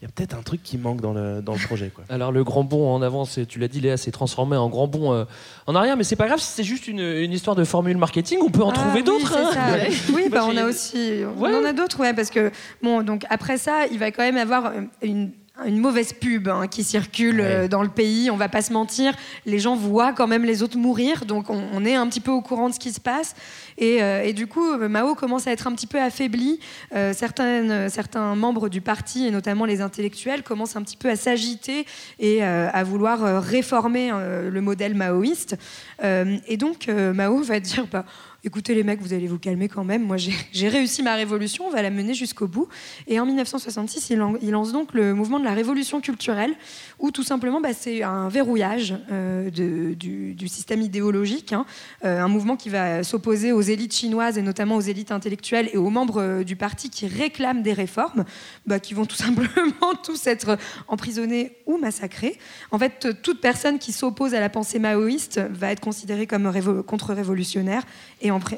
[0.00, 1.90] il y a peut-être un truc qui manque dans le, dans le projet.
[1.94, 2.04] Quoi.
[2.08, 5.12] Alors le grand bond en avant, tu l'as dit Léa, c'est transformé en grand bond
[5.12, 5.24] euh,
[5.66, 8.38] en arrière, mais c'est pas grave, si c'est juste une, une histoire de formule marketing,
[8.42, 9.36] on peut en Ah trouver oui, d'autres.
[9.36, 9.72] hein.
[9.74, 9.90] ouais.
[10.14, 12.50] Oui, bah, on a aussi, on en a d'autres, ouais, parce que
[12.82, 15.32] bon, donc après ça, il va quand même avoir euh, une
[15.66, 19.14] une mauvaise pub hein, qui circule euh, dans le pays, on va pas se mentir,
[19.46, 22.30] les gens voient quand même les autres mourir, donc on, on est un petit peu
[22.30, 23.34] au courant de ce qui se passe.
[23.80, 26.60] Et, euh, et du coup, euh, Mao commence à être un petit peu affaibli.
[26.94, 31.86] Euh, certains membres du parti, et notamment les intellectuels, commencent un petit peu à s'agiter
[32.18, 35.56] et euh, à vouloir réformer le modèle maoïste.
[36.02, 38.04] Et donc, Mao va dire bah,
[38.44, 40.02] écoutez les mecs, vous allez vous calmer quand même.
[40.04, 40.16] Moi,
[40.52, 42.68] j'ai réussi ma révolution, on va la mener jusqu'au bout.
[43.06, 46.54] Et en 1966, il, lan- il lance donc le mouvement de la révolution culturelle,
[46.98, 51.64] où tout simplement, bah, c'est un verrouillage euh, du, système idéologique, hein.
[52.04, 55.76] Euh, un mouvement qui va s'opposer aux élites chinoises et notamment aux élites intellectuelles et
[55.76, 58.24] aux membres euh, du parti qui réclament des réformes,
[58.66, 60.58] bah, qui vont tout simplement tous être
[60.88, 62.38] emprisonnés ou massacrés.
[62.70, 66.82] En fait, toute personne qui s'oppose à la pensée maoïste va être considérée comme révo-
[66.82, 67.82] contre-révolutionnaire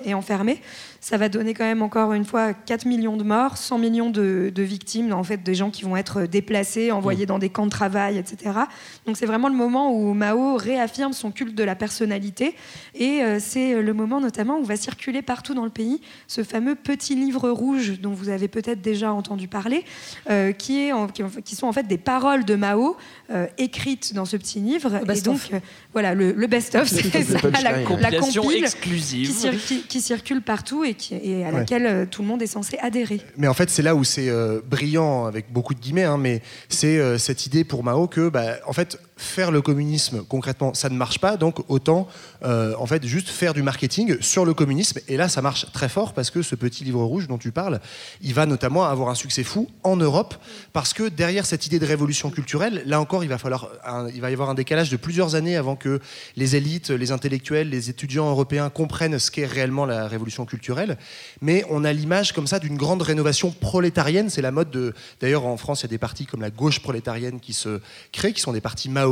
[0.05, 0.61] et, enfermés.
[1.01, 4.53] Ça va donner quand même encore une fois 4 millions de morts, 100 millions de,
[4.55, 7.71] de victimes, en fait, des gens qui vont être déplacés, envoyés dans des camps de
[7.71, 8.53] travail, etc.
[9.07, 12.55] Donc c'est vraiment le moment où Mao réaffirme son culte de la personnalité.
[12.95, 16.75] Et euh, c'est le moment notamment où va circuler partout dans le pays ce fameux
[16.77, 19.85] petit livre rouge dont vous avez peut-être déjà entendu parler,
[20.31, 22.97] euh, qui, est en- qui, qui sont en fait des paroles de Mao
[23.31, 25.01] euh, écrites dans ce petit livre.
[25.03, 25.61] Et donc, euh,
[25.93, 29.29] voilà, le, le best-of, c'est ça, la, la Compilation compile exclusive.
[29.29, 31.59] qui, cir- qui- qui circule partout et, qui, et à Ouais.
[31.59, 33.21] laquelle euh, tout le monde est censé adhérer.
[33.37, 36.41] Mais en fait, c'est là où c'est euh, brillant, avec beaucoup de guillemets, hein, mais
[36.69, 40.89] c'est euh, cette idée pour Mao que, bah, en fait, faire le communisme, concrètement, ça
[40.89, 42.09] ne marche pas, donc autant,
[42.45, 45.01] euh, en fait, juste faire du marketing sur le communisme.
[45.09, 47.81] Et là, ça marche très fort parce que ce petit livre rouge dont tu parles,
[48.21, 50.35] il va notamment avoir un succès fou en Europe,
[50.73, 53.69] parce que derrière cette idée de révolution culturelle, là encore, il va, falloir
[54.15, 56.01] il va y avoir un décalage de plusieurs années avant que
[56.37, 60.99] les élites, les intellectuels, les étudiants européens comprennent ce qu'est réellement la révolution culturelle.
[61.41, 64.31] Mais on a l'image comme ça d'une grande rénovation prolétarienne.
[64.31, 64.95] C'est la mode de.
[65.21, 67.81] D'ailleurs, en France, il y a des partis comme la gauche prolétarienne qui se
[68.13, 69.12] créent, qui sont des partis maoïstes.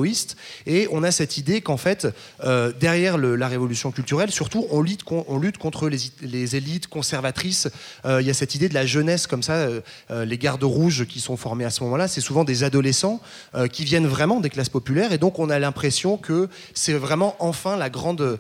[0.67, 2.09] Et on a cette idée qu'en fait,
[2.45, 7.69] euh, derrière la révolution culturelle, surtout, on lutte, con- on lutte contre les, élites conservatrices.
[8.05, 9.55] Euh, il y a cette idée de la jeunesse comme ça.
[9.55, 9.81] euh,
[10.25, 13.21] les gardes rouges qui sont formés à ce moment-là, c'est souvent des adolescents
[13.73, 15.13] qui viennent vraiment des classes populaires.
[15.13, 18.39] Et donc, on a l'impression que c'est vraiment enfin la grande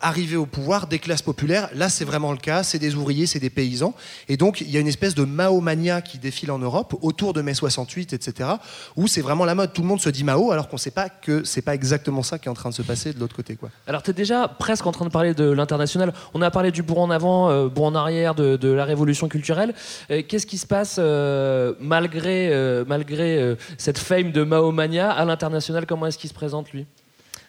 [0.00, 1.68] arrivée au pouvoir des classes populaires.
[1.74, 2.62] Là, c'est vraiment le cas.
[2.62, 3.94] C'est des ouvriers, c'est des paysans.
[4.28, 7.42] Et donc, il y a une espèce de Mahomania qui défile en Europe autour de
[7.42, 8.50] mai 68, etc.,
[8.96, 9.72] où c'est vraiment la mode.
[9.72, 12.22] Tout le monde se dit Mao, alors qu'on ne sait pas que c'est pas exactement
[12.22, 13.56] ça qui est en train de se passer de l'autre côté.
[13.56, 13.70] Quoi.
[13.86, 16.12] Alors, tu es déjà presque en train de parler de l'international.
[16.34, 19.72] On a parlé du bourg en avant, euh, bourg en arrière, de, la révolution culturelle.
[20.10, 25.86] Euh, Qu'est-ce qui se passe euh, malgré, euh, malgré cette fame de Mahomania à l'international?
[25.86, 26.86] Comment est-ce qu'il se présente, lui?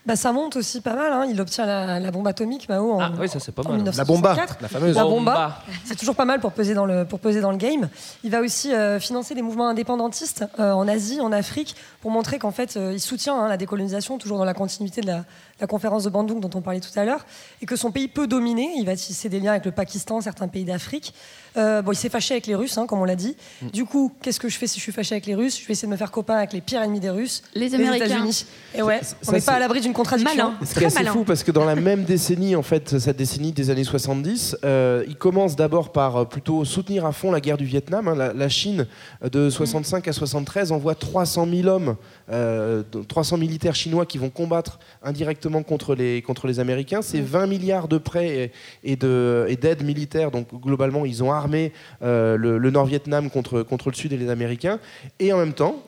[0.08, 1.12] Bah, ça monte aussi pas mal.
[1.12, 1.26] hein.
[1.30, 3.78] Il obtient la, la bombe atomique, Mao, en, Ah oui, ça c'est pas en mal.
[3.80, 4.58] 1964.
[4.62, 4.96] la fameuse.
[4.96, 5.34] La Bomba.
[5.34, 5.62] bomba.
[5.84, 7.90] C'est toujours pas mal pour peser dans le, pour peser dans le game.
[8.24, 12.40] Il va aussi euh, financer des mouvements indépendantistes euh, en Asie, en Afrique, pour montrer
[12.40, 15.26] qu'en fait, euh, il soutient hein, la décolonisation, toujours dans la continuité de la,
[15.60, 17.26] la conférence de Bandung dont on parlait tout à l'heure,
[17.62, 18.70] et que son pays peut dominer.
[18.78, 21.14] Il va tisser des liens avec le Pakistan, certains pays d'Afrique.
[21.58, 23.36] Euh, bon, il s'est fâché avec les Russes, hein, comme on l'a dit.
[23.64, 23.68] Mm.
[23.70, 25.60] Du coup, qu'est-ce que je fais si je suis fâché avec les Russes?
[25.60, 28.06] Je vais essayer de me faire copain avec les pires ennemis des Russes, Les Américains.
[28.06, 28.46] États-Unis.
[28.76, 30.36] Et ouais, Ça, on n'est c'est- pas à l'abri d'une contradiction.
[30.36, 30.58] Malin.
[30.64, 33.52] Ce qui est assez fou parce que dans la même décennie, en fait, cette décennie
[33.54, 37.58] des années 70, euh, il commence d'abord par euh, plutôt soutenir à fond la guerre
[37.58, 38.08] du Vietnam.
[38.08, 38.16] hein.
[38.16, 38.86] La, la Chine,
[39.24, 41.96] de 65 à 73, envoie 300 000 hommes,
[42.30, 47.02] euh, donc 300 militaires chinois qui vont combattre indirectement contre les, contre les Américains.
[47.02, 48.52] C'est 20 milliards de prêts
[48.84, 50.32] et, et de- et d'aides militaires.
[50.32, 51.72] Donc globalement, ils ont armé
[52.02, 54.80] euh, le, le Nord-Vietnam contre, contre le Sud et les Américains.
[55.20, 55.82] Et en même temps,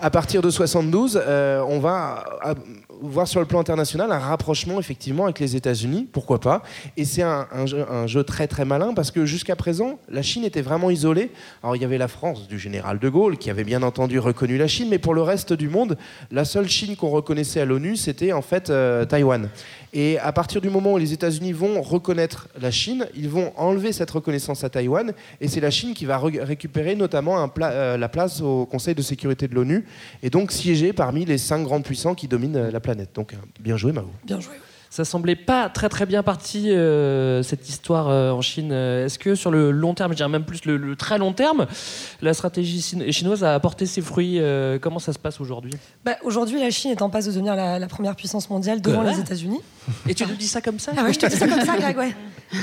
[0.00, 2.54] à partir de 72, euh, on va euh,
[3.02, 6.62] voir sur le plan international un rapprochement effectivement avec les États-Unis, pourquoi pas?
[6.96, 7.46] Et c'est un,
[8.06, 11.30] jeu, très très malin parce que jusqu'à présent, la Chine était vraiment isolée.
[11.62, 14.58] Alors il y avait la France du général de Gaulle qui avait bien entendu reconnu
[14.58, 15.98] la Chine, mais pour le reste du monde,
[16.30, 19.48] la seule Chine qu'on reconnaissait à l'ONU, c'était en fait euh, Taïwan.
[19.92, 23.92] Et à partir du moment où les États-Unis vont reconnaître la Chine, ils vont enlever
[23.92, 28.08] cette reconnaissance à Taïwan, et c'est la Chine qui va re- récupérer notamment euh, la
[28.08, 29.84] place au Conseil de sécurité de l'ONU,
[30.22, 33.10] et donc siéger parmi les cinq grands puissants qui dominent euh, la planète.
[33.14, 34.10] Donc euh, bien joué Mao.
[34.24, 34.54] Bien joué.
[34.88, 38.72] Ça semblait pas très très bien parti euh, cette histoire euh, en Chine.
[38.72, 41.66] Est-ce que sur le long terme, je dirais même plus le, le très long terme,
[42.22, 42.80] la stratégie
[43.12, 45.72] chinoise a apporté ses fruits euh, Comment ça se passe aujourd'hui?
[46.04, 49.02] Bah, Aujourd'hui, la Chine est en passe de devenir la, la première puissance mondiale devant
[49.02, 49.60] les États-Unis.
[50.08, 50.92] Et tu nous dis ça comme ça?
[50.96, 52.14] Ah ouais, je te dis ça comme ça, Greg, ouais.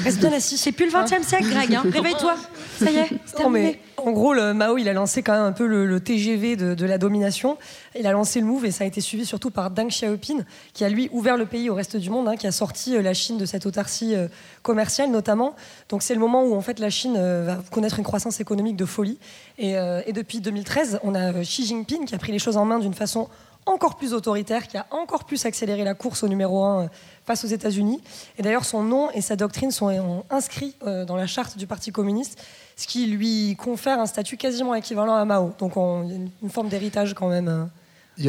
[0.03, 0.57] Reste bien assis.
[0.57, 1.75] C'est plus le 20 e siècle, Greg.
[1.75, 1.83] hein.
[1.91, 2.35] Réveille-toi.
[2.79, 3.63] Ça y est, c'est terminé.
[3.63, 6.85] mais en gros, le Mao, il a lancé quand même un peu le, TGV de,
[6.85, 7.57] la domination.
[7.97, 10.43] Il a lancé le move et ça a été suivi surtout par Deng Xiaoping,
[10.73, 13.01] qui a lui ouvert le pays au reste du monde, hein, qui a sorti euh,
[13.01, 14.27] la Chine de cette autarcie euh,
[14.61, 15.55] commerciale notamment.
[15.89, 18.75] Donc c'est le moment où en fait la Chine euh, va connaître une croissance économique
[18.75, 19.17] de folie.
[19.57, 19.73] Et,
[20.05, 22.95] et depuis 2013, on a Xi Jinping qui a pris les choses en main d'une
[22.95, 23.29] façon
[23.65, 26.89] encore plus autoritaire, qui a encore plus accéléré la course au numéro 1
[27.25, 28.01] face aux États-Unis.
[28.37, 31.91] Et d'ailleurs, son nom et sa doctrine sont inscrits euh, dans la charte du Parti
[31.91, 32.41] communiste,
[32.75, 35.53] ce qui lui confère un statut quasiment équivalent à Mao.
[35.59, 37.65] Donc on- il y a une, forme d'héritage quand même euh,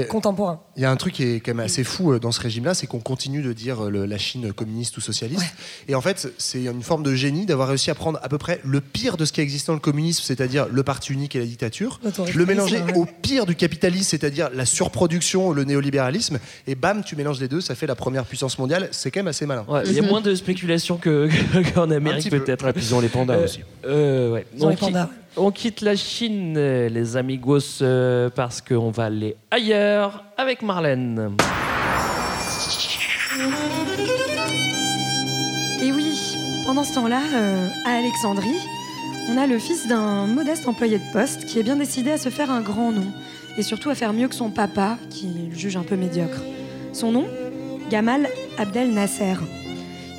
[0.00, 0.60] a- contemporain.
[0.76, 2.74] Il y a un truc qui est quand même assez fou euh, dans ce régime-là,
[2.74, 5.44] c'est qu'on continue de dire euh, le- la Chine communiste ou socialiste.
[5.88, 8.60] Et en fait, c'est une forme de génie d'avoir réussi à prendre à peu près
[8.64, 11.44] le pire de ce qui existe dans le communisme, c'est-à-dire le parti unique et la
[11.46, 12.00] dictature,
[12.34, 12.94] le mélanger ouais.
[12.96, 17.60] au pire du capitalisme, c'est-à-dire la surproduction, le néolibéralisme, et bam, tu mélanges les deux,
[17.60, 18.88] ça fait la première puissance mondiale.
[18.92, 19.64] C'est quand même assez malin.
[19.68, 21.28] Ouais, Il y a moins de spéculation que-
[21.74, 22.40] qu'en Amérique peu.
[22.40, 22.72] peut-être.
[22.72, 23.60] Puis ils ont les pandas Euh, aussi.
[23.84, 24.46] euh, ouais.
[24.56, 25.10] Ils ont on, les pandas.
[25.36, 31.36] On quitte la Chine, les amigos, euh, parce qu'on va aller ailleurs avec Marlène.
[36.66, 38.48] Pendant ce temps-là, euh, à Alexandrie,
[39.28, 42.30] on a le fils d'un modeste employé de poste qui est bien décidé à se
[42.30, 43.06] faire un grand nom
[43.58, 46.40] et surtout à faire mieux que son papa, qui le juge un peu médiocre.
[46.94, 47.26] Son nom
[47.90, 49.34] Gamal Abdel Nasser.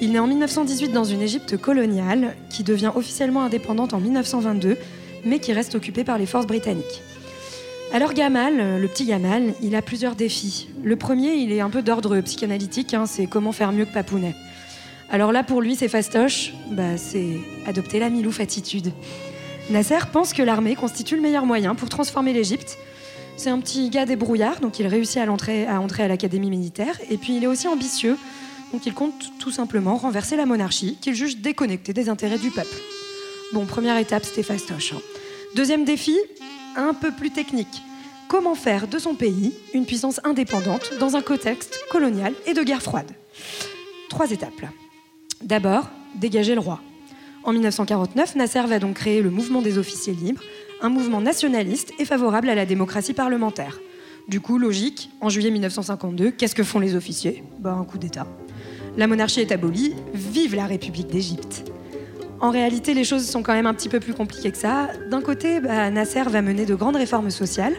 [0.01, 4.77] Il naît en 1918 dans une Égypte coloniale qui devient officiellement indépendante en 1922,
[5.25, 7.01] mais qui reste occupée par les forces britanniques.
[7.93, 10.67] Alors Gamal, euh, le petit Gamal, il a plusieurs défis.
[10.83, 14.35] Le premier, il est un peu d'ordre psychanalytique, hein, c'est comment faire mieux que Papounet.
[15.09, 17.37] Alors là, pour lui, c'est fastoche, bah, c'est
[17.67, 18.91] adopter la milouf attitude.
[19.69, 22.77] Nasser pense que l'armée constitue le meilleur moyen pour transformer l'Égypte.
[23.37, 26.99] C'est un petit gars débrouillard, donc il réussit à entrer à l'académie militaire.
[27.09, 28.17] Et puis il est aussi ambitieux,
[28.73, 32.75] donc il compte tout simplement renverser la monarchie, qu'il juge déconnectée des intérêts du peuple.
[33.53, 34.93] Bon, première étape, c'était fastoche.
[34.93, 35.01] hein.
[35.55, 36.17] Deuxième défi,
[36.75, 37.81] un peu plus technique.
[38.27, 42.81] Comment faire de son pays une puissance indépendante dans un contexte colonial et de guerre
[42.81, 43.09] froide?
[44.09, 44.65] Trois étapes.
[45.41, 46.81] D'abord, dégager le roi.
[47.45, 50.41] En 1949, Nasser va donc créer le mouvement des officiers libres,
[50.81, 53.79] un mouvement nationaliste et favorable à la démocratie parlementaire.
[54.27, 57.43] Du coup, logique, en juillet 1952, qu'est-ce que font les officiers?
[57.59, 58.27] Bah, un coup d'État.
[58.97, 61.63] La monarchie est abolie, vive la République d'Égypte.
[62.41, 64.89] En réalité, les choses sont quand même un petit peu plus compliquées que ça.
[65.09, 67.73] D'un côté, bah, Nasser va mener de grandes réformes sociales.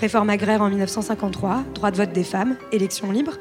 [0.00, 3.36] Réforme agraire en 1953, droit de vote des femmes, élections libres.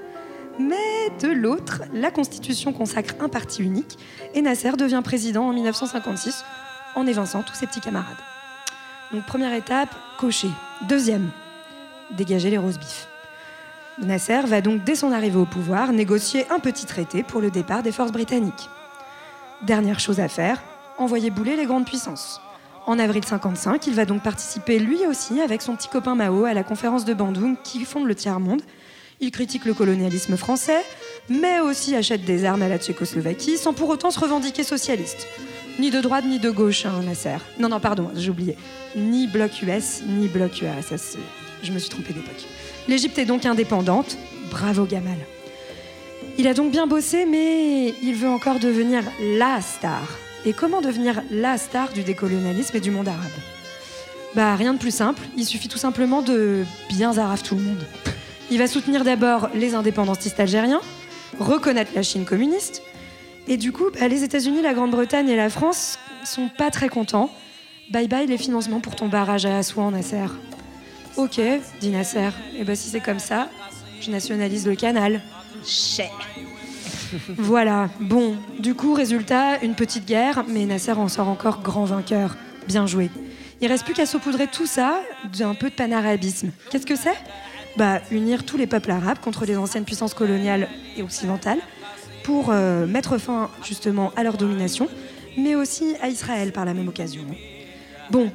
[0.60, 4.00] Mais de l'autre, la Constitution consacre un parti unique
[4.34, 6.44] et Nasser devient président en 1956
[6.96, 8.18] en évinçant tous ses petits camarades.
[9.14, 10.50] Donc première étape, cocher.
[10.90, 11.30] Deuxième,
[12.18, 13.08] dégager les roses bifs.
[14.00, 17.84] Nasser va donc, dès son arrivée au pouvoir, négocier un petit traité pour le départ
[17.84, 18.70] des forces britanniques.
[19.64, 20.62] Dernière chose à faire,
[20.98, 22.40] envoyer bouler les grandes puissances.
[22.86, 26.54] En avril 55, il va donc participer lui aussi avec son petit copain Mao à
[26.54, 28.62] la conférence de Bandung qui fonde le tiers-monde.
[29.20, 30.84] Il critique le colonialisme français,
[31.28, 35.28] mais aussi achète des armes à la Tchécoslovaquie sans pour autant se revendiquer socialiste.
[35.80, 37.38] Ni de droite ni de gauche, hein, Nasser.
[37.60, 38.56] Non, non, pardon, j'ai oublié.
[38.96, 41.18] Ni bloc US, ni bloc URSS.
[41.64, 42.46] Je me suis trompée d'époque.
[42.88, 44.18] L'Égypte est donc indépendante.
[44.52, 45.18] Bravo Gamal.
[46.40, 50.08] Il a donc bien bossé, mais il veut encore devenir la star.
[50.46, 53.32] Et comment devenir la star du décolonialisme et du monde arabe
[54.36, 57.84] Bah rien de plus simple, il suffit tout simplement de bien zaraf tout le monde.
[58.52, 60.82] Il va soutenir d'abord les indépendantistes algériens,
[61.40, 62.84] reconnaître la Chine communiste,
[63.48, 67.32] et du coup, bah, les États-Unis, la Grande-Bretagne et la France sont pas très contents.
[67.90, 70.28] Bye bye les financements pour ton barrage à Assouan, Nasser.
[71.16, 71.42] Ok,
[71.80, 72.30] dit Nasser.
[72.58, 73.50] Et bah si c'est comme ça,
[74.02, 75.22] je nationalise le canal.
[77.38, 82.36] Voilà, bon, du coup, résultat, une petite guerre, mais Nasser en sort encore grand vainqueur.
[82.68, 83.10] Bien joué.
[83.62, 85.02] Il reste plus qu'à saupoudrer tout ça
[85.38, 86.52] d'un peu de panarabisme.
[86.70, 87.18] Qu'est-ce que c'est?
[87.78, 90.68] Bah, unir tous les peuples arabes contre les anciennes puissances coloniales
[90.98, 91.60] et occidentales
[92.24, 94.90] pour euh, mettre fin justement à leur domination,
[95.38, 97.24] mais aussi à Israël par la même occasion.
[98.12, 98.32] Bon,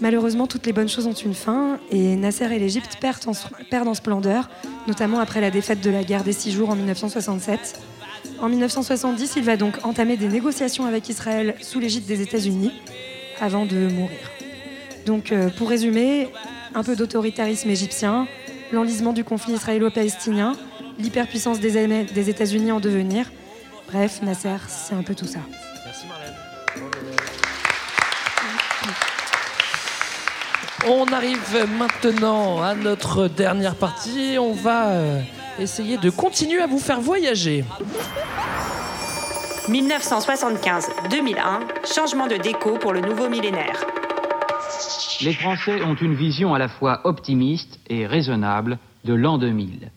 [0.00, 4.48] malheureusement, toutes les bonnes choses ont une fin, et Nasser et l'Égypte perdent en, splendeur,
[4.86, 7.80] notamment après la défaite de la guerre des six jours en 1967.
[8.40, 12.72] En 1970, il va donc entamer des négociations avec Israël sous l'égide des États-Unis,
[13.40, 14.18] avant de mourir.
[15.06, 16.28] Donc, euh, pour résumer,
[16.74, 18.26] un peu d'autoritarisme égyptien,
[18.72, 20.54] l'enlisement du conflit israélo-palestinien,
[20.98, 23.30] l'hyperpuissance des États-Unis en devenir.
[23.88, 25.40] Bref, Nasser, c'est un peu tout ça.
[30.86, 34.36] On arrive maintenant à notre dernière partie.
[34.38, 35.20] On va euh,
[35.58, 37.64] essayer de continuer à vous faire voyager.
[39.68, 43.84] 1975-2001, changement de déco pour le nouveau millénaire.
[45.20, 49.90] Les Français ont une vision à la fois optimiste et raisonnable de l'an 2000.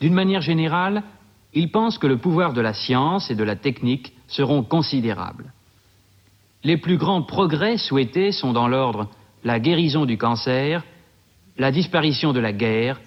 [0.00, 1.02] D'une manière générale,
[1.52, 5.52] ils pensent que le pouvoir de la science et de la technique seront considérables.
[6.62, 9.08] Les plus grands progrès souhaités sont dans l'ordre
[9.44, 10.82] la guérison du cancer,
[11.58, 13.00] la disparition de la guerre,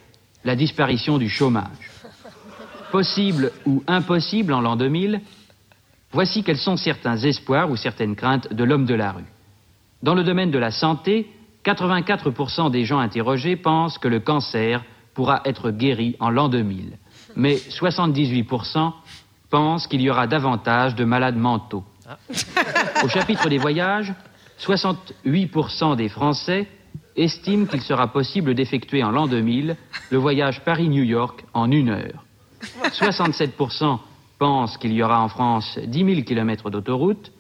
[0.44, 1.92] la disparition du chômage.
[2.92, 5.22] Possible ou impossible en l'an 2000,
[6.12, 9.26] voici quels sont certains espoirs ou certaines craintes de l'homme de la rue.
[10.02, 11.30] Dans le domaine de la santé,
[11.66, 14.84] 84% des gens interrogés pensent que le cancer
[15.14, 16.98] pourra être guéri en l'an 2000.
[17.36, 18.94] Mais 78%
[19.50, 21.84] pensent qu'il y aura davantage de malades mentaux.
[23.04, 24.14] Au chapitre des voyages,
[24.60, 26.68] 68% des Français
[27.16, 29.76] estiment qu'il sera possible d'effectuer en l'an 2000
[30.10, 32.26] le voyage Paris-New York en une heure.
[32.84, 34.00] 67%
[34.38, 37.32] pensent qu'il y aura en France 10 000 km d'autoroute.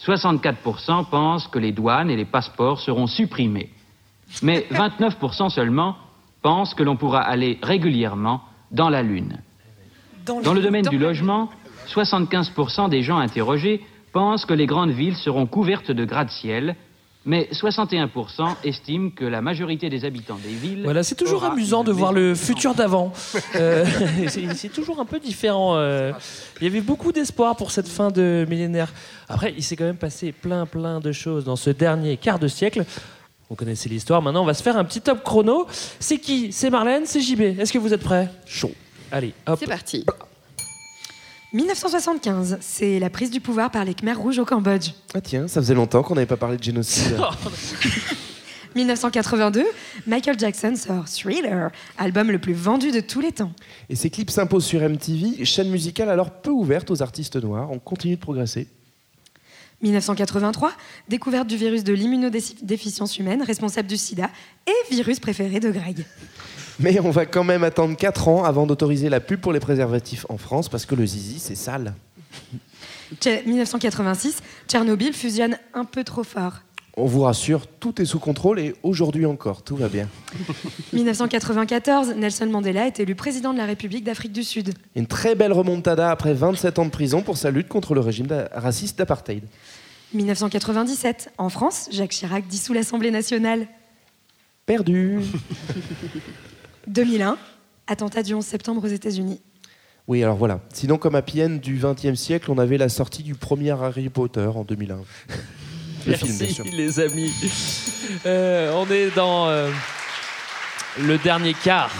[0.00, 3.70] 64% pensent que les douanes et les passeports seront supprimés.
[4.42, 5.96] Mais 29% seulement
[6.42, 9.40] pensent que l'on pourra aller régulièrement dans la Lune.
[10.26, 11.48] Dans le domaine du logement,
[11.88, 16.76] 75% des gens interrogés pensent que les grandes villes seront couvertes de gratte-ciel,
[17.24, 20.82] mais 61% estiment que la majorité des habitants des villes.
[20.84, 23.12] Voilà, c'est toujours amusant de voir le futur d'avant.
[23.56, 23.84] Euh,
[24.28, 25.74] c'est c'est toujours un peu différent.
[25.76, 26.12] euh.
[26.60, 28.92] Il y avait beaucoup d'espoir pour cette fin de millénaire.
[29.28, 32.48] Après, il s'est quand même passé plein, plein de choses dans ce dernier quart de
[32.48, 32.84] siècle.
[33.50, 34.20] Vous connaissez l'histoire.
[34.22, 35.66] Maintenant, on va se faire un petit top chrono.
[35.98, 36.52] C'est qui?
[36.52, 37.04] C'est Marlène?
[37.06, 37.58] C'est JB.
[37.58, 38.28] Est-ce que vous êtes prêts?
[38.46, 38.72] Chaud.
[39.10, 39.56] Allez, hop.
[39.58, 40.04] C'est parti.
[41.54, 44.90] 1975, c'est la prise du pouvoir par les Khmers rouges au Cambodge.
[45.14, 47.16] Ah tiens, ça faisait longtemps qu'on n'avait pas parlé de génocide.
[48.74, 49.64] 1982,
[50.06, 53.52] Michael Jackson sort Thriller, album le plus vendu de tous les temps.
[53.88, 57.70] Et ces clips s'imposent sur MTV, chaîne musicale alors peu ouverte aux artistes noirs.
[57.70, 58.68] On continue de progresser.
[59.80, 60.72] 1983,
[61.08, 64.28] découverte du virus de l'immunodéficience humaine, responsable du sida
[64.66, 66.04] et virus préféré de Greg.
[66.80, 70.26] Mais on va quand même attendre 4 ans avant d'autoriser la pub pour les préservatifs
[70.28, 71.94] en France parce que le zizi, c'est sale.
[73.20, 76.58] Tche- 1986, Tchernobyl fusionne un peu trop fort.
[77.00, 80.08] On vous rassure, tout est sous contrôle et aujourd'hui encore, tout va bien.
[80.92, 84.74] 1994, Nelson Mandela est élu président de la République d'Afrique du Sud.
[84.96, 88.26] Une très belle remontada après 27 ans de prison pour sa lutte contre le régime
[88.52, 89.44] raciste d'apartheid.
[90.12, 93.66] 1997, en France, Jacques Chirac dissout l'Assemblée nationale.
[94.66, 95.20] Perdu
[96.88, 97.36] 2001,
[97.86, 99.40] attentat du 11 septembre aux États-Unis.
[100.06, 100.60] Oui, alors voilà.
[100.72, 104.46] Sinon, comme Happy End du XXe siècle, on avait la sortie du premier Harry Potter
[104.46, 104.96] en 2001.
[106.06, 106.64] Le Merci film, bien sûr.
[106.72, 107.32] les amis.
[108.24, 109.68] Euh, on est dans euh,
[111.02, 111.90] le dernier quart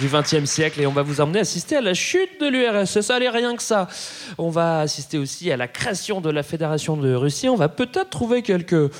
[0.00, 3.10] du XXe siècle et on va vous emmener assister à la chute de l'URSS.
[3.10, 3.88] Allez, rien que ça.
[4.38, 7.48] On va assister aussi à la création de la Fédération de Russie.
[7.48, 8.90] On va peut-être trouver quelques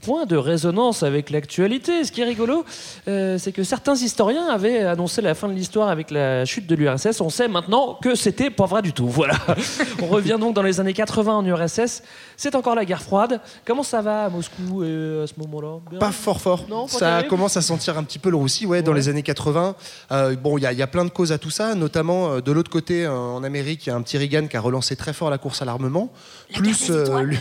[0.00, 2.04] points de résonance avec l'actualité.
[2.04, 2.64] Ce qui est rigolo,
[3.08, 6.74] euh, c'est que certains historiens avaient annoncé la fin de l'histoire avec la chute de
[6.74, 7.20] l'URSS.
[7.20, 9.08] On sait maintenant que c'était pas vrai du tout.
[9.08, 9.34] Voilà.
[10.02, 12.02] on revient donc dans les années 80 en URSS.
[12.36, 13.40] C'est encore la guerre froide.
[13.64, 15.98] Comment ça va à Moscou euh, à ce moment-là?
[15.98, 16.66] Pas fort fort.
[16.68, 19.74] Non, ça commence à sentir un petit peu le roussi, ouais, dans les années 80.
[20.12, 22.32] Euh, bon, il y, a- il y a plein de causes à tout ça, notamment
[22.34, 24.60] euh, de l'autre côté, euh, en Amérique, il y a un petit Reagan qui a
[24.60, 26.12] relancé très fort la course à l'armement,
[26.54, 27.38] plus euh, l'U-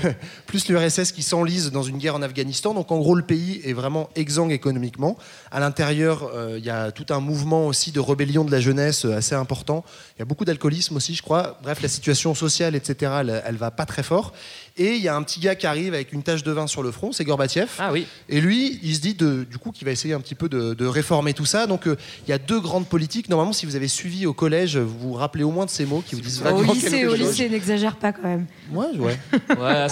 [0.47, 2.73] plus l'URSS qui s'enlise dans une guerre en Afghanistan.
[2.73, 5.17] Donc en gros, le pays est vraiment exsangue économiquement.
[5.51, 9.35] À l'intérieur, il y a tout un mouvement aussi de rébellion de la jeunesse assez
[9.35, 9.83] important.
[10.15, 11.59] Il y a beaucoup d'alcoolisme aussi, je crois.
[11.63, 14.33] Bref, la situation sociale, etc., elle, elle va pas très fort.
[14.77, 16.83] Et il y a un petit gars qui arrive avec une tache de vin sur
[16.83, 17.69] le front, c'est Gorbatchev.
[17.79, 18.05] Ah oui.
[18.27, 20.73] Et lui, il se dit de- du coup qu'il va essayer un petit peu de,
[20.73, 21.65] de réformer tout ça.
[21.65, 21.95] Donc euh,
[22.27, 23.29] il y a deux grandes politiques.
[23.29, 26.03] Normalement, si vous avez suivi au collège, vous vous rappelez au moins de ces mots
[26.05, 28.47] qui vous disent Au vaguement lycée, quelque au lycée, n'exagère pas quand même.
[28.71, 29.17] Ouais, ouais.
[29.57, 29.87] Ouais,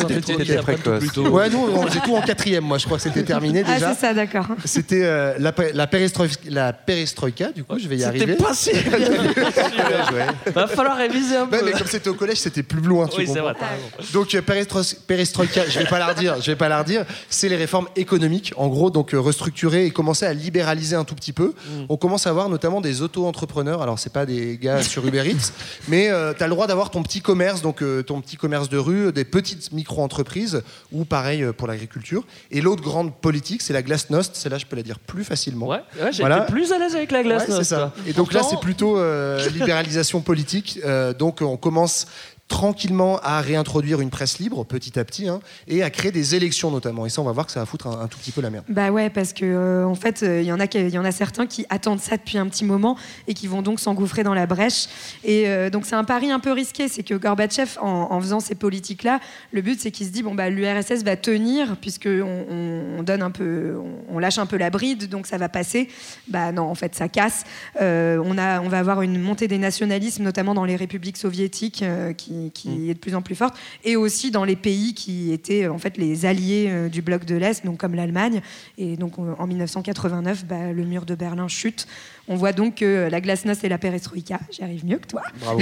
[1.00, 1.28] plus tôt.
[1.30, 2.64] Ouais, nous, faisait tout en quatrième.
[2.64, 3.94] Moi, je crois que c'était terminé Ah, déjà.
[3.94, 4.46] c'est ça, d'accord.
[4.66, 8.36] C'était euh, la, la, pérestroïka, la perestroïka, du coup, je vais y C'était arriver.
[8.36, 8.98] pas si bien.
[9.00, 10.52] Bien joué.
[10.54, 11.58] Va falloir réviser un peu.
[11.58, 13.08] Ouais, mais comme c'était au collège, c'était plus loin.
[13.08, 14.12] tu Oui, c'est vrai, t'as raison.
[14.14, 17.06] Donc euh, perestroïka, je vais pas la redire, je vais pas la redire.
[17.30, 21.16] C'est les réformes économiques, en gros, donc euh, restructurer et commencer à libéraliser un tout
[21.16, 21.54] petit peu.
[21.68, 21.86] Mm.
[21.90, 23.82] On commence à avoir notamment des auto-entrepreneurs.
[23.82, 25.52] Alors c'est pas des gars sur Uber Eats,
[25.88, 28.78] mais tu as le droit d'avoir ton petit commerce, donc euh, ton petit commerce de
[28.78, 32.24] rue, des petites micro-entreprises, ou pareil euh, pour l'agriculture.
[32.52, 34.36] Et l'autre grande politique, c'est la glasnost.
[34.36, 35.68] Celle-là, je peux la dire plus facilement.
[35.68, 37.48] Ouais, été plus à l'aise avec la glace.
[37.48, 37.78] Ouais.
[38.08, 40.80] Et donc là, c'est plutôt euh, libéralisation politique.
[40.86, 42.08] Euh, donc on commence
[42.48, 46.70] tranquillement à réintroduire une presse libre petit à petit hein, et à créer des élections
[46.72, 47.06] notamment.
[47.06, 48.66] Et ça, on va voir que ça va foutre un, tout petit peu la merde.
[48.70, 51.12] Bah ouais, parce que euh, en fait, il y en a, qui- y en a
[51.12, 52.96] certains qui attendent ça depuis un petit moment
[53.28, 54.86] et qui vont donc s'engouffrer dans la brèche.
[55.24, 58.56] Et euh, donc c'est un pari un peu risqué, c'est que Gorbatchev, en, faisant ces
[58.56, 59.20] politiques-là,
[59.52, 63.04] le but c'est qu'il se dit bon bah l'URSS va tenir puisque on, on- on
[63.04, 63.76] donne un peu,
[64.10, 65.90] on, lâche un peu la bride, donc ça va passer.
[66.28, 67.46] Bah non, en fait ça casse.
[67.82, 71.82] Euh, on a, on va avoir une montée des nationalismes, notamment dans les républiques soviétiques,
[71.84, 75.32] euh, qui, qui est de plus en plus forte, et aussi dans les pays qui
[75.32, 78.42] étaient en fait les alliés euh, du bloc de l'Est, donc comme l'Allemagne.
[78.78, 81.88] Et donc on- en 1989, bah, le mur de Berlin chute.
[82.28, 85.24] On voit donc que la glasnost et la perestroïka, j'y arrive mieux que toi.
[85.42, 85.60] Bravo.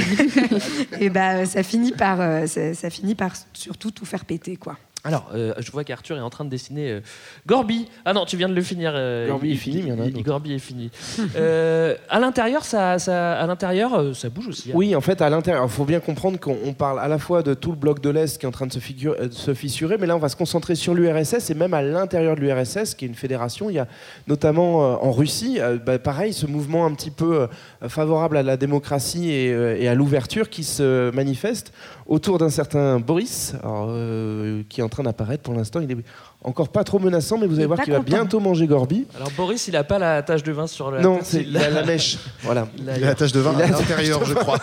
[0.99, 4.77] et bah ça finit par, euh, ça, ça finit par surtout tout faire péter quoi.
[5.03, 6.99] Alors, euh, je vois qu'Arthur est en train de dessiner euh,
[7.47, 7.87] Gorby.
[8.05, 8.91] Ah non, tu viens de le finir.
[8.95, 10.25] euh, Gorby est fini, mais il y en a il- d'autres.
[10.25, 10.91] Gorby est fini.
[11.35, 14.69] Euh, à l'intérieur, ça, ça, à l'intérieur, euh, ça bouge aussi.
[14.69, 14.75] hein.
[14.75, 17.41] Oui, en fait, à l'intérieur, il faut bien comprendre qu'on on parle à la fois
[17.41, 19.53] de tout le bloc de l'Est qui est en train de se, figure- de se
[19.55, 22.93] fissurer, mais là, on va se concentrer sur l'URSS et même à l'intérieur de l'URSS,
[22.95, 23.69] qui est une fédération.
[23.71, 23.87] Il y a
[24.27, 27.47] notamment en Russie, bah, pareil, ce mouvement un petit peu
[27.87, 29.47] favorable à la démocratie et,
[29.83, 31.73] et à l'ouverture qui se manifeste
[32.05, 35.43] autour d'un certain Boris, alors, euh, qui est en train d'apparaître.
[35.43, 35.97] Pour l'instant, il est
[36.43, 39.05] encore pas trop menaçant, mais vous allez voir qu'il va bientôt manger Gorby.
[39.15, 41.53] Alors Boris, il a pas la tache de vin sur la Non, tête, c'est il
[41.53, 42.17] la, la mèche.
[42.41, 42.67] Voilà.
[42.79, 44.57] Il a la tache de vin à l'intérieur, je crois.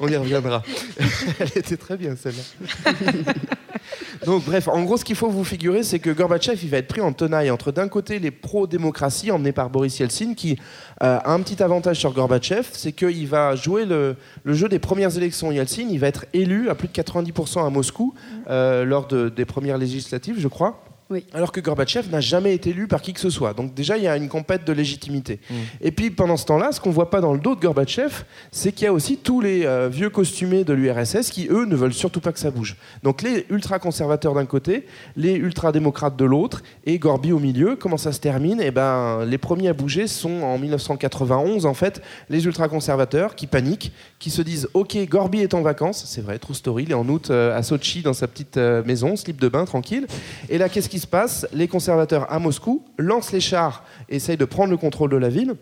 [0.00, 0.62] On y reviendra.
[1.38, 2.92] Elle était très bien celle-là.
[4.24, 6.88] Donc bref, en gros, ce qu'il faut vous figurer, c'est que Gorbatchev, il va être
[6.88, 10.58] pris en tenaille entre d'un côté les pro-démocratie emmenés par Boris Yeltsin, qui
[11.02, 14.78] euh, a un petit avantage sur Gorbatchev, c'est qu'il va jouer le, le jeu des
[14.78, 15.52] premières élections.
[15.52, 18.14] Yeltsin, il va être élu à plus de 90% à Moscou
[18.48, 20.82] euh, lors de- des premières législatives, je crois.
[21.08, 21.24] Oui.
[21.32, 23.54] Alors que Gorbatchev n'a jamais été élu par qui que ce soit.
[23.54, 25.38] Donc déjà, il y a une compète de légitimité.
[25.80, 28.72] Et puis pendant ce temps-là, ce qu'on voit pas dans le dos de Gorbatchev, c'est
[28.72, 31.94] qu'il y a aussi tous les euh, vieux costumés de l'URSS qui, eux, ne veulent
[31.94, 32.76] surtout pas que ça bouge.
[33.04, 37.76] Donc les ultra-conservateurs d'un côté, les ultra-démocrates de l'autre, et Gorby au milieu.
[37.76, 38.60] Comment ça se termine?
[38.60, 43.92] Eh ben, les premiers à bouger sont en 1991, en fait, les ultra-conservateurs qui paniquent,
[44.18, 47.08] qui se disent Ok, Gorby est en vacances, c'est vrai, true story, il est en
[47.08, 50.06] août euh, à Sochi dans sa petite euh, maison, slip de bain, tranquille.
[50.48, 54.44] Et là, qu'est-ce qui se passe Les conservateurs à Moscou lancent les chars, essayent de
[54.44, 55.54] prendre le contrôle de la ville.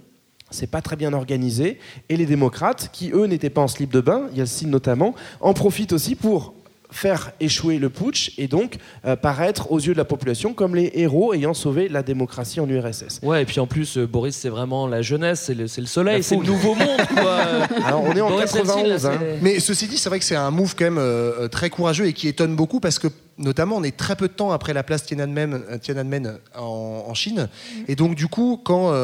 [0.51, 1.79] C'est pas très bien organisé.
[2.09, 5.93] Et les démocrates, qui eux n'étaient pas en slip de bain, Yeltsin notamment, en profitent
[5.93, 6.55] aussi pour
[6.95, 10.93] faire échouer le putsch et donc euh, paraître aux yeux de la population comme les
[10.95, 13.21] héros ayant sauvé la démocratie en URSS.
[13.23, 15.89] Ouais, et puis en plus, euh, Boris, c'est vraiment la jeunesse, c'est le, c'est le
[15.89, 17.39] soleil, c'est le nouveau monde, quoi.
[17.85, 19.19] Alors, on est en Boris Yeltsin, là, 91, hein.
[19.43, 22.13] Mais ceci dit, c'est vrai que c'est un move quand même euh, très courageux et
[22.13, 23.09] qui étonne beaucoup parce que
[23.39, 27.15] notamment on est très peu de temps après la place Tiananmen, euh, Tiananmen en, en
[27.15, 27.49] Chine.
[27.89, 28.95] Et donc du coup quand euh,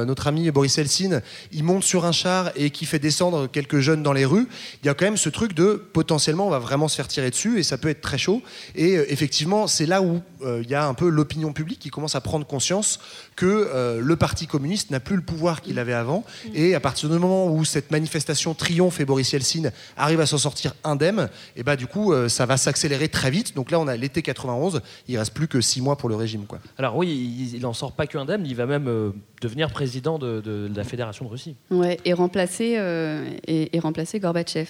[0.00, 3.80] euh, notre ami Boris Eltsine il monte sur un char et qui fait descendre quelques
[3.80, 4.48] jeunes dans les rues,
[4.82, 7.30] il y a quand même ce truc de potentiellement on va vraiment se faire tirer
[7.30, 8.42] dessus et ça peut être très chaud.
[8.74, 11.90] Et euh, effectivement c'est là où euh, il y a un peu l'opinion publique qui
[11.90, 13.00] commence à prendre conscience
[13.36, 16.24] que le Parti communiste n'a plus le pouvoir qu'il avait avant.
[16.54, 20.36] Et à partir du moment où cette manifestation triomphe et Boris Yeltsin arrive à s'en
[20.36, 23.54] sortir indemne, et bah du coup ça va s'accélérer très vite.
[23.54, 26.46] Donc là on a l'été 91, il reste plus que six mois pour le régime
[26.46, 26.58] quoi.
[26.78, 29.10] Alors oui, il, il en sort pas que indemne, il va même euh,
[29.42, 31.56] devenir président de, de- de la Fédération de Russie.
[31.70, 34.68] Ouais, et remplacer, euh, et, et remplacer Gorbatchev.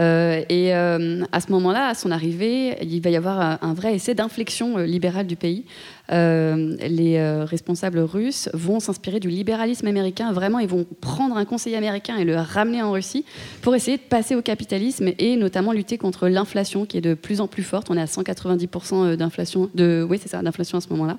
[0.00, 3.94] Euh, et euh, à ce moment-là, à son arrivée, il va y avoir un, vrai
[3.96, 5.64] essai d'inflexion libérale du pays.
[6.10, 10.32] Euh, les euh, responsables russes vont s'inspirer du libéralisme américain.
[10.32, 13.24] Vraiment, ils vont prendre un conseiller américain et le ramener en Russie
[13.60, 17.40] pour essayer de passer au capitalisme et notamment lutter contre l'inflation qui est de plus
[17.40, 17.90] en plus forte.
[17.90, 21.18] On est à 190% d'inflation, de, oui, c'est ça, d'inflation à ce moment-là.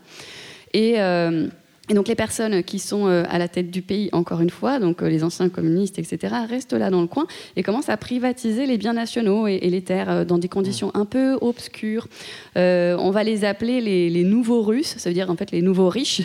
[0.73, 1.47] Et, euh,
[1.89, 4.79] et donc les personnes qui sont euh, à la tête du pays, encore une fois,
[4.79, 7.25] donc euh, les anciens communistes, etc., restent là dans le coin
[7.55, 11.05] et commencent à privatiser les biens nationaux et, les terres euh, dans des conditions un
[11.05, 12.07] peu obscures.
[12.55, 15.89] On va les appeler les, les nouveaux Russes, ça veut dire en fait les nouveaux
[15.89, 16.21] riches,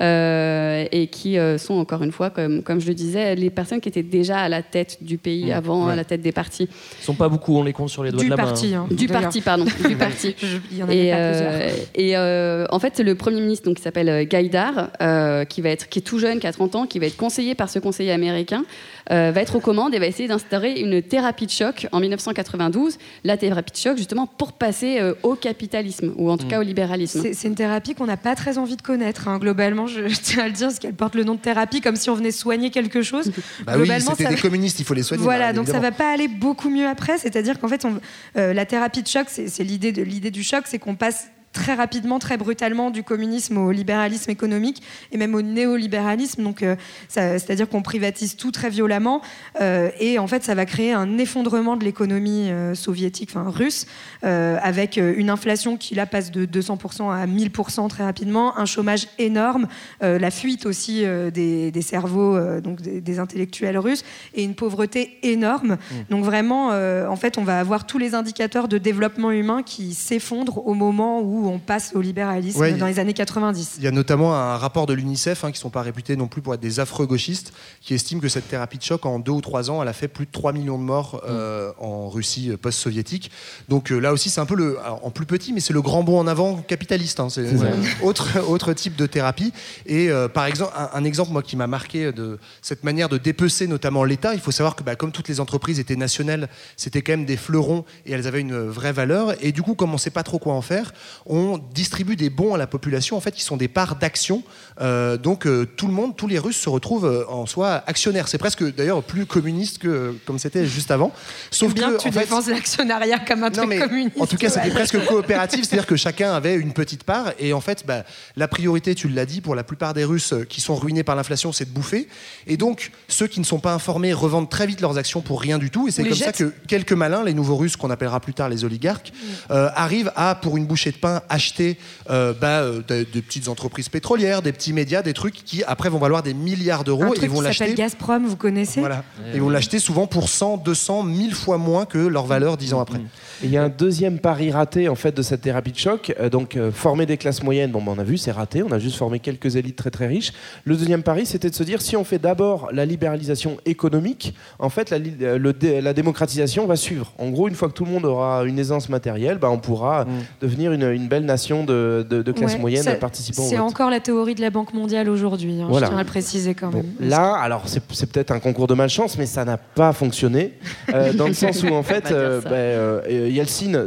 [0.00, 3.88] et qui euh, sont encore une fois, comme, comme je le disais, les personnes qui
[3.88, 5.92] étaient déjà à la tête du pays Mmh, avant, ouais.
[5.92, 6.68] à la tête des partis.
[7.00, 8.86] Ils sont pas beaucoup, on les compte sur les doigts Du de la parti, main.
[8.90, 8.94] hein.
[8.94, 9.22] Du D'ailleurs.
[9.22, 10.34] parti, pardon, du parti.
[10.38, 13.76] Je- il y en et euh, et euh, en fait, c'est le premier ministre donc,
[13.76, 16.74] qui s'appelle euh, Gaïdar, euh, qui, va être, qui est tout jeune, qui a 30
[16.76, 18.64] ans, qui va être conseillé par ce conseiller américain,
[19.10, 22.98] euh, va être aux commandes et va essayer d'instaurer une thérapie de choc en 1992.
[23.24, 26.62] La thérapie de choc, justement, pour passer euh, au capitalisme, ou en tout cas au
[26.62, 27.20] libéralisme.
[27.22, 29.28] C'est c'est une thérapie qu'on n'a pas très envie de connaître.
[29.28, 29.38] hein.
[29.38, 31.96] Globalement, je, je tiens à le dire, parce qu'elle porte le nom de thérapie comme
[31.96, 33.30] si on venait soigner quelque chose.
[33.66, 35.22] Bah oui, Globalement, c'était des va- communistes, il faut les soigner.
[35.22, 37.18] Voilà, bah, donc ça va pas aller beaucoup mieux après.
[37.18, 38.00] C'est-à-dire qu'en fait, on-
[38.36, 41.26] euh, la thérapie de choc, c'est c'est l'idée de l'idée du choc, c'est qu'on passe
[41.52, 46.42] très rapidement, très brutalement du communisme au libéralisme économique et même au néolibéralisme.
[46.42, 46.76] Donc, euh,
[47.08, 49.20] c'est-à-dire qu'on privatise tout très violemment
[49.60, 53.86] euh, et en fait, ça va créer un effondrement de l'économie euh, soviétique, enfin russe,
[54.22, 59.66] avec une inflation qui là passe de 200% à 1000% très rapidement, un chômage énorme,
[60.00, 64.04] la fuite aussi des, des cerveaux, donc des, des intellectuels russes,
[64.34, 65.76] et une pauvreté énorme.
[66.08, 70.66] Donc vraiment, en fait, on va avoir tous les indicateurs de développement humain qui s'effondrent
[70.66, 73.74] au moment où on passe au libéralisme Ouais, dans les années 90.
[73.78, 76.28] Il y a notamment un rapport de l'UNICEF, hein, qui ne sont pas réputés non
[76.28, 79.32] plus pour être des affreux gauchistes, qui estime que cette thérapie de choc, en deux
[79.32, 82.50] ou trois ans, elle a fait plus de 3 millions de morts euh, en Russie
[82.50, 83.30] euh, post-soviétique.
[83.68, 85.82] Donc euh, là aussi, c'est un peu le, alors, en plus petit, mais c'est le
[85.82, 87.20] grand bond en avant capitaliste.
[87.20, 87.28] hein.
[87.30, 87.46] c'est
[88.02, 89.52] autre, autre type de thérapie.
[89.86, 93.18] Et euh, par exemple, un, un exemple moi qui m'a marqué de cette manière de
[93.18, 97.02] dépecer notamment l'État, il faut savoir que bah, comme toutes les entreprises étaient nationales, c'était
[97.02, 99.34] quand même des fleurons et elles avaient une vraie valeur.
[99.44, 100.92] Et du coup, comme on ne sait pas trop quoi en faire,
[101.26, 101.31] on
[101.72, 104.42] distribue des bons à la population, en fait, qui sont des parts d'actions.
[104.80, 108.28] Euh, donc euh, tout le monde, tous les Russes se retrouvent euh, en soi actionnaires.
[108.28, 111.12] C'est presque d'ailleurs plus communiste que comme c'était juste avant.
[111.50, 114.20] Sauf bien que, que tu en fait, défenses l'actionnariat comme un non, truc mais communiste.
[114.20, 117.32] En tout cas, c'était presque coopératif, c'est-à-dire que chacun avait une petite part.
[117.38, 118.04] Et en fait, bah,
[118.36, 121.52] la priorité, tu l'as dit, pour la plupart des Russes qui sont ruinés par l'inflation,
[121.52, 122.08] c'est de bouffer.
[122.46, 125.58] Et donc, ceux qui ne sont pas informés revendent très vite leurs actions pour rien
[125.58, 125.88] du tout.
[125.88, 128.64] Et c'est comme ça que quelques malins, les nouveaux Russes qu'on appellera plus tard les
[128.64, 129.12] oligarques,
[129.50, 131.78] euh, arrivent à, pour une bouchée de pain, acheter
[132.10, 135.88] euh, bah, euh, des, des petites entreprises pétrolières, des petits médias, des trucs qui après
[135.88, 137.74] vont valoir des milliards d'euros et vont l'acheter.
[137.74, 139.04] Gazprom, vous connaissez Voilà.
[139.34, 142.80] Ils vont l'acheter souvent pour 100, 200, 1000 fois moins que leur valeur dix ans
[142.80, 142.98] après.
[142.98, 146.14] Et il y a un deuxième pari raté en fait de cette thérapie de choc.
[146.20, 148.62] Euh, donc former des classes moyennes, bon, ben, on a vu, c'est raté.
[148.62, 150.32] On a juste formé quelques élites très très riches.
[150.64, 154.68] Le deuxième pari, c'était de se dire si on fait d'abord la libéralisation économique, en
[154.68, 157.12] fait, la, le démocratisation va suivre.
[157.18, 160.06] En gros, une fois que tout le monde aura une aisance matérielle, ben, on pourra
[160.40, 163.58] devenir une, une belle nation de, de- de classe Ouais, moyenne ça- participant au C'est
[163.58, 165.60] encore la théorie de la Banque mondiale aujourd'hui.
[165.60, 165.86] hein, Voilà.
[165.86, 166.86] Je tiens à le préciser quand même.
[167.00, 170.54] Là, alors c'est peut-être un concours de malchance, mais ça n'a pas fonctionné.
[170.94, 172.48] euh, dans le sens où, en fait, euh, ça.
[172.48, 173.86] ben, euh, Yeltsin euh,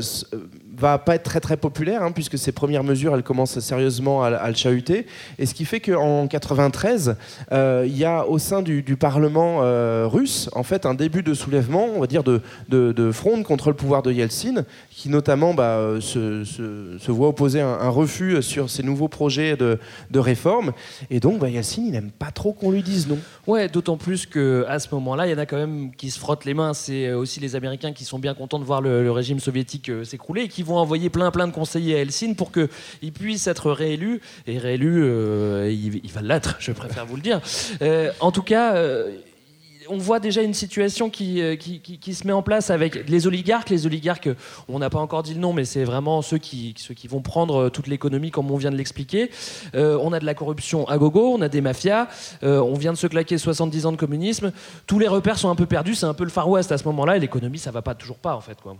[0.77, 4.49] va pas être très très populaire, hein, puisque ses premières mesures, elles commencent sérieusement à,
[4.49, 5.05] le chahuter.
[5.39, 7.15] Et ce qui fait qu'en 93,
[7.51, 11.33] euh, il y a au sein du, Parlement euh, russe, en fait, un début de
[11.33, 15.53] soulèvement, on va dire, de, de, de fronde contre le pouvoir de Yeltsin, qui notamment
[15.53, 19.79] bah, euh, se, voit opposer un, refus sur ses nouveaux projets de,
[20.11, 20.71] de réforme.
[21.09, 23.17] Et donc, bah, Yeltsin, il n'aime pas trop qu'on lui dise non.
[23.47, 26.19] Ouais, d'autant plus que à ce moment-là, il y en a quand même qui se
[26.19, 26.73] frottent les mains.
[26.73, 30.47] C'est aussi les Américains qui sont bien contents de voir le, régime soviétique s'écrouler et
[30.47, 34.21] qui vont envoyer plein plein de conseillers à Helsinki pour qu'il puisse être réélu.
[34.47, 37.41] Et réélu, euh, il, va l'être, je préfère vous le dire.
[37.81, 38.75] Euh, en tout cas.
[38.75, 39.17] euh,
[39.87, 43.69] on voit déjà une situation qui, euh, qui, se met en place avec les oligarques.
[43.69, 44.29] Les oligarques,
[44.67, 46.73] on n'a pas encore dit le nom, mais c'est vraiment ceux qui,
[47.07, 49.29] vont prendre toute l'économie comme on vient de l'expliquer.
[49.75, 52.07] On a de la corruption à gogo, on a des mafias,
[52.41, 54.51] on vient de se claquer 70 ans de communisme.
[54.87, 56.85] Tous les repères sont un peu perdus, c'est un peu le Far West à ce
[56.85, 58.59] moment-là, et l'économie, ça va pas toujours pas en fait.
[58.59, 58.75] Quoi.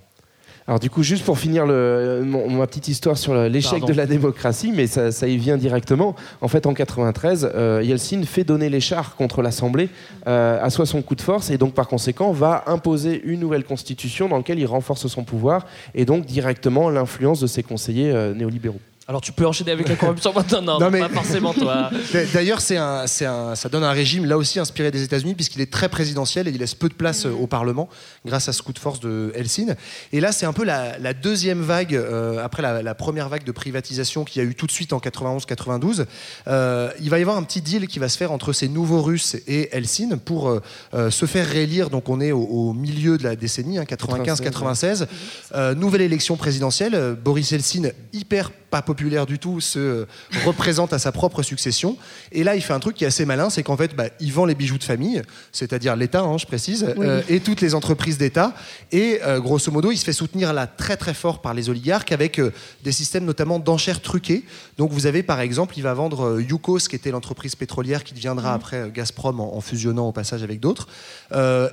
[0.68, 4.08] Alors du coup, juste pour finir le- mon- ma petite histoire sur l'échec de la
[4.08, 6.16] démocratie, mais ça, ça y vient directement.
[6.42, 9.90] En fait, en 93, euh, Yeltsin fait donner les chars contre l'Assemblée,
[10.28, 14.28] euh, assoit son coup de force et donc par conséquent va imposer une nouvelle constitution
[14.28, 18.80] dans laquelle il renforce son pouvoir et donc directement l'influence de ses conseillers euh, néolibéraux.
[19.08, 21.92] Alors tu peux enchaîner avec la corruption maintenant Non, Non, mais- pas forcément toi.
[22.14, 25.36] D'a- D'ailleurs, c'est un, c'est un- ça donne un régime là aussi inspiré des États-Unis
[25.36, 27.88] puisqu'il est très présidentiel et il laisse peu de place euh, au Parlement
[28.26, 29.74] grâce à ce coup de force de Helsinki.
[30.12, 33.44] Et là, c'est un peu la, la deuxième vague euh, après la, la première vague
[33.44, 36.06] de privatisation qu'il y a eu tout de suite en 91-92.
[36.48, 39.04] Euh, il va y avoir un petit deal qui va se faire entre ces nouveaux
[39.04, 40.62] Russes et Helsinki pour euh,
[40.96, 41.92] euh, se faire réélire.
[41.92, 45.06] Donc, on est au, au milieu de la décennie, hein, 95-96.
[45.54, 47.16] Euh, nouvelle élection présidentielle.
[47.24, 50.06] Boris Helsinki, hyper pas populaire du tout, se
[50.46, 51.98] représente à sa propre succession.
[52.32, 54.32] Et là, il fait un truc qui est assez malin, c'est qu'en fait, bah, il
[54.34, 57.06] vend les bijoux de famille, c'est-à-dire l'État, hein, je précise, Oui.
[57.06, 58.54] euh, et toutes les entreprises d'État.
[58.92, 62.12] Et euh, grosso modo, il se fait soutenir là très très fort par les oligarques
[62.12, 62.52] avec euh,
[62.84, 64.44] des systèmes notamment d'enchères truquées.
[64.78, 68.50] Donc vous avez par exemple, il va vendre Yukos, qui était l'entreprise pétrolière qui deviendra
[68.50, 68.56] Mhm.
[68.56, 70.88] après Gazprom en, en fusionnant au passage avec d'autres.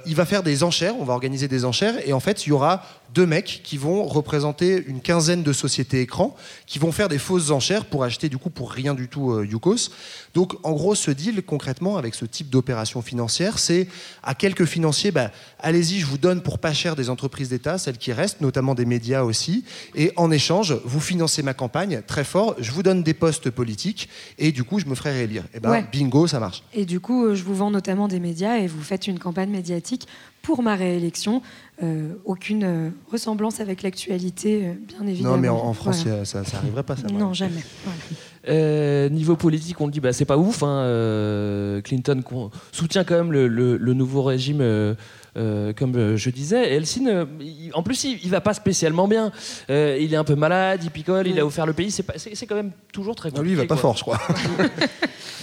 [0.06, 2.52] Il va faire des enchères, on va organiser des enchères, et en fait, il y
[2.52, 2.82] aura
[3.14, 6.36] deux mecs qui vont représenter une quinzaine de sociétés écrans,
[6.66, 9.46] qui vont faire des fausses enchères pour acheter du coup pour rien du tout euh,
[9.46, 9.90] Yukos.
[10.34, 13.88] Donc en gros, ce deal concrètement avec ce type d'opération financière, c'est
[14.22, 17.98] à quelques financiers, bah, allez-y, je vous donne pour pas cher des entreprises d'État, celles
[17.98, 19.64] qui restent, notamment des médias aussi,
[19.94, 24.08] et en échange, vous financez ma campagne très fort, je vous donne des postes politiques,
[24.38, 25.44] et du coup, je me ferai réélire.
[25.54, 25.84] Et ben Ouais.
[25.92, 26.62] bingo, ça marche.
[26.74, 29.50] Et du coup, euh, je vous vends notamment des médias et vous faites une campagne
[29.50, 30.06] médiatique
[30.42, 31.40] pour ma réélection.
[31.82, 35.34] Euh, aucune euh, ressemblance avec l'actualité, euh, bien évidemment.
[35.34, 36.24] Non, mais en, en France, Voilà.
[36.24, 37.08] ça, ça arriverait pas, ça.
[37.08, 37.64] Non, jamais.
[37.84, 37.98] Voilà.
[38.48, 40.62] Euh, niveau politique, on le dit, bah, c'est pas ouf.
[40.62, 42.22] hein, euh, Clinton
[42.72, 44.60] soutient quand même le, le- le nouveau régime,
[45.36, 46.72] euh, comme euh, je disais.
[46.72, 47.24] Et Helsinki, euh,
[47.74, 49.32] en plus, il, il va pas spécialement bien.
[49.70, 51.90] Euh, il est un peu malade, il picole, il a offert le pays.
[51.90, 53.44] C'est pas- c'est c'est quand même toujours très compliqué.
[53.44, 53.94] lui, il va pas quoi.
[53.94, 54.18] fort, je crois.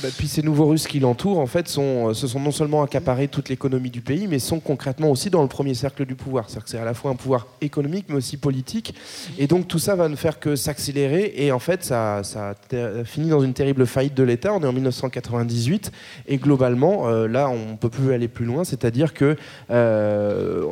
[0.02, 3.28] Bah, puis ces nouveaux Russes qui l'entourent, en fait, sont, se sont non seulement accaparés
[3.28, 6.46] toute l'économie du pays, mais sont concrètement aussi dans le premier cercle du pouvoir.
[6.48, 8.94] C'est-à-dire que c'est à la fois un pouvoir économique, mais aussi politique.
[9.38, 11.34] Et donc tout ça va ne faire que s'accélérer.
[11.36, 14.54] Et en fait, ça, ça a ter- fini dans une terrible faillite de l'État.
[14.54, 15.92] On est en 1998.
[16.28, 18.64] Et globalement, euh, là, on ne peut plus aller plus loin.
[18.64, 19.36] C'est-à-dire que
[19.70, 19.79] euh,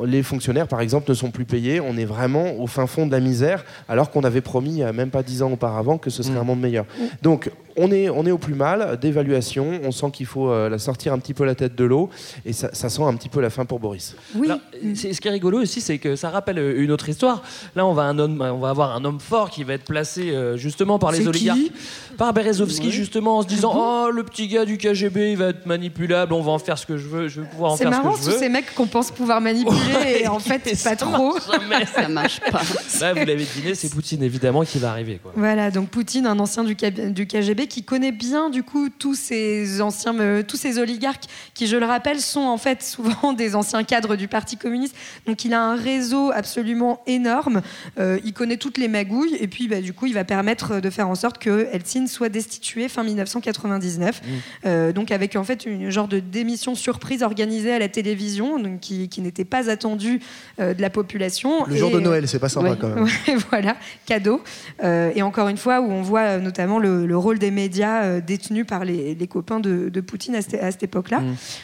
[0.05, 1.79] les fonctionnaires, par exemple, ne sont plus payés.
[1.79, 5.23] On est vraiment au fin fond de la misère, alors qu'on avait promis, même pas
[5.23, 6.85] dix ans auparavant, que ce serait un monde meilleur.
[7.21, 9.79] Donc, on est, on est au plus mal d'évaluation.
[9.83, 12.09] On sent qu'il faut euh, la sortir un petit peu la tête de l'eau.
[12.45, 14.15] Et ça, ça sent un petit peu la fin pour Boris.
[14.43, 14.57] Alors,
[14.95, 17.43] c'est- ce qui est rigolo aussi, c'est que ça rappelle euh, une autre histoire.
[17.75, 20.31] Là, on va, un homme, on va avoir un homme fort qui va être placé
[20.31, 21.59] euh, justement par les C'est oligarques.
[21.59, 21.71] qui?
[22.17, 22.91] Par Berezovski, Ouais.
[22.91, 26.41] justement, en se disant Oh, le petit gars du KGB, il va être manipulable, on
[26.41, 28.13] va en faire ce que je veux, je vais pouvoir en C'est faire ce marrant,
[28.13, 28.37] que je tous veux.
[28.39, 31.35] ces mecs qu'on pense pouvoir manipuler Ouais, et en fait, et pas ça trop.
[31.39, 32.61] Ça marche pas.
[33.01, 35.19] Là, vous l'avez deviné, c'est Poutine évidemment qui va arriver.
[35.21, 35.31] Quoi.
[35.35, 40.17] Voilà, donc Poutine, un ancien du KGB qui connaît bien du coup tous ces anciens,
[40.19, 44.15] euh, tous ces oligarques qui, je le rappelle, sont en fait souvent des anciens cadres
[44.15, 44.95] du Parti communiste.
[45.25, 47.61] Donc il a un réseau absolument énorme.
[47.99, 50.89] Euh, il connaît toutes les magouilles et puis bah, du coup il va permettre de
[50.89, 54.21] faire en sorte que Eltsine soit destitué fin 1999.
[54.65, 58.79] Euh, donc avec en fait une genre de démission surprise organisée à la télévision, donc
[58.79, 60.19] qui, qui n'était pas attendue
[60.59, 61.65] euh, de la population.
[61.65, 63.03] Le jour Et, de euh, Noël, c'est pas sympa ouais, quand même.
[63.27, 63.75] ouais, voilà,
[64.05, 64.41] cadeau.
[64.83, 67.97] Euh, et encore une fois, où on voit euh, notamment le, le rôle des médias
[68.03, 71.19] euh, détenus par les, les copains de, de Poutine à, cette- à cette époque-là.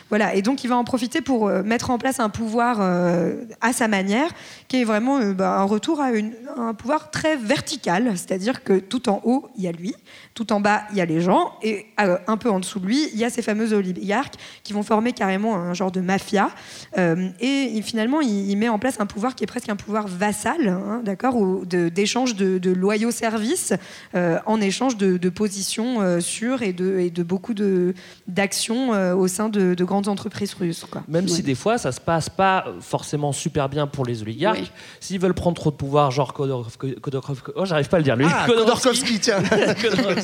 [0.10, 3.36] Voilà, et donc il va en profiter pour euh, mettre en place un pouvoir euh,
[3.62, 4.30] à sa manière,
[4.68, 8.76] qui est vraiment bah, un retour à, une- à un pouvoir très vertical, c'est-à-dire que
[8.80, 9.94] tout en haut, il y a lui,
[10.34, 12.88] tout en bas, il y a les gens, et euh, un peu en dessous de
[12.88, 14.34] lui, il y a ces fameux oligarques
[14.64, 16.50] qui vont former carrément un genre de mafia.
[16.98, 19.76] Euh, et il- finalement, il, il met en place un pouvoir qui est presque un
[19.76, 23.74] pouvoir vassal, hein, d'accord, ou de- d'échange de, de loyaux services
[24.16, 27.94] euh, en échange de, de positions euh, sûres et de, et de beaucoup de-
[28.28, 30.86] d'actions euh, au sein de, de grandes entreprises russes.
[30.90, 31.04] Quoi.
[31.08, 35.20] Même si des fois ça se passe pas forcément super bien pour les oligarques, s'ils
[35.20, 38.26] veulent prendre trop de pouvoir, genre Khodorkovsky, Khodorkovsky- oh j'arrive pas à le dire lui,
[38.28, 39.44] Ah, Khodorkovsky, tiens.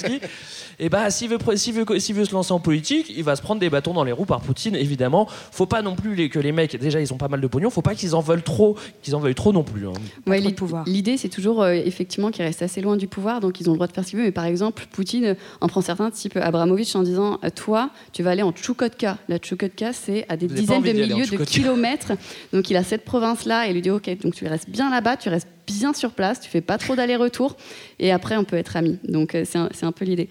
[0.79, 3.35] Et bah s'il veut, pre- s'il veut, s'il veut se lancer en politique, il va
[3.35, 5.27] se prendre des bâtons dans les roues par Poutine, évidemment.
[5.51, 7.69] Faut pas non plus les- que les mecs, déjà ils ont pas mal de pognon,
[7.69, 9.87] faut pas qu'ils en veulent trop, qu'ils en veuillent trop non plus.
[9.87, 9.93] hein.
[10.25, 10.55] Ouais, l'i-
[10.85, 13.77] L'idée, c'est toujours euh, effectivement qu'ils restent assez loin du pouvoir, donc ils ont le
[13.77, 14.27] droit de faire ce qu'ils veulent.
[14.27, 18.23] Mais par exemple, Poutine euh, en prend certains, type Abramovich, en disant euh, Toi, tu
[18.23, 19.17] vas aller en Tchoukotka.
[19.27, 22.13] La Tchoukotka, c'est à des Vous dizaines de milliers de kilomètres.
[22.53, 25.17] Donc il a cette province-là et il lui dit Ok, donc tu restes bien là-bas,
[25.17, 27.55] tu restes bien sur place, tu fais pas trop d'aller-retour,
[27.99, 28.97] et après on peut être amis.
[29.03, 30.29] Donc euh, c'est un, c'est un peu l'idée.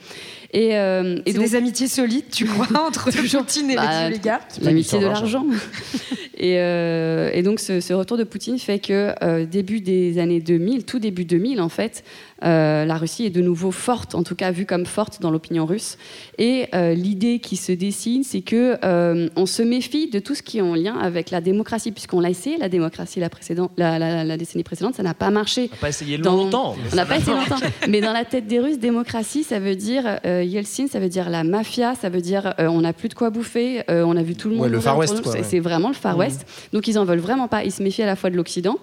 [0.52, 4.52] Et, euh, et donc, des amitiés solides, tu crois, entre Poutine et Bah, les oligarques
[4.62, 5.44] L'amitié de l'argent.
[6.38, 10.40] et, euh, et donc ce, ce retour de Poutine fait que euh, début des années
[10.40, 12.02] 2000, tout début 2000 en fait,
[12.44, 15.66] euh, la Russie est de nouveau forte, en tout cas vue comme forte dans l'opinion
[15.66, 15.98] russe.
[16.38, 20.42] Et euh, l'idée qui se dessine, c'est que euh, on se méfie de tout ce
[20.42, 23.98] qui est en lien avec la démocratie, puisqu'on l'a essayé la démocratie la, précédente, la,
[23.98, 25.68] la- la décennie précédente, ça n'a pas marché.
[25.72, 26.76] On n'a pas essayé Dans- longtemps.
[26.82, 27.56] mais On n'a pas essayé longtemps.
[27.88, 31.28] Mais dans la tête des Russes, démocratie, ça veut dire euh, Yeltsin, ça veut dire
[31.31, 34.23] la mafia, ça veut dire euh, on n'a plus de quoi bouffer, euh, on a
[34.23, 34.69] vu tout le monde.
[34.70, 35.60] Le Far West, C'est- ouais.
[35.60, 36.20] Vraiment le Far Mhm.
[36.20, 36.47] West.
[36.73, 37.65] Donc ils en veulent vraiment pas.
[37.65, 38.77] Ils se méfient à la fois de l'Occident.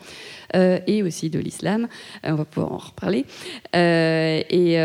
[0.54, 1.88] et aussi de l'islam,
[2.24, 3.26] on va pouvoir en reparler.
[3.74, 4.78] Et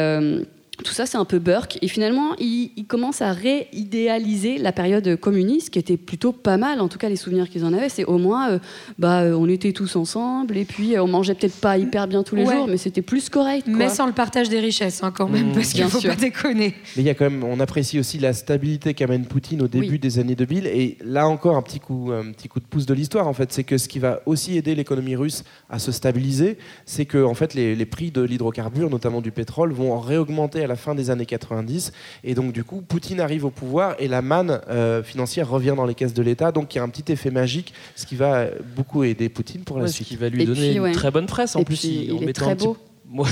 [0.82, 1.78] tout ça, c'est un peu Burke.
[1.82, 6.80] Et finalement, il, il commence à réidéaliser la période communiste, qui était plutôt pas mal.
[6.80, 8.58] En tout cas, les souvenirs qu'ils en avaient, c'est au moins, euh,
[8.98, 12.22] bah, euh, on était tous ensemble, et puis euh, on mangeait peut-être pas hyper bien
[12.22, 12.54] tous les Ouais.
[12.54, 13.64] jours, mais c'était plus correct.
[13.64, 13.74] quoi.
[13.76, 16.10] Mais sans le partage des richesses, hein, quand même, Mmh, parce qu'il bien faut sûr.
[16.10, 16.74] pas déconner.
[16.96, 19.90] Mais il y a quand même, on apprécie aussi la stabilité qu'amène Poutine au début
[19.92, 19.98] Oui.
[19.98, 20.66] des années 2000.
[20.66, 23.52] Et là encore, un petit coup, un petit coup de pouce de l'histoire, en fait,
[23.52, 27.34] c'est que ce qui va aussi aider l'économie russe à se stabiliser, c'est que en
[27.34, 31.10] fait, les, les prix de l'hydrocarbure, notamment du pétrole, vont réaugmenter à la fin des
[31.10, 31.92] années 90.
[32.24, 35.84] Et donc, du coup, Poutine arrive au pouvoir et la manne euh, financière revient dans
[35.84, 36.50] les caisses de l'État.
[36.52, 39.76] Donc, il y a un petit effet magique, ce qui va beaucoup aider Poutine pour
[39.76, 40.08] la Ouais, ce suite.
[40.08, 40.92] qui va lui Et donner puis, une ouais.
[40.92, 41.76] très bonne presse en Et plus.
[41.78, 42.76] puis, il est mettant très petit- beau.
[43.12, 43.24] On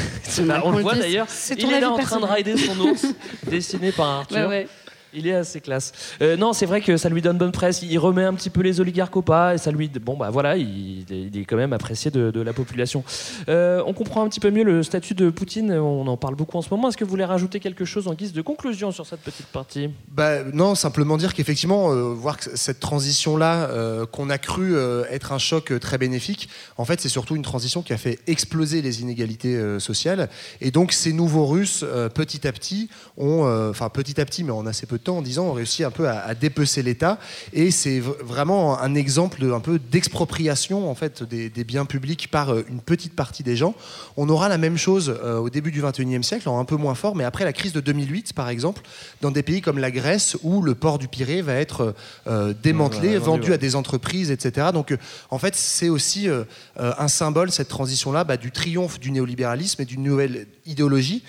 [0.65, 1.27] on le voit d'ailleurs.
[1.29, 3.07] c'est Il est là en train de rider son ours,
[3.49, 4.37] dessiné par Arthur.
[4.39, 4.69] Ouais, ouais.
[5.15, 5.93] Il est assez classe.
[6.21, 7.83] Euh, non, c'est vrai que ça lui donne bonne presse.
[7.83, 9.89] Il remet un petit peu les oligarques au pas et ça lui.
[9.89, 13.03] Bon, bah voilà, il, est quand même apprécié de, la population.
[13.49, 15.73] Euh, on comprend un petit peu mieux le statut de Poutine.
[15.73, 16.89] On en parle beaucoup en ce moment.
[16.89, 19.91] Est-ce que vous voulez rajouter quelque chose en guise de conclusion sur cette petite partie?
[20.11, 23.69] Bah, non, simplement dire qu'effectivement, euh, voir que cette transition-là,
[24.13, 24.77] qu'on a cru
[25.11, 28.83] être un choc très bénéfique, en fait, c'est surtout une transition qui a fait exploser
[28.83, 30.29] les inégalités sociales.
[30.61, 34.67] Et donc, ces nouveaux Russes, petit à petit, ont, enfin petit à petit, mais en
[34.67, 37.19] assez peu de temps, en 10 ans, ont réussi un peu à, à dépecer l'État.
[37.53, 42.53] Et c'est vraiment un exemple un peu d'expropriation en fait des, des biens publics par
[42.53, 43.75] euh, une petite partie des gens.
[44.17, 46.95] On aura la même chose euh, au début du 21e siècle, en un peu moins
[46.95, 48.83] fort, mais après la crise de 2008, par exemple,
[49.21, 51.95] dans des pays comme la Grèce, où le port du Pirée va être
[52.27, 53.55] euh, démantelé, vendu ouais.
[53.55, 54.69] à des entreprises, etc.
[54.73, 54.95] Donc,
[55.31, 56.29] en fait, c'est aussi
[56.77, 61.23] un symbole, cette transition-là, bah, du triomphe du néolibéralisme et d'une nouvelle idéologie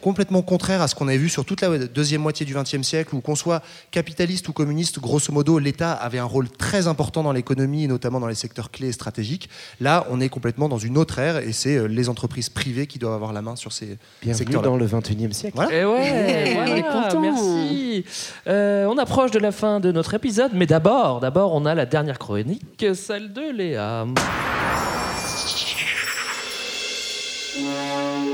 [0.00, 3.14] complètement contraire à ce qu'on avait vu sur toute la deuxième moitié du XXe siècle,
[3.14, 3.62] où qu'on soit
[3.92, 8.18] capitaliste ou communiste, grosso modo, l'État avait un rôle très important dans l'économie et notamment
[8.18, 9.48] dans les secteurs clés et stratégiques.
[9.80, 12.98] Là, on est complètement dans une autre ère et c'est euh, les entreprises privées qui
[12.98, 14.68] doivent avoir la main sur ces Bienvenue secteurs-là.
[14.68, 15.54] dans le 21e siècle.
[15.54, 15.72] Voilà.
[15.72, 17.20] Et ouais, Ouais, voilà, on est content.
[17.20, 18.04] merci.
[18.48, 21.86] Euh, on approche de la fin de notre épisode, mais d'abord, d'abord, on a la
[21.86, 24.04] dernière chronique, celle de Léa.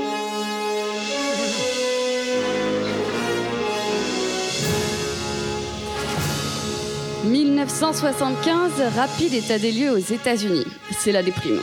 [7.25, 10.65] 1975, rapide état des lieux aux États-Unis.
[10.97, 11.59] C'est la déprime.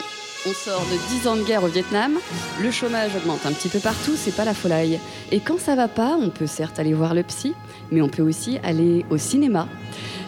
[0.46, 2.12] On sort de 10 ans de guerre au Vietnam,
[2.62, 4.98] le chômage augmente un petit peu partout, c'est pas la folie.
[5.32, 7.54] Et quand ça va pas, on peut certes aller voir le psy,
[7.90, 9.66] mais on peut aussi aller au cinéma.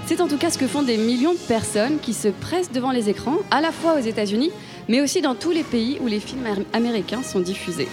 [0.07, 2.91] C'est en tout cas ce que font des millions de personnes qui se pressent devant
[2.91, 4.51] les écrans, à la fois aux États-Unis,
[4.89, 7.89] mais aussi dans tous les pays où les films am- américains sont diffusés.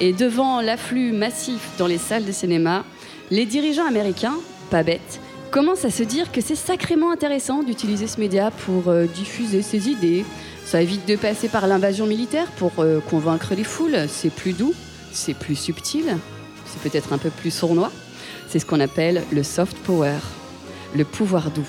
[0.00, 2.84] Et devant l'afflux massif dans les salles de cinéma,
[3.30, 4.36] les dirigeants américains,
[4.70, 5.20] pas bêtes,
[5.52, 9.90] commencent à se dire que c'est sacrément intéressant d'utiliser ce média pour euh, diffuser ses
[9.90, 10.24] idées.
[10.64, 14.08] Ça évite de passer par l'invasion militaire pour euh, convaincre les foules.
[14.08, 14.72] C'est plus doux,
[15.12, 16.16] c'est plus subtil,
[16.64, 17.92] c'est peut-être un peu plus sournois.
[18.48, 20.16] C'est ce qu'on appelle le soft power,
[20.96, 21.68] le pouvoir doux.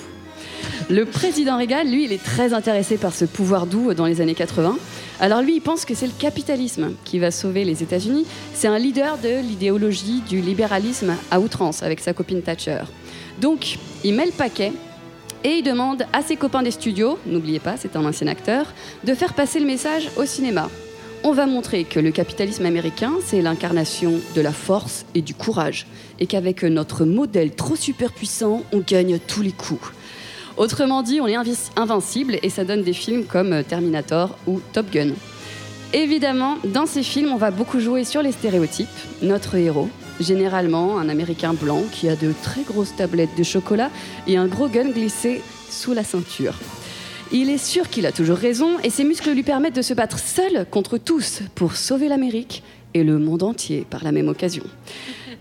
[0.89, 4.33] Le président Reagan, lui, il est très intéressé par ce pouvoir doux dans les années
[4.33, 4.77] 80.
[5.19, 8.25] Alors lui, il pense que c'est le capitalisme qui va sauver les États-Unis.
[8.53, 12.83] C'est un leader de l'idéologie du libéralisme à outrance avec sa copine Thatcher.
[13.41, 14.71] Donc, il met le paquet
[15.43, 18.67] et il demande à ses copains des studios, n'oubliez pas, c'est un ancien acteur,
[19.03, 20.69] de faire passer le message au cinéma.
[21.25, 25.87] On va montrer que le capitalisme américain, c'est l'incarnation de la force et du courage,
[26.19, 29.91] et qu'avec notre modèle trop super puissant, on gagne tous les coups.
[30.57, 31.37] Autrement dit, on est
[31.75, 35.11] invincible et ça donne des films comme Terminator ou Top Gun.
[35.93, 38.87] Évidemment, dans ces films, on va beaucoup jouer sur les stéréotypes.
[39.21, 39.89] Notre héros,
[40.19, 43.89] généralement un Américain blanc qui a de très grosses tablettes de chocolat
[44.27, 46.53] et un gros gun glissé sous la ceinture.
[47.31, 50.19] Il est sûr qu'il a toujours raison et ses muscles lui permettent de se battre
[50.19, 52.61] seul contre tous pour sauver l'Amérique
[52.93, 54.63] et le monde entier par la même occasion.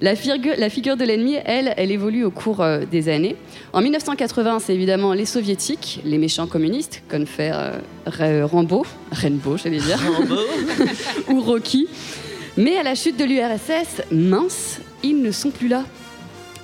[0.01, 3.37] La, figu- la figure de l'ennemi, elle, elle évolue au cours euh, des années.
[3.73, 7.73] En 1980, c'est évidemment les soviétiques, les méchants communistes, comme fait euh,
[8.07, 10.01] Ra- Rambo, Rainbow, j'allais dire,
[11.29, 11.87] ou Rocky.
[12.59, 15.85] Mais à la chute de l'URSS, mince, ils ne sont plus là.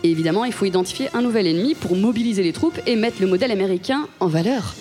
[0.04, 3.26] Et évidemment, il faut identifier un nouvel ennemi pour mobiliser les troupes et mettre le
[3.26, 4.74] modèle américain en valeur.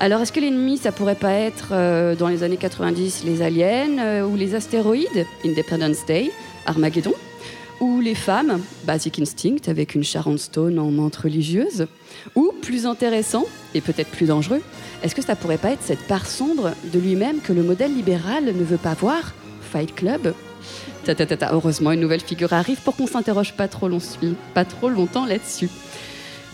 [0.00, 3.98] Alors, est-ce que l'ennemi, ça pourrait pas être euh, dans les années 90 les aliens
[3.98, 6.30] euh, ou les astéroïdes, Independence Day,
[6.64, 7.12] Armageddon,
[7.80, 11.86] ou les femmes, Basic Instinct avec une Sharon Stone en menthe religieuse,
[12.34, 13.44] ou plus intéressant
[13.74, 14.62] et peut-être plus dangereux,
[15.02, 18.46] est-ce que ça pourrait pas être cette part sombre de lui-même que le modèle libéral
[18.46, 19.34] ne veut pas voir,
[19.72, 20.34] Fight Club
[21.04, 21.52] Ta, ta, ta.
[21.52, 23.88] Heureusement, une nouvelle figure arrive pour qu'on s'interroge pas trop,
[24.54, 25.68] pas trop longtemps là-dessus.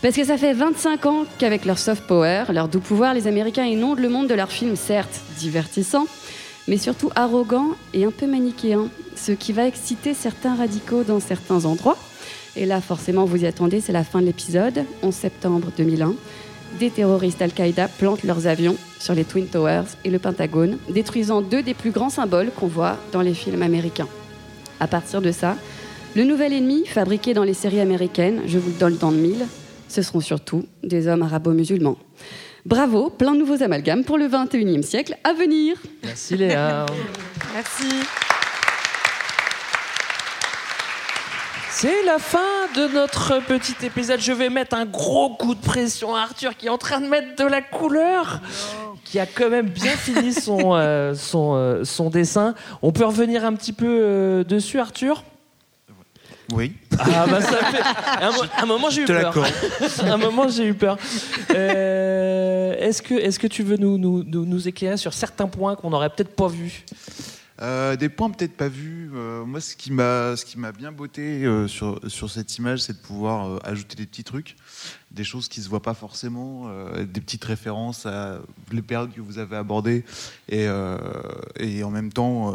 [0.00, 3.64] Parce que ça fait 25 ans qu'avec leur soft power, leur doux pouvoir, les Américains
[3.64, 6.06] inondent le monde de leurs films, certes divertissants,
[6.68, 11.64] mais surtout arrogants et un peu manichéens, ce qui va exciter certains radicaux dans certains
[11.64, 11.98] endroits.
[12.56, 16.14] Et là, forcément, vous y attendez, c'est la fin de l'épisode, 11 septembre 2001.
[16.78, 21.62] Des terroristes Al-Qaïda plantent leurs avions sur les Twin Towers et le Pentagone, détruisant deux
[21.62, 24.08] des plus grands symboles qu'on voit dans les films américains.
[24.78, 25.56] À partir de ça,
[26.14, 29.46] le nouvel ennemi, fabriqué dans les séries américaines, je vous le donne dans le mille,
[29.88, 31.96] ce seront surtout des hommes arabo-musulmans.
[32.66, 35.76] Bravo, plein de nouveaux amalgames pour le 21e siècle à venir.
[36.02, 36.86] Merci Léa.
[37.54, 37.86] Merci.
[41.80, 44.18] C'est la fin de notre petit épisode.
[44.20, 47.06] Je vais mettre un gros coup de pression à Arthur qui est en train de
[47.06, 48.40] mettre de la couleur,
[49.05, 52.56] qui a quand même bien fini son, euh, son, euh, son dessin.
[52.82, 55.22] On peut revenir un petit peu euh, dessus, Arthur?
[56.52, 56.72] Oui.
[56.98, 57.82] Ah bah ça fait...
[58.24, 59.34] Un, mo- un moment j'ai eu te peur.
[60.02, 60.96] un moment j'ai eu peur.
[61.50, 65.90] Est-ce que est-ce que tu veux nous, nous, nous, nous éclairer sur certains points qu'on
[65.90, 66.84] n'aurait peut-être pas vus?
[67.60, 69.10] Euh, des points peut-être pas vus.
[69.14, 72.80] Euh, moi, ce qui m'a, ce qui m'a bien botté euh, sur, sur cette image,
[72.80, 74.56] c'est de pouvoir ajouter des petits trucs,
[75.10, 78.39] des choses qui se voient pas forcément, des petites références à
[78.70, 80.05] les périodes que vous avez abordées
[80.48, 80.66] et,
[81.59, 82.55] et en même temps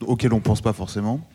[0.00, 1.26] auxquelles on pense pas forcément.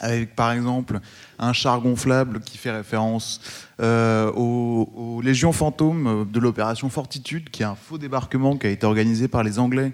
[0.00, 1.00] Avec par exemple
[1.38, 3.40] un char gonflable qui fait référence
[3.80, 8.86] aux, aux légions fantômes de l'opération Fortitude, qui est un faux débarquement qui a été
[8.86, 9.92] organisé par les Anglais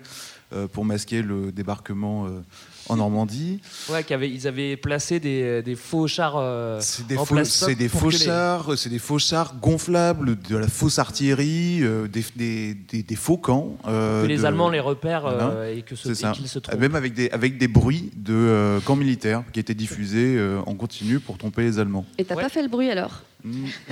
[0.72, 2.40] pour masquer le débarquement euh,
[2.88, 3.60] en Normandie.
[3.88, 6.34] Ouais, ils avaient placé des, des faux chars.
[6.36, 8.98] euh, C'est des, en faux, plastoc c'est des pour faux que les- chars, c'est des
[8.98, 13.76] faux chars gonflables, de la fausse artillerie, euh, des, des, des- des faux camps.
[13.88, 15.70] euh, Que les de- Allemands les repèrent euh, Voilà.
[15.70, 16.32] et que se- C'est et ça.
[16.32, 16.78] qu'ils se trompent.
[16.78, 20.74] Même avec des, avec des bruits de euh, camps militaires qui étaient diffusés euh, en
[20.74, 22.04] continu pour tromper les Allemands.
[22.18, 23.22] Et t'as pas fait le bruit alors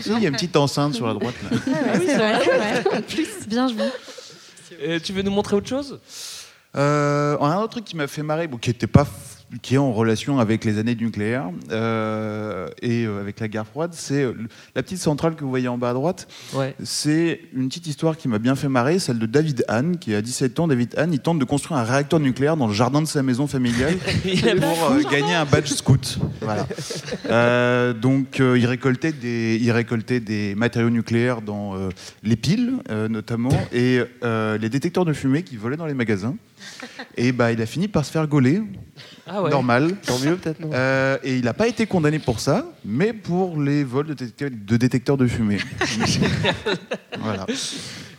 [0.01, 1.35] Si, il y a une petite enceinte sur la droite.
[1.51, 1.59] Là.
[1.67, 2.85] Ah oui, c'est vrai.
[3.49, 3.85] Bien joué.
[4.83, 5.99] Euh, tu veux nous montrer autre chose?
[6.77, 9.07] Euh, un autre truc qui m'a fait marrer, bon, qui était pas,
[9.61, 13.67] qui est en relation avec les années du nucléaire euh, et euh, avec la guerre
[13.67, 14.35] froide, c'est euh,
[14.75, 16.27] la petite centrale que vous voyez en bas à droite.
[16.55, 16.75] Ouais.
[16.83, 20.23] C'est une petite histoire qui m'a bien fait marrer, celle de David Hahn, qui a
[20.23, 20.69] 17 ans.
[20.69, 23.47] David Hahn, il tente de construire un réacteur nucléaire dans le jardin de sa maison
[23.47, 26.19] familiale pour gagner un badge scout.
[26.41, 26.67] Voilà.
[27.95, 31.75] Donc, il récoltait des, il récoltait des matériaux nucléaires dans
[32.23, 32.75] les piles,
[33.11, 36.37] notamment, et les détecteurs de fumée qui volaient dans les magasins.
[37.17, 38.63] Et bah, il a fini par se faire gauler.
[39.27, 39.51] Ah ouais.
[39.51, 39.97] Normal.
[40.07, 43.61] Tant mieux, peut-être, non Euh, et il n'a pas été condamné pour ça, mais pour
[43.61, 45.59] les vols de, détecteurs de détecteurs de fumée.
[47.21, 47.47] voilà.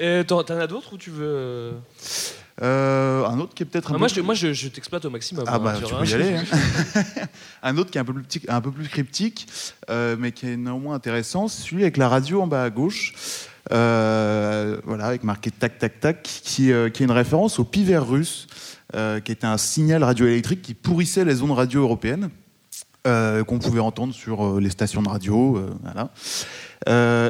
[0.02, 1.72] Euh, T'en t'en as d'autres ou tu veux euh
[2.62, 5.04] Euh, un autre qui est peut-être un Ah, peu Moi, je, moi, je, je t'exploite
[5.06, 5.44] au maximum.
[5.48, 6.00] Ah hein, bah tu vois.
[6.02, 6.36] peux y aller.
[6.36, 6.44] hein.
[7.64, 9.48] un autre qui est un peu plus, petit- un peu plus cryptique,
[9.90, 13.14] euh, mais qui est néanmoins intéressant, c'est celui avec la radio en bas à gauche.
[13.72, 18.48] Euh, voilà, avec marqué tac tac tac, qui, euh, est une référence au pivert russe,
[18.96, 22.30] euh, qui était un signal radioélectrique qui pourrissait les ondes radio européennes.
[23.06, 26.10] qu'on pouvait entendre sur les stations de radio, voilà.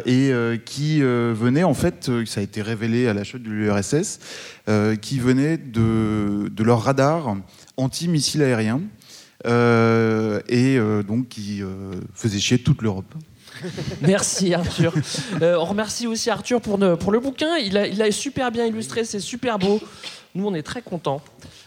[0.05, 0.31] Et
[0.65, 4.19] qui venait en fait, ça a été révélé à la chute de l'URSS,
[5.01, 7.37] qui venait de, de leur radar
[7.75, 8.81] anti-missile aérien
[10.47, 10.77] et
[11.07, 11.63] donc qui
[12.13, 13.11] faisait chier toute l'Europe.
[14.01, 14.93] Merci Arthur.
[15.41, 17.57] Euh, on remercie aussi Arthur pour, le bouquin.
[17.57, 19.81] Il a, il super bien illustré, c'est super beau.
[20.35, 21.21] Nous, on est très contents.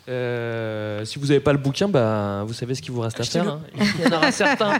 [0.08, 3.24] Euh, si vous n'avez pas le bouquin, bah, vous savez ce qu'il vous reste à
[3.24, 3.48] faire.
[3.48, 3.60] hein.
[3.98, 4.74] Il y en aura certains.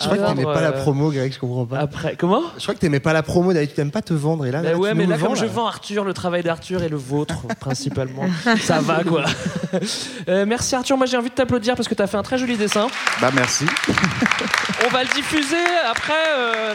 [0.00, 1.78] Je crois que à t'aimais pas la promo, Greg, je comprends pas.
[1.78, 2.42] Après, comment?
[2.58, 4.44] Je crois que t'aimais pas la promo, David, tu t'aimes pas te vendre.
[4.46, 5.50] Et là, Bah là, ouais, tu mais nous là, le comme vends, je là.
[5.52, 8.24] vends Arthur, le travail d'Arthur et le vôtre, principalement,
[8.60, 9.24] ça va quoi.
[10.28, 12.38] Euh, merci Arthur, moi j'ai envie de t'applaudir parce que tu as fait un très
[12.38, 12.86] joli dessin.
[13.20, 13.66] Bah merci.
[14.86, 15.56] On va le diffuser
[15.90, 16.74] après, euh,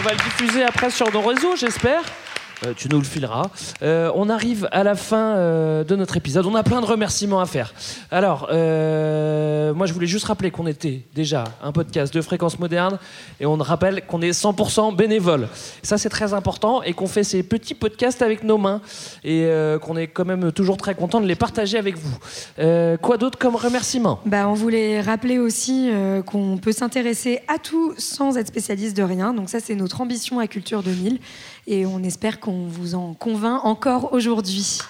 [0.00, 2.00] on va le diffuser après sur nos réseaux, j'espère.
[2.66, 3.50] Euh, tu nous le fileras.
[3.82, 6.46] Euh, on arrive à la fin euh, de notre épisode.
[6.46, 7.74] On a plein de remerciements à faire.
[8.10, 12.98] Alors, moi, je voulais juste rappeler qu'on était déjà un podcast de fréquence moderne
[13.40, 15.48] et on rappelle qu'on est 100% bénévole.
[15.82, 18.80] Ça, c'est très important et qu'on fait ces petits podcasts avec nos mains
[19.24, 19.48] et
[19.82, 22.16] qu'on est quand même toujours très content de les partager avec vous.
[23.02, 24.20] Quoi d'autre comme remerciement?
[24.26, 25.90] Bah, on voulait rappeler aussi
[26.26, 29.34] qu'on peut s'intéresser à tout sans être spécialiste de rien.
[29.34, 31.18] Donc ça, c'est notre ambition à Culture 2000.
[31.66, 34.80] Et on espère qu'on vous en convainc encore aujourd'hui.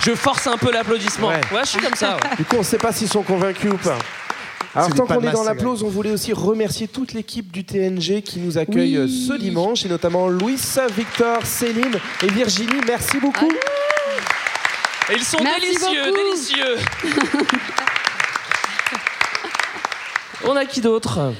[0.00, 1.28] Je force un peu l'applaudissement.
[1.28, 1.40] Ouais.
[1.64, 2.16] je suis comme ça.
[2.16, 2.36] ouais.
[2.36, 3.98] Du coup, on ne sait pas s'ils sont convaincus ou pas.
[4.74, 8.38] Alors, tant qu'on est dans l'applause, on voulait aussi remercier toute l'équipe du TNG qui
[8.38, 9.04] nous accueille Oui.
[9.04, 10.58] euh, ce dimanche, et notamment Louis,
[10.96, 12.80] Victor, Céline et Virginie.
[12.86, 13.50] Merci beaucoup.
[15.10, 16.16] Et ils sont Merci délicieux, beaucoup.
[16.16, 16.76] délicieux.
[20.44, 21.32] On a qui d'autre?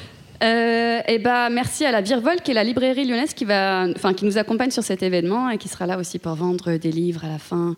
[0.43, 4.15] Euh, et bah, merci à la Virvol, qui est la librairie lyonnaise qui, va, enfin,
[4.15, 7.25] qui nous accompagne sur cet événement et qui sera là aussi pour vendre des livres
[7.25, 7.77] à la fin.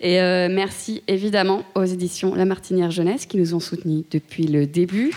[0.00, 4.66] Et euh, merci évidemment aux éditions La Martinière Jeunesse qui nous ont soutenus depuis le
[4.66, 5.12] début.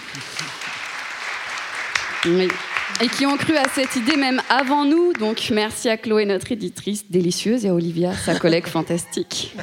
[2.26, 5.14] Et qui ont cru à cette idée même avant nous.
[5.14, 9.56] Donc merci à Chloé, notre éditrice délicieuse, et à Olivia, sa collègue fantastique.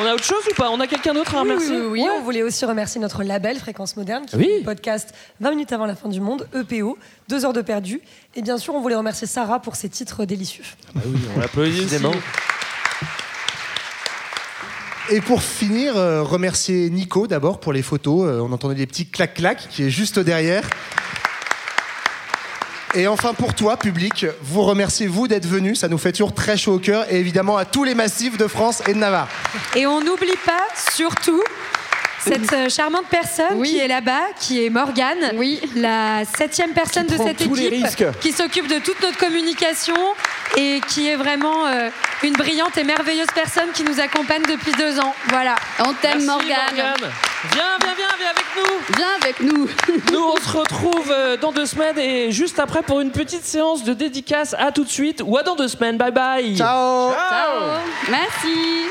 [0.00, 0.70] On a autre chose ou pas?
[0.70, 1.80] On a quelqu'un d'autre à Oui, remercier?
[1.80, 2.02] oui.
[2.18, 4.44] On voulait aussi remercier notre label Fréquence Moderne, qui Oui.
[4.44, 6.96] fait le podcast 20 minutes avant la fin du monde, EPO,
[7.28, 8.00] 2 heures de perdu.
[8.34, 10.64] Et bien sûr, on voulait remercier Sarah pour ses titres délicieux.
[10.94, 11.96] Bah oui, on l'applaudit aussi.
[15.10, 18.26] Et pour finir, euh, remercier Nico d'abord pour les photos.
[18.26, 20.68] Euh, on entendait des petits clac-clac qui est juste derrière.
[22.96, 25.74] Et enfin pour toi, public, vous remerciez vous d'être venu.
[25.74, 27.04] Ça nous fait toujours très chaud au cœur.
[27.12, 29.28] Et évidemment à tous les massifs de France et de Navarre.
[29.74, 31.42] Et on n'oublie pas, surtout,
[32.26, 35.32] cette euh, charmante personne qui est là-bas, qui est Morgane,
[35.76, 37.84] la septième personne de cette équipe,
[38.20, 39.96] qui s'occupe de toute notre communication
[40.56, 41.88] et qui est vraiment euh,
[42.22, 45.14] une brillante et merveilleuse personne qui nous accompagne depuis deux ans.
[45.28, 45.54] Voilà.
[45.80, 46.24] On t'aime.
[46.24, 46.74] Morgane.
[46.74, 46.94] Viens,
[47.52, 48.96] viens, viens, viens avec nous.
[48.96, 49.68] Viens avec nous.
[50.12, 53.84] Nous, on se retrouve euh, dans deux semaines et juste après pour une petite séance
[53.84, 54.54] de dédicace.
[54.58, 55.96] À tout de suite ou à dans deux semaines.
[55.96, 56.56] Bye bye.
[56.56, 57.12] Ciao.
[57.12, 57.80] Ciao.
[58.10, 58.90] Merci.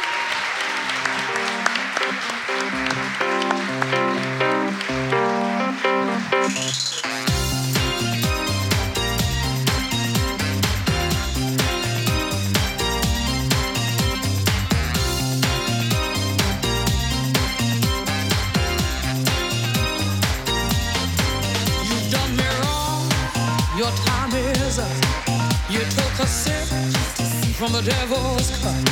[27.65, 28.83] From the devil's cut.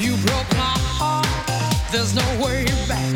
[0.00, 1.26] You broke my heart,
[1.92, 3.14] there's no way back.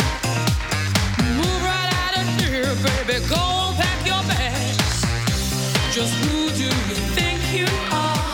[1.36, 3.18] Move right out of here, baby.
[3.26, 5.02] Go pack your bags.
[5.92, 8.24] Just who do you think you are?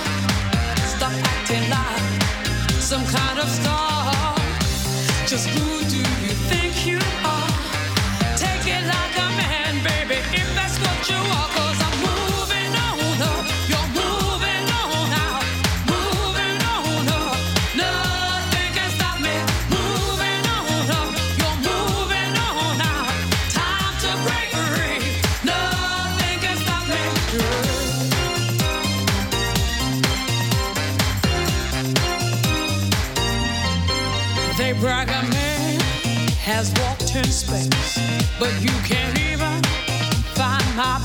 [0.94, 3.89] Stop acting like some kind of star.
[37.40, 37.98] Space,
[38.38, 39.62] but you can't even
[40.34, 41.00] find my